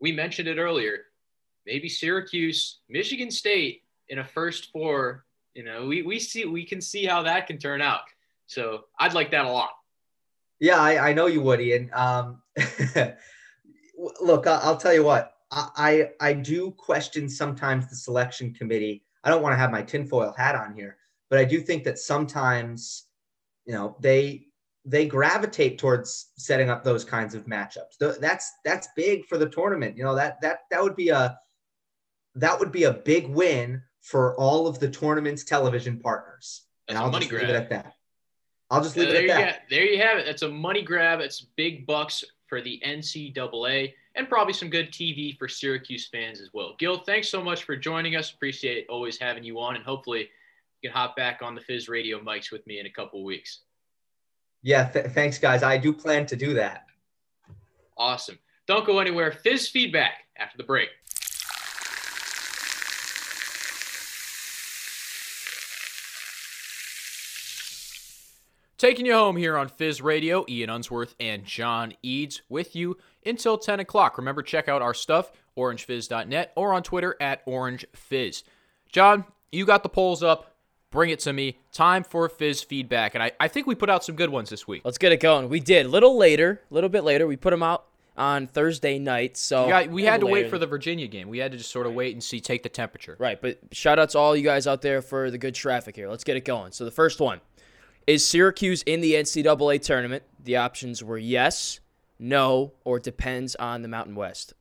we 0.00 0.12
mentioned 0.12 0.48
it 0.48 0.58
earlier. 0.58 1.06
Maybe 1.64 1.88
Syracuse, 1.88 2.80
Michigan 2.88 3.30
State 3.30 3.82
in 4.08 4.18
a 4.18 4.24
first 4.24 4.70
four. 4.72 5.24
You 5.54 5.64
know, 5.64 5.86
we, 5.86 6.02
we 6.02 6.18
see 6.18 6.44
we 6.44 6.64
can 6.64 6.80
see 6.80 7.06
how 7.06 7.22
that 7.22 7.46
can 7.46 7.58
turn 7.58 7.80
out. 7.80 8.00
So 8.46 8.84
I'd 8.98 9.14
like 9.14 9.30
that 9.30 9.46
a 9.46 9.50
lot. 9.50 9.70
Yeah, 10.60 10.78
I, 10.78 11.10
I 11.10 11.12
know 11.12 11.26
you 11.26 11.40
would, 11.40 11.60
Ian. 11.60 11.90
Um, 11.92 12.42
look, 14.20 14.46
I'll 14.46 14.76
tell 14.76 14.92
you 14.92 15.04
what. 15.04 15.31
I 15.52 16.10
I 16.20 16.32
do 16.32 16.70
question 16.72 17.28
sometimes 17.28 17.88
the 17.88 17.96
selection 17.96 18.54
committee. 18.54 19.04
I 19.22 19.30
don't 19.30 19.42
want 19.42 19.52
to 19.52 19.58
have 19.58 19.70
my 19.70 19.82
tinfoil 19.82 20.34
hat 20.36 20.54
on 20.54 20.74
here, 20.74 20.96
but 21.30 21.38
I 21.38 21.44
do 21.44 21.60
think 21.60 21.84
that 21.84 21.98
sometimes, 21.98 23.04
you 23.66 23.74
know, 23.74 23.96
they 24.00 24.46
they 24.84 25.06
gravitate 25.06 25.78
towards 25.78 26.30
setting 26.36 26.70
up 26.70 26.82
those 26.82 27.04
kinds 27.04 27.34
of 27.34 27.44
matchups. 27.46 27.98
That's 28.20 28.50
that's 28.64 28.88
big 28.96 29.26
for 29.26 29.38
the 29.38 29.48
tournament. 29.48 29.96
You 29.96 30.04
know 30.04 30.14
that 30.14 30.40
that 30.40 30.60
that 30.70 30.82
would 30.82 30.96
be 30.96 31.10
a 31.10 31.38
that 32.34 32.58
would 32.58 32.72
be 32.72 32.84
a 32.84 32.92
big 32.92 33.28
win 33.28 33.82
for 34.00 34.34
all 34.36 34.66
of 34.66 34.80
the 34.80 34.88
tournament's 34.88 35.44
television 35.44 35.98
partners. 35.98 36.62
That's 36.88 36.96
and 36.96 36.98
I'll 36.98 37.12
just 37.12 37.30
grab. 37.30 37.42
leave 37.42 37.50
it 37.50 37.56
at 37.56 37.70
that. 37.70 37.94
I'll 38.70 38.82
just 38.82 38.96
leave 38.96 39.08
there 39.08 39.24
it 39.24 39.30
at 39.30 39.36
that. 39.36 39.52
Got, 39.52 39.60
there 39.68 39.84
you 39.84 40.00
have 40.00 40.18
it. 40.18 40.24
That's 40.24 40.42
a 40.42 40.48
money 40.48 40.82
grab. 40.82 41.20
It's 41.20 41.42
big 41.56 41.86
bucks 41.86 42.24
for 42.46 42.62
the 42.62 42.82
NCAA 42.84 43.92
and 44.14 44.28
probably 44.28 44.52
some 44.52 44.68
good 44.68 44.90
TV 44.92 45.36
for 45.38 45.48
Syracuse 45.48 46.08
fans 46.08 46.40
as 46.40 46.50
well. 46.52 46.74
Gil, 46.78 46.98
thanks 46.98 47.28
so 47.28 47.42
much 47.42 47.64
for 47.64 47.76
joining 47.76 48.16
us. 48.16 48.32
Appreciate 48.32 48.86
always 48.88 49.18
having 49.18 49.42
you 49.42 49.58
on, 49.58 49.76
and 49.76 49.84
hopefully 49.84 50.28
you 50.80 50.90
can 50.90 50.96
hop 50.96 51.16
back 51.16 51.40
on 51.42 51.54
the 51.54 51.60
Fizz 51.60 51.88
Radio 51.88 52.20
mics 52.20 52.50
with 52.50 52.66
me 52.66 52.78
in 52.78 52.86
a 52.86 52.90
couple 52.90 53.24
weeks. 53.24 53.60
Yeah, 54.62 54.88
th- 54.88 55.06
thanks, 55.06 55.38
guys. 55.38 55.62
I 55.62 55.76
do 55.76 55.92
plan 55.92 56.26
to 56.26 56.36
do 56.36 56.54
that. 56.54 56.86
Awesome. 57.96 58.38
Don't 58.66 58.86
go 58.86 59.00
anywhere. 59.00 59.32
Fizz 59.32 59.68
feedback 59.68 60.24
after 60.36 60.56
the 60.56 60.64
break. 60.64 60.88
Taking 68.78 69.06
you 69.06 69.12
home 69.12 69.36
here 69.36 69.56
on 69.56 69.68
Fizz 69.68 70.02
Radio, 70.02 70.44
Ian 70.48 70.68
Unsworth 70.68 71.14
and 71.20 71.44
John 71.44 71.94
Eads 72.02 72.42
with 72.48 72.74
you 72.74 72.96
until 73.24 73.58
10 73.58 73.80
o'clock. 73.80 74.18
Remember, 74.18 74.42
check 74.42 74.68
out 74.68 74.82
our 74.82 74.94
stuff, 74.94 75.32
orangefizz.net, 75.56 76.52
or 76.56 76.72
on 76.72 76.82
Twitter 76.82 77.16
at 77.20 77.44
orangefizz. 77.46 78.42
John, 78.90 79.24
you 79.50 79.66
got 79.66 79.82
the 79.82 79.88
polls 79.88 80.22
up. 80.22 80.54
Bring 80.90 81.08
it 81.08 81.20
to 81.20 81.32
me. 81.32 81.58
Time 81.72 82.04
for 82.04 82.28
Fizz 82.28 82.62
feedback. 82.64 83.14
And 83.14 83.22
I, 83.22 83.32
I 83.40 83.48
think 83.48 83.66
we 83.66 83.74
put 83.74 83.88
out 83.88 84.04
some 84.04 84.14
good 84.14 84.28
ones 84.28 84.50
this 84.50 84.68
week. 84.68 84.82
Let's 84.84 84.98
get 84.98 85.10
it 85.10 85.20
going. 85.20 85.48
We 85.48 85.58
did. 85.58 85.86
A 85.86 85.88
little 85.88 86.18
later, 86.18 86.60
a 86.70 86.74
little 86.74 86.90
bit 86.90 87.02
later. 87.02 87.26
We 87.26 87.36
put 87.36 87.50
them 87.50 87.62
out 87.62 87.86
on 88.14 88.46
Thursday 88.46 88.98
night. 88.98 89.38
So 89.38 89.68
got, 89.68 89.88
we 89.88 90.04
had 90.04 90.20
to 90.20 90.26
wait 90.26 90.50
for 90.50 90.58
the 90.58 90.66
Virginia 90.66 91.06
game. 91.06 91.28
We 91.28 91.38
had 91.38 91.52
to 91.52 91.58
just 91.58 91.70
sort 91.70 91.86
of 91.86 91.94
wait 91.94 92.12
and 92.12 92.22
see, 92.22 92.40
take 92.40 92.62
the 92.62 92.68
temperature. 92.68 93.16
Right. 93.18 93.40
But 93.40 93.58
shout 93.72 93.98
out 93.98 94.10
to 94.10 94.18
all 94.18 94.36
you 94.36 94.42
guys 94.42 94.66
out 94.66 94.82
there 94.82 95.00
for 95.00 95.30
the 95.30 95.38
good 95.38 95.54
traffic 95.54 95.96
here. 95.96 96.10
Let's 96.10 96.24
get 96.24 96.36
it 96.36 96.44
going. 96.44 96.72
So 96.72 96.84
the 96.84 96.90
first 96.90 97.20
one 97.20 97.40
is 98.06 98.26
Syracuse 98.26 98.82
in 98.82 99.00
the 99.00 99.14
NCAA 99.14 99.80
tournament? 99.80 100.24
The 100.42 100.56
options 100.56 101.02
were 101.02 101.18
yes, 101.18 101.80
no, 102.22 102.72
or 102.84 102.98
depends 102.98 103.56
on 103.56 103.82
the 103.82 103.88
Mountain 103.88 104.14
West. 104.14 104.54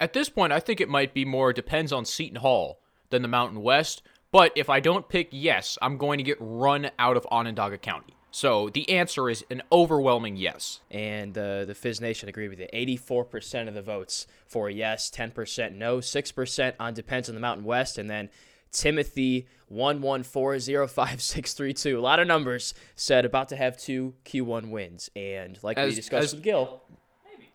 At 0.00 0.14
this 0.14 0.28
point, 0.28 0.52
I 0.52 0.60
think 0.60 0.80
it 0.80 0.88
might 0.88 1.14
be 1.14 1.24
more 1.24 1.52
depends 1.52 1.92
on 1.92 2.04
Seton 2.04 2.36
Hall 2.36 2.80
than 3.10 3.22
the 3.22 3.28
Mountain 3.28 3.62
West. 3.62 4.02
But 4.32 4.52
if 4.56 4.70
I 4.70 4.80
don't 4.80 5.08
pick 5.08 5.28
yes, 5.30 5.76
I'm 5.82 5.98
going 5.98 6.18
to 6.18 6.24
get 6.24 6.38
run 6.40 6.90
out 6.98 7.18
of 7.18 7.26
Onondaga 7.30 7.78
County. 7.78 8.16
So 8.30 8.70
the 8.70 8.88
answer 8.88 9.28
is 9.28 9.44
an 9.50 9.62
overwhelming 9.70 10.36
yes. 10.36 10.80
And 10.90 11.36
uh, 11.36 11.66
the 11.66 11.74
Fizz 11.74 12.00
Nation 12.00 12.30
agreed 12.30 12.48
with 12.48 12.60
it. 12.60 12.70
84% 12.72 13.68
of 13.68 13.74
the 13.74 13.82
votes 13.82 14.26
for 14.46 14.70
yes, 14.70 15.10
10% 15.10 15.74
no, 15.74 15.98
6% 15.98 16.74
on 16.80 16.94
depends 16.94 17.28
on 17.28 17.34
the 17.34 17.42
Mountain 17.42 17.66
West, 17.66 17.98
and 17.98 18.08
then 18.08 18.30
Timothy 18.72 19.46
one 19.68 20.00
one 20.00 20.22
four 20.22 20.58
zero 20.58 20.88
five 20.88 21.20
six 21.22 21.52
three 21.52 21.74
two. 21.74 21.98
A 21.98 22.00
lot 22.00 22.20
of 22.20 22.26
numbers 22.26 22.74
said 22.96 23.24
about 23.24 23.50
to 23.50 23.56
have 23.56 23.76
two 23.76 24.14
Q1 24.24 24.70
wins, 24.70 25.10
and 25.14 25.58
like 25.62 25.76
as, 25.76 25.90
we 25.90 25.94
discussed 25.94 26.24
as, 26.24 26.34
with 26.34 26.42
Gil, 26.42 26.82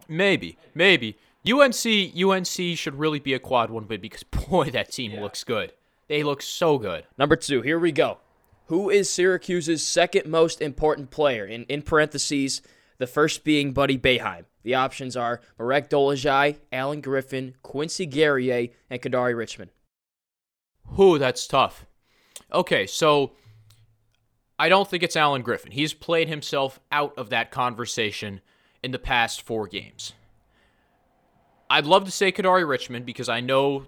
maybe, 0.07 0.57
maybe 0.73 1.17
UNC 1.49 1.85
UNC 2.15 2.77
should 2.77 2.95
really 2.95 3.19
be 3.19 3.33
a 3.33 3.39
quad 3.39 3.69
one 3.69 3.87
win 3.87 4.01
because 4.01 4.23
boy, 4.49 4.69
that 4.71 4.91
team 4.91 5.11
yeah. 5.11 5.21
looks 5.21 5.43
good. 5.43 5.73
They 6.07 6.23
look 6.23 6.41
so 6.41 6.77
good. 6.77 7.05
Number 7.17 7.35
two, 7.35 7.61
here 7.61 7.79
we 7.79 7.91
go. 7.91 8.19
Who 8.67 8.89
is 8.89 9.09
Syracuse's 9.09 9.85
second 9.85 10.25
most 10.25 10.61
important 10.61 11.09
player? 11.09 11.45
In 11.45 11.63
in 11.65 11.81
parentheses, 11.81 12.61
the 12.97 13.07
first 13.07 13.43
being 13.43 13.73
Buddy 13.73 13.97
Boeheim. 13.97 14.45
The 14.63 14.75
options 14.75 15.15
are 15.15 15.41
Marek 15.57 15.89
Dolezaj, 15.89 16.57
Alan 16.73 16.99
Griffin, 16.99 17.55
Quincy 17.61 18.05
Guerrier, 18.05 18.69
and 18.89 19.01
Kadary 19.01 19.35
Richmond. 19.35 19.71
Who 20.91 21.17
that's 21.17 21.47
tough. 21.47 21.85
Okay, 22.51 22.85
so 22.85 23.31
I 24.59 24.69
don't 24.69 24.87
think 24.87 25.03
it's 25.03 25.15
Alan 25.15 25.41
Griffin. 25.41 25.71
He's 25.71 25.93
played 25.93 26.27
himself 26.27 26.79
out 26.91 27.17
of 27.17 27.29
that 27.29 27.51
conversation 27.51 28.41
in 28.87 28.91
the 28.91 28.97
past 28.97 29.41
four 29.41 29.67
games. 29.67 30.13
I'd 31.69 31.85
love 31.85 32.05
to 32.05 32.11
say 32.11 32.31
Kadary 32.31 32.65
Richmond 32.65 33.05
because 33.05 33.27
I 33.27 33.41
know 33.41 33.83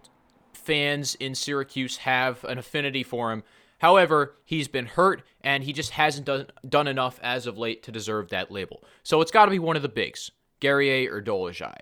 fans 0.51 1.15
in 1.15 1.35
Syracuse 1.35 1.95
have 1.99 2.43
an 2.43 2.57
affinity 2.57 3.01
for 3.01 3.31
him. 3.31 3.43
However, 3.77 4.35
he's 4.43 4.67
been 4.67 4.87
hurt 4.87 5.23
and 5.39 5.63
he 5.63 5.71
just 5.71 5.91
hasn't 5.91 6.25
done, 6.25 6.47
done 6.67 6.89
enough 6.89 7.17
as 7.23 7.47
of 7.47 7.57
late 7.57 7.81
to 7.83 7.93
deserve 7.93 8.27
that 8.31 8.51
label. 8.51 8.83
So 9.03 9.21
it's 9.21 9.31
got 9.31 9.45
to 9.45 9.51
be 9.51 9.59
one 9.59 9.77
of 9.77 9.81
the 9.81 9.87
bigs, 9.87 10.31
Guerrier 10.59 11.15
or 11.15 11.21
Dolezaj. 11.21 11.79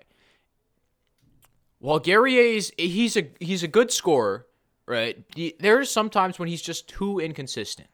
While 1.80 1.98
Guerrier 1.98 2.54
is 2.56 2.72
he's 2.78 3.16
a 3.16 3.28
he's 3.40 3.64
a 3.64 3.68
good 3.68 3.90
scorer, 3.90 4.46
right? 4.86 5.24
There 5.58 5.80
are 5.80 5.84
some 5.84 6.08
times 6.08 6.38
when 6.38 6.48
he's 6.48 6.62
just 6.62 6.88
too 6.88 7.18
inconsistent. 7.18 7.88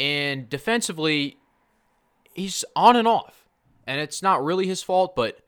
And 0.00 0.48
defensively, 0.48 1.36
he's 2.34 2.64
on 2.74 2.96
and 2.96 3.06
off. 3.06 3.41
And 3.86 4.00
it's 4.00 4.22
not 4.22 4.44
really 4.44 4.66
his 4.66 4.82
fault, 4.82 5.16
but 5.16 5.38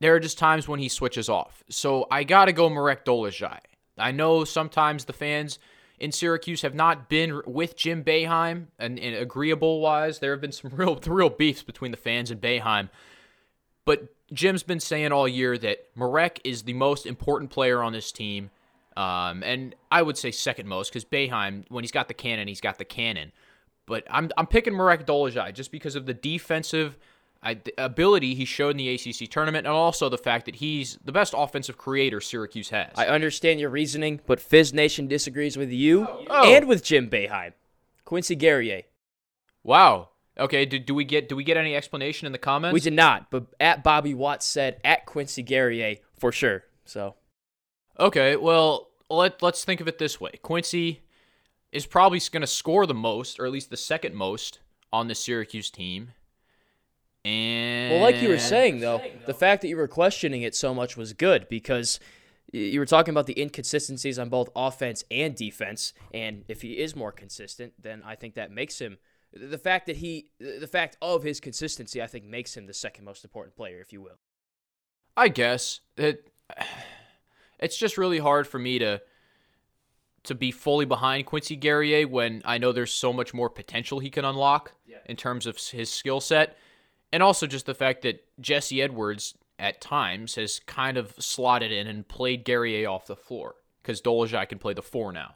there 0.00 0.14
are 0.14 0.20
just 0.20 0.38
times 0.38 0.66
when 0.66 0.80
he 0.80 0.88
switches 0.88 1.28
off. 1.28 1.62
So 1.68 2.06
I 2.10 2.24
got 2.24 2.46
to 2.46 2.52
go 2.52 2.68
Marek 2.68 3.04
Dolezaj. 3.04 3.60
I 3.98 4.12
know 4.12 4.44
sometimes 4.44 5.04
the 5.04 5.12
fans 5.12 5.58
in 5.98 6.12
Syracuse 6.12 6.62
have 6.62 6.74
not 6.74 7.08
been 7.08 7.42
with 7.46 7.76
Jim 7.76 8.02
Boeheim, 8.02 8.66
and, 8.78 8.98
and 8.98 9.16
agreeable 9.16 9.80
wise, 9.80 10.18
there 10.18 10.30
have 10.32 10.40
been 10.40 10.52
some 10.52 10.70
real, 10.74 10.98
real 11.06 11.28
beefs 11.28 11.62
between 11.62 11.90
the 11.90 11.96
fans 11.96 12.30
and 12.30 12.40
Boeheim. 12.40 12.88
But 13.84 14.14
Jim's 14.32 14.62
been 14.62 14.80
saying 14.80 15.12
all 15.12 15.28
year 15.28 15.58
that 15.58 15.86
Marek 15.94 16.40
is 16.44 16.62
the 16.62 16.72
most 16.72 17.04
important 17.04 17.50
player 17.50 17.82
on 17.82 17.92
this 17.92 18.12
team 18.12 18.50
um, 18.96 19.42
and 19.42 19.74
I 19.90 20.02
would 20.02 20.18
say 20.18 20.30
second 20.30 20.68
most 20.68 20.90
because 20.90 21.04
Boeheim, 21.04 21.64
when 21.68 21.84
he's 21.84 21.92
got 21.92 22.08
the 22.08 22.14
cannon, 22.14 22.48
he's 22.48 22.60
got 22.60 22.78
the 22.78 22.84
cannon. 22.84 23.32
But 23.86 24.04
I'm, 24.10 24.30
I'm 24.36 24.46
picking 24.46 24.74
Marek 24.74 25.06
Dolezaj 25.06 25.54
just 25.54 25.72
because 25.72 25.96
of 25.96 26.06
the 26.06 26.14
defensive 26.14 26.98
ability 27.78 28.34
he 28.34 28.44
showed 28.44 28.70
in 28.70 28.76
the 28.76 28.94
ACC 28.94 29.30
tournament, 29.30 29.66
and 29.66 29.74
also 29.74 30.08
the 30.08 30.18
fact 30.18 30.46
that 30.46 30.56
he's 30.56 30.98
the 31.04 31.12
best 31.12 31.34
offensive 31.36 31.78
creator 31.78 32.20
Syracuse 32.20 32.70
has. 32.70 32.92
I 32.96 33.06
understand 33.06 33.60
your 33.60 33.70
reasoning, 33.70 34.20
but 34.26 34.40
Fizz 34.40 34.74
Nation 34.74 35.06
disagrees 35.06 35.56
with 35.56 35.70
you 35.70 36.06
oh. 36.28 36.54
and 36.54 36.68
with 36.68 36.84
Jim 36.84 37.08
Boeheim. 37.08 37.52
Quincy 38.04 38.36
Guerrier. 38.36 38.82
Wow. 39.62 40.10
Okay. 40.38 40.66
Do, 40.66 40.78
do 40.78 40.94
we 40.94 41.04
get 41.04 41.28
do 41.28 41.36
we 41.36 41.44
get 41.44 41.56
any 41.56 41.74
explanation 41.74 42.26
in 42.26 42.32
the 42.32 42.38
comments? 42.38 42.74
We 42.74 42.80
did 42.80 42.92
not, 42.92 43.30
but 43.30 43.46
at 43.58 43.82
Bobby 43.82 44.14
Watts 44.14 44.46
said 44.46 44.80
at 44.84 45.06
Quincy 45.06 45.42
Guerrier 45.42 45.96
for 46.18 46.32
sure. 46.32 46.64
So. 46.84 47.14
Okay, 47.98 48.36
well, 48.36 48.88
let, 49.10 49.42
let's 49.42 49.62
think 49.62 49.80
of 49.80 49.88
it 49.88 49.98
this 49.98 50.18
way. 50.18 50.32
Quincy 50.42 51.02
is 51.70 51.84
probably 51.84 52.18
going 52.32 52.40
to 52.40 52.46
score 52.46 52.86
the 52.86 52.94
most, 52.94 53.38
or 53.38 53.44
at 53.44 53.52
least 53.52 53.68
the 53.68 53.76
second 53.76 54.14
most, 54.14 54.60
on 54.92 55.06
the 55.06 55.14
Syracuse 55.14 55.70
team. 55.70 56.12
And 57.24 57.92
well, 57.92 58.02
like 58.02 58.22
you 58.22 58.30
were 58.30 58.38
saying 58.38 58.80
though, 58.80 59.02
the 59.26 59.34
fact 59.34 59.62
that 59.62 59.68
you 59.68 59.76
were 59.76 59.88
questioning 59.88 60.42
it 60.42 60.54
so 60.54 60.74
much 60.74 60.96
was 60.96 61.12
good 61.12 61.48
because 61.48 62.00
you 62.52 62.80
were 62.80 62.86
talking 62.86 63.12
about 63.12 63.26
the 63.26 63.40
inconsistencies 63.40 64.18
on 64.18 64.28
both 64.28 64.48
offense 64.56 65.04
and 65.10 65.34
defense, 65.34 65.92
and 66.12 66.44
if 66.48 66.62
he 66.62 66.78
is 66.78 66.96
more 66.96 67.12
consistent, 67.12 67.74
then 67.80 68.02
I 68.04 68.14
think 68.16 68.34
that 68.34 68.50
makes 68.50 68.80
him 68.80 68.98
the 69.32 69.58
fact 69.58 69.86
that 69.86 69.96
he 69.96 70.30
the 70.38 70.66
fact 70.66 70.96
of 71.00 71.22
his 71.22 71.40
consistency, 71.40 72.02
I 72.02 72.06
think 72.06 72.24
makes 72.24 72.56
him 72.56 72.66
the 72.66 72.74
second 72.74 73.04
most 73.04 73.24
important 73.24 73.54
player, 73.54 73.80
if 73.80 73.92
you 73.92 74.00
will. 74.00 74.18
I 75.16 75.28
guess 75.28 75.80
it 75.96 76.32
it's 77.58 77.76
just 77.76 77.98
really 77.98 78.18
hard 78.18 78.46
for 78.46 78.58
me 78.58 78.78
to 78.78 79.00
to 80.22 80.34
be 80.34 80.50
fully 80.50 80.84
behind 80.84 81.26
Quincy 81.26 81.56
Guerrier 81.56 82.06
when 82.06 82.42
I 82.44 82.58
know 82.58 82.72
there's 82.72 82.92
so 82.92 83.12
much 83.12 83.32
more 83.32 83.48
potential 83.48 84.00
he 84.00 84.10
can 84.10 84.24
unlock 84.24 84.72
yeah. 84.86 84.98
in 85.06 85.16
terms 85.16 85.46
of 85.46 85.56
his 85.56 85.90
skill 85.90 86.20
set. 86.20 86.58
And 87.12 87.22
also 87.22 87.46
just 87.46 87.66
the 87.66 87.74
fact 87.74 88.02
that 88.02 88.24
Jesse 88.40 88.80
Edwards 88.80 89.34
at 89.58 89.80
times 89.80 90.36
has 90.36 90.60
kind 90.66 90.96
of 90.96 91.14
slotted 91.18 91.72
in 91.72 91.86
and 91.86 92.06
played 92.06 92.44
Guerrier 92.44 92.88
off 92.88 93.06
the 93.06 93.16
floor 93.16 93.56
because 93.82 94.00
Dolezaj 94.00 94.48
can 94.48 94.58
play 94.58 94.74
the 94.74 94.82
four 94.82 95.12
now. 95.12 95.34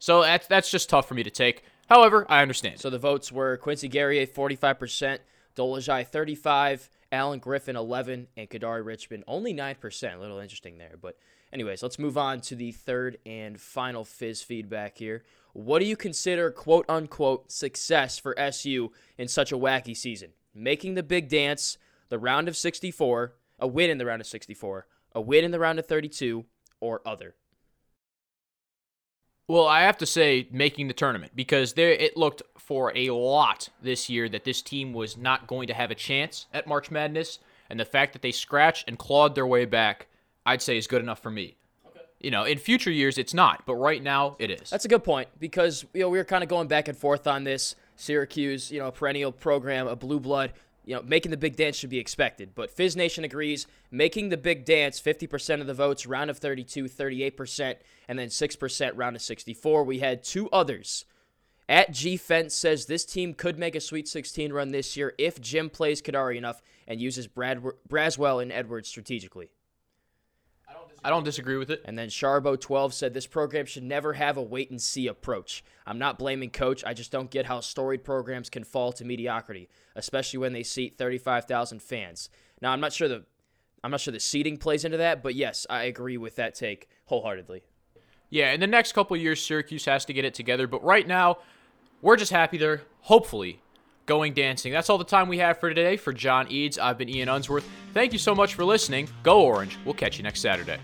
So 0.00 0.22
that's 0.22 0.46
that's 0.46 0.70
just 0.70 0.88
tough 0.88 1.06
for 1.06 1.14
me 1.14 1.22
to 1.22 1.30
take. 1.30 1.62
However, 1.88 2.26
I 2.28 2.42
understand. 2.42 2.80
So 2.80 2.88
the 2.88 2.98
votes 2.98 3.30
were 3.30 3.56
Quincy 3.58 3.88
Guerrier 3.88 4.26
45%, 4.26 5.18
Dolezaj 5.56 6.06
35, 6.06 6.88
Alan 7.12 7.38
Griffin 7.38 7.76
11, 7.76 8.28
and 8.36 8.48
Kadary 8.48 8.84
Richmond 8.84 9.24
only 9.26 9.52
9%. 9.52 10.14
A 10.14 10.18
little 10.18 10.38
interesting 10.38 10.78
there. 10.78 10.94
But, 11.00 11.16
anyways, 11.52 11.82
let's 11.82 11.98
move 11.98 12.16
on 12.16 12.40
to 12.42 12.54
the 12.54 12.72
third 12.72 13.18
and 13.26 13.60
final 13.60 14.04
Fizz 14.04 14.42
feedback 14.42 14.98
here. 14.98 15.24
What 15.52 15.80
do 15.80 15.84
you 15.84 15.96
consider 15.96 16.50
quote 16.50 16.86
unquote 16.88 17.50
success 17.50 18.18
for 18.18 18.38
SU 18.38 18.92
in 19.18 19.28
such 19.28 19.52
a 19.52 19.58
wacky 19.58 19.96
season? 19.96 20.30
Making 20.54 20.94
the 20.94 21.02
big 21.02 21.28
dance, 21.28 21.78
the 22.08 22.18
round 22.18 22.48
of 22.48 22.56
64, 22.56 23.34
a 23.58 23.66
win 23.66 23.90
in 23.90 23.98
the 23.98 24.06
round 24.06 24.20
of 24.20 24.26
64, 24.26 24.86
a 25.14 25.20
win 25.20 25.44
in 25.44 25.50
the 25.50 25.58
round 25.58 25.78
of 25.78 25.86
32, 25.86 26.44
or 26.80 27.00
other? 27.06 27.34
Well, 29.50 29.66
I 29.66 29.80
have 29.80 29.98
to 29.98 30.06
say 30.06 30.46
making 30.52 30.86
the 30.86 30.94
tournament 30.94 31.32
because 31.34 31.72
there 31.72 31.90
it 31.90 32.16
looked 32.16 32.40
for 32.56 32.92
a 32.94 33.10
lot 33.10 33.68
this 33.82 34.08
year 34.08 34.28
that 34.28 34.44
this 34.44 34.62
team 34.62 34.92
was 34.92 35.16
not 35.16 35.48
going 35.48 35.66
to 35.66 35.74
have 35.74 35.90
a 35.90 35.96
chance 35.96 36.46
at 36.54 36.68
March 36.68 36.88
Madness, 36.88 37.40
and 37.68 37.80
the 37.80 37.84
fact 37.84 38.12
that 38.12 38.22
they 38.22 38.30
scratched 38.30 38.86
and 38.86 38.96
clawed 38.96 39.34
their 39.34 39.46
way 39.46 39.64
back, 39.64 40.06
I'd 40.46 40.62
say 40.62 40.76
is 40.76 40.86
good 40.86 41.02
enough 41.02 41.20
for 41.20 41.32
me. 41.32 41.56
Okay. 41.84 42.00
You 42.20 42.30
know, 42.30 42.44
in 42.44 42.58
future 42.58 42.92
years 42.92 43.18
it's 43.18 43.34
not, 43.34 43.64
but 43.66 43.74
right 43.74 44.00
now 44.00 44.36
it 44.38 44.52
is. 44.52 44.70
That's 44.70 44.84
a 44.84 44.88
good 44.88 45.02
point 45.02 45.28
because 45.40 45.84
you 45.94 46.02
know 46.02 46.10
we 46.10 46.18
were 46.18 46.24
kind 46.24 46.44
of 46.44 46.48
going 46.48 46.68
back 46.68 46.86
and 46.86 46.96
forth 46.96 47.26
on 47.26 47.42
this. 47.42 47.74
Syracuse, 48.00 48.70
you 48.70 48.78
know, 48.78 48.88
a 48.88 48.92
perennial 48.92 49.32
program, 49.32 49.86
a 49.86 49.96
blue 49.96 50.20
blood 50.20 50.52
you 50.84 50.96
know, 50.96 51.02
making 51.02 51.30
the 51.30 51.36
big 51.36 51.56
dance 51.56 51.76
should 51.76 51.90
be 51.90 51.98
expected. 51.98 52.50
But 52.54 52.70
Fizz 52.70 52.96
Nation 52.96 53.22
agrees. 53.24 53.66
Making 53.90 54.28
the 54.28 54.36
big 54.36 54.64
dance, 54.64 55.00
50% 55.00 55.60
of 55.60 55.66
the 55.66 55.74
votes, 55.74 56.06
round 56.06 56.30
of 56.30 56.38
32, 56.38 56.84
38%, 56.84 57.76
and 58.08 58.18
then 58.18 58.28
6% 58.28 58.92
round 58.96 59.16
of 59.16 59.22
64. 59.22 59.84
We 59.84 59.98
had 59.98 60.24
two 60.24 60.48
others. 60.50 61.04
At 61.68 61.92
G 61.92 62.16
Fence 62.16 62.54
says 62.54 62.86
this 62.86 63.04
team 63.04 63.34
could 63.34 63.56
make 63.56 63.76
a 63.76 63.80
Sweet 63.80 64.08
16 64.08 64.52
run 64.52 64.70
this 64.70 64.96
year 64.96 65.14
if 65.18 65.40
Jim 65.40 65.70
plays 65.70 66.02
Kadary 66.02 66.36
enough 66.36 66.60
and 66.88 67.00
uses 67.00 67.28
Brad 67.28 67.62
Braswell 67.88 68.42
and 68.42 68.50
Edwards 68.50 68.88
strategically. 68.88 69.50
I 71.02 71.10
don't 71.10 71.24
disagree 71.24 71.56
with 71.56 71.70
it. 71.70 71.82
And 71.84 71.98
then 71.98 72.08
Charbo12 72.08 72.92
said 72.92 73.14
this 73.14 73.26
program 73.26 73.66
should 73.66 73.82
never 73.82 74.12
have 74.14 74.36
a 74.36 74.42
wait 74.42 74.70
and 74.70 74.80
see 74.80 75.06
approach. 75.06 75.64
I'm 75.86 75.98
not 75.98 76.18
blaming 76.18 76.50
coach. 76.50 76.84
I 76.84 76.92
just 76.92 77.10
don't 77.10 77.30
get 77.30 77.46
how 77.46 77.60
storied 77.60 78.04
programs 78.04 78.50
can 78.50 78.64
fall 78.64 78.92
to 78.92 79.04
mediocrity, 79.04 79.68
especially 79.96 80.38
when 80.38 80.52
they 80.52 80.62
seat 80.62 80.98
35,000 80.98 81.82
fans. 81.82 82.28
Now, 82.60 82.72
I'm 82.72 82.80
not 82.80 82.92
sure 82.92 83.08
the 83.08 83.24
I'm 83.82 83.90
not 83.90 84.00
sure 84.00 84.12
the 84.12 84.20
seating 84.20 84.58
plays 84.58 84.84
into 84.84 84.98
that, 84.98 85.22
but 85.22 85.34
yes, 85.34 85.66
I 85.70 85.84
agree 85.84 86.18
with 86.18 86.36
that 86.36 86.54
take 86.54 86.88
wholeheartedly. 87.06 87.62
Yeah, 88.28 88.52
in 88.52 88.60
the 88.60 88.66
next 88.66 88.92
couple 88.92 89.16
years 89.16 89.42
Syracuse 89.42 89.86
has 89.86 90.04
to 90.04 90.12
get 90.12 90.26
it 90.26 90.34
together, 90.34 90.66
but 90.66 90.84
right 90.84 91.06
now 91.06 91.38
we're 92.02 92.16
just 92.16 92.30
happy 92.30 92.58
they're 92.58 92.82
hopefully 93.00 93.62
going 94.06 94.34
dancing. 94.34 94.72
That's 94.72 94.90
all 94.90 94.98
the 94.98 95.04
time 95.04 95.28
we 95.28 95.38
have 95.38 95.58
for 95.58 95.68
today. 95.68 95.96
For 95.96 96.12
John 96.12 96.50
Eads, 96.50 96.78
I've 96.78 96.98
been 96.98 97.08
Ian 97.08 97.28
Unsworth. 97.28 97.68
Thank 97.94 98.12
you 98.12 98.18
so 98.18 98.34
much 98.34 98.54
for 98.54 98.64
listening. 98.64 99.08
Go 99.22 99.42
Orange. 99.42 99.78
We'll 99.84 99.94
catch 99.94 100.16
you 100.16 100.22
next 100.22 100.40
Saturday. 100.40 100.78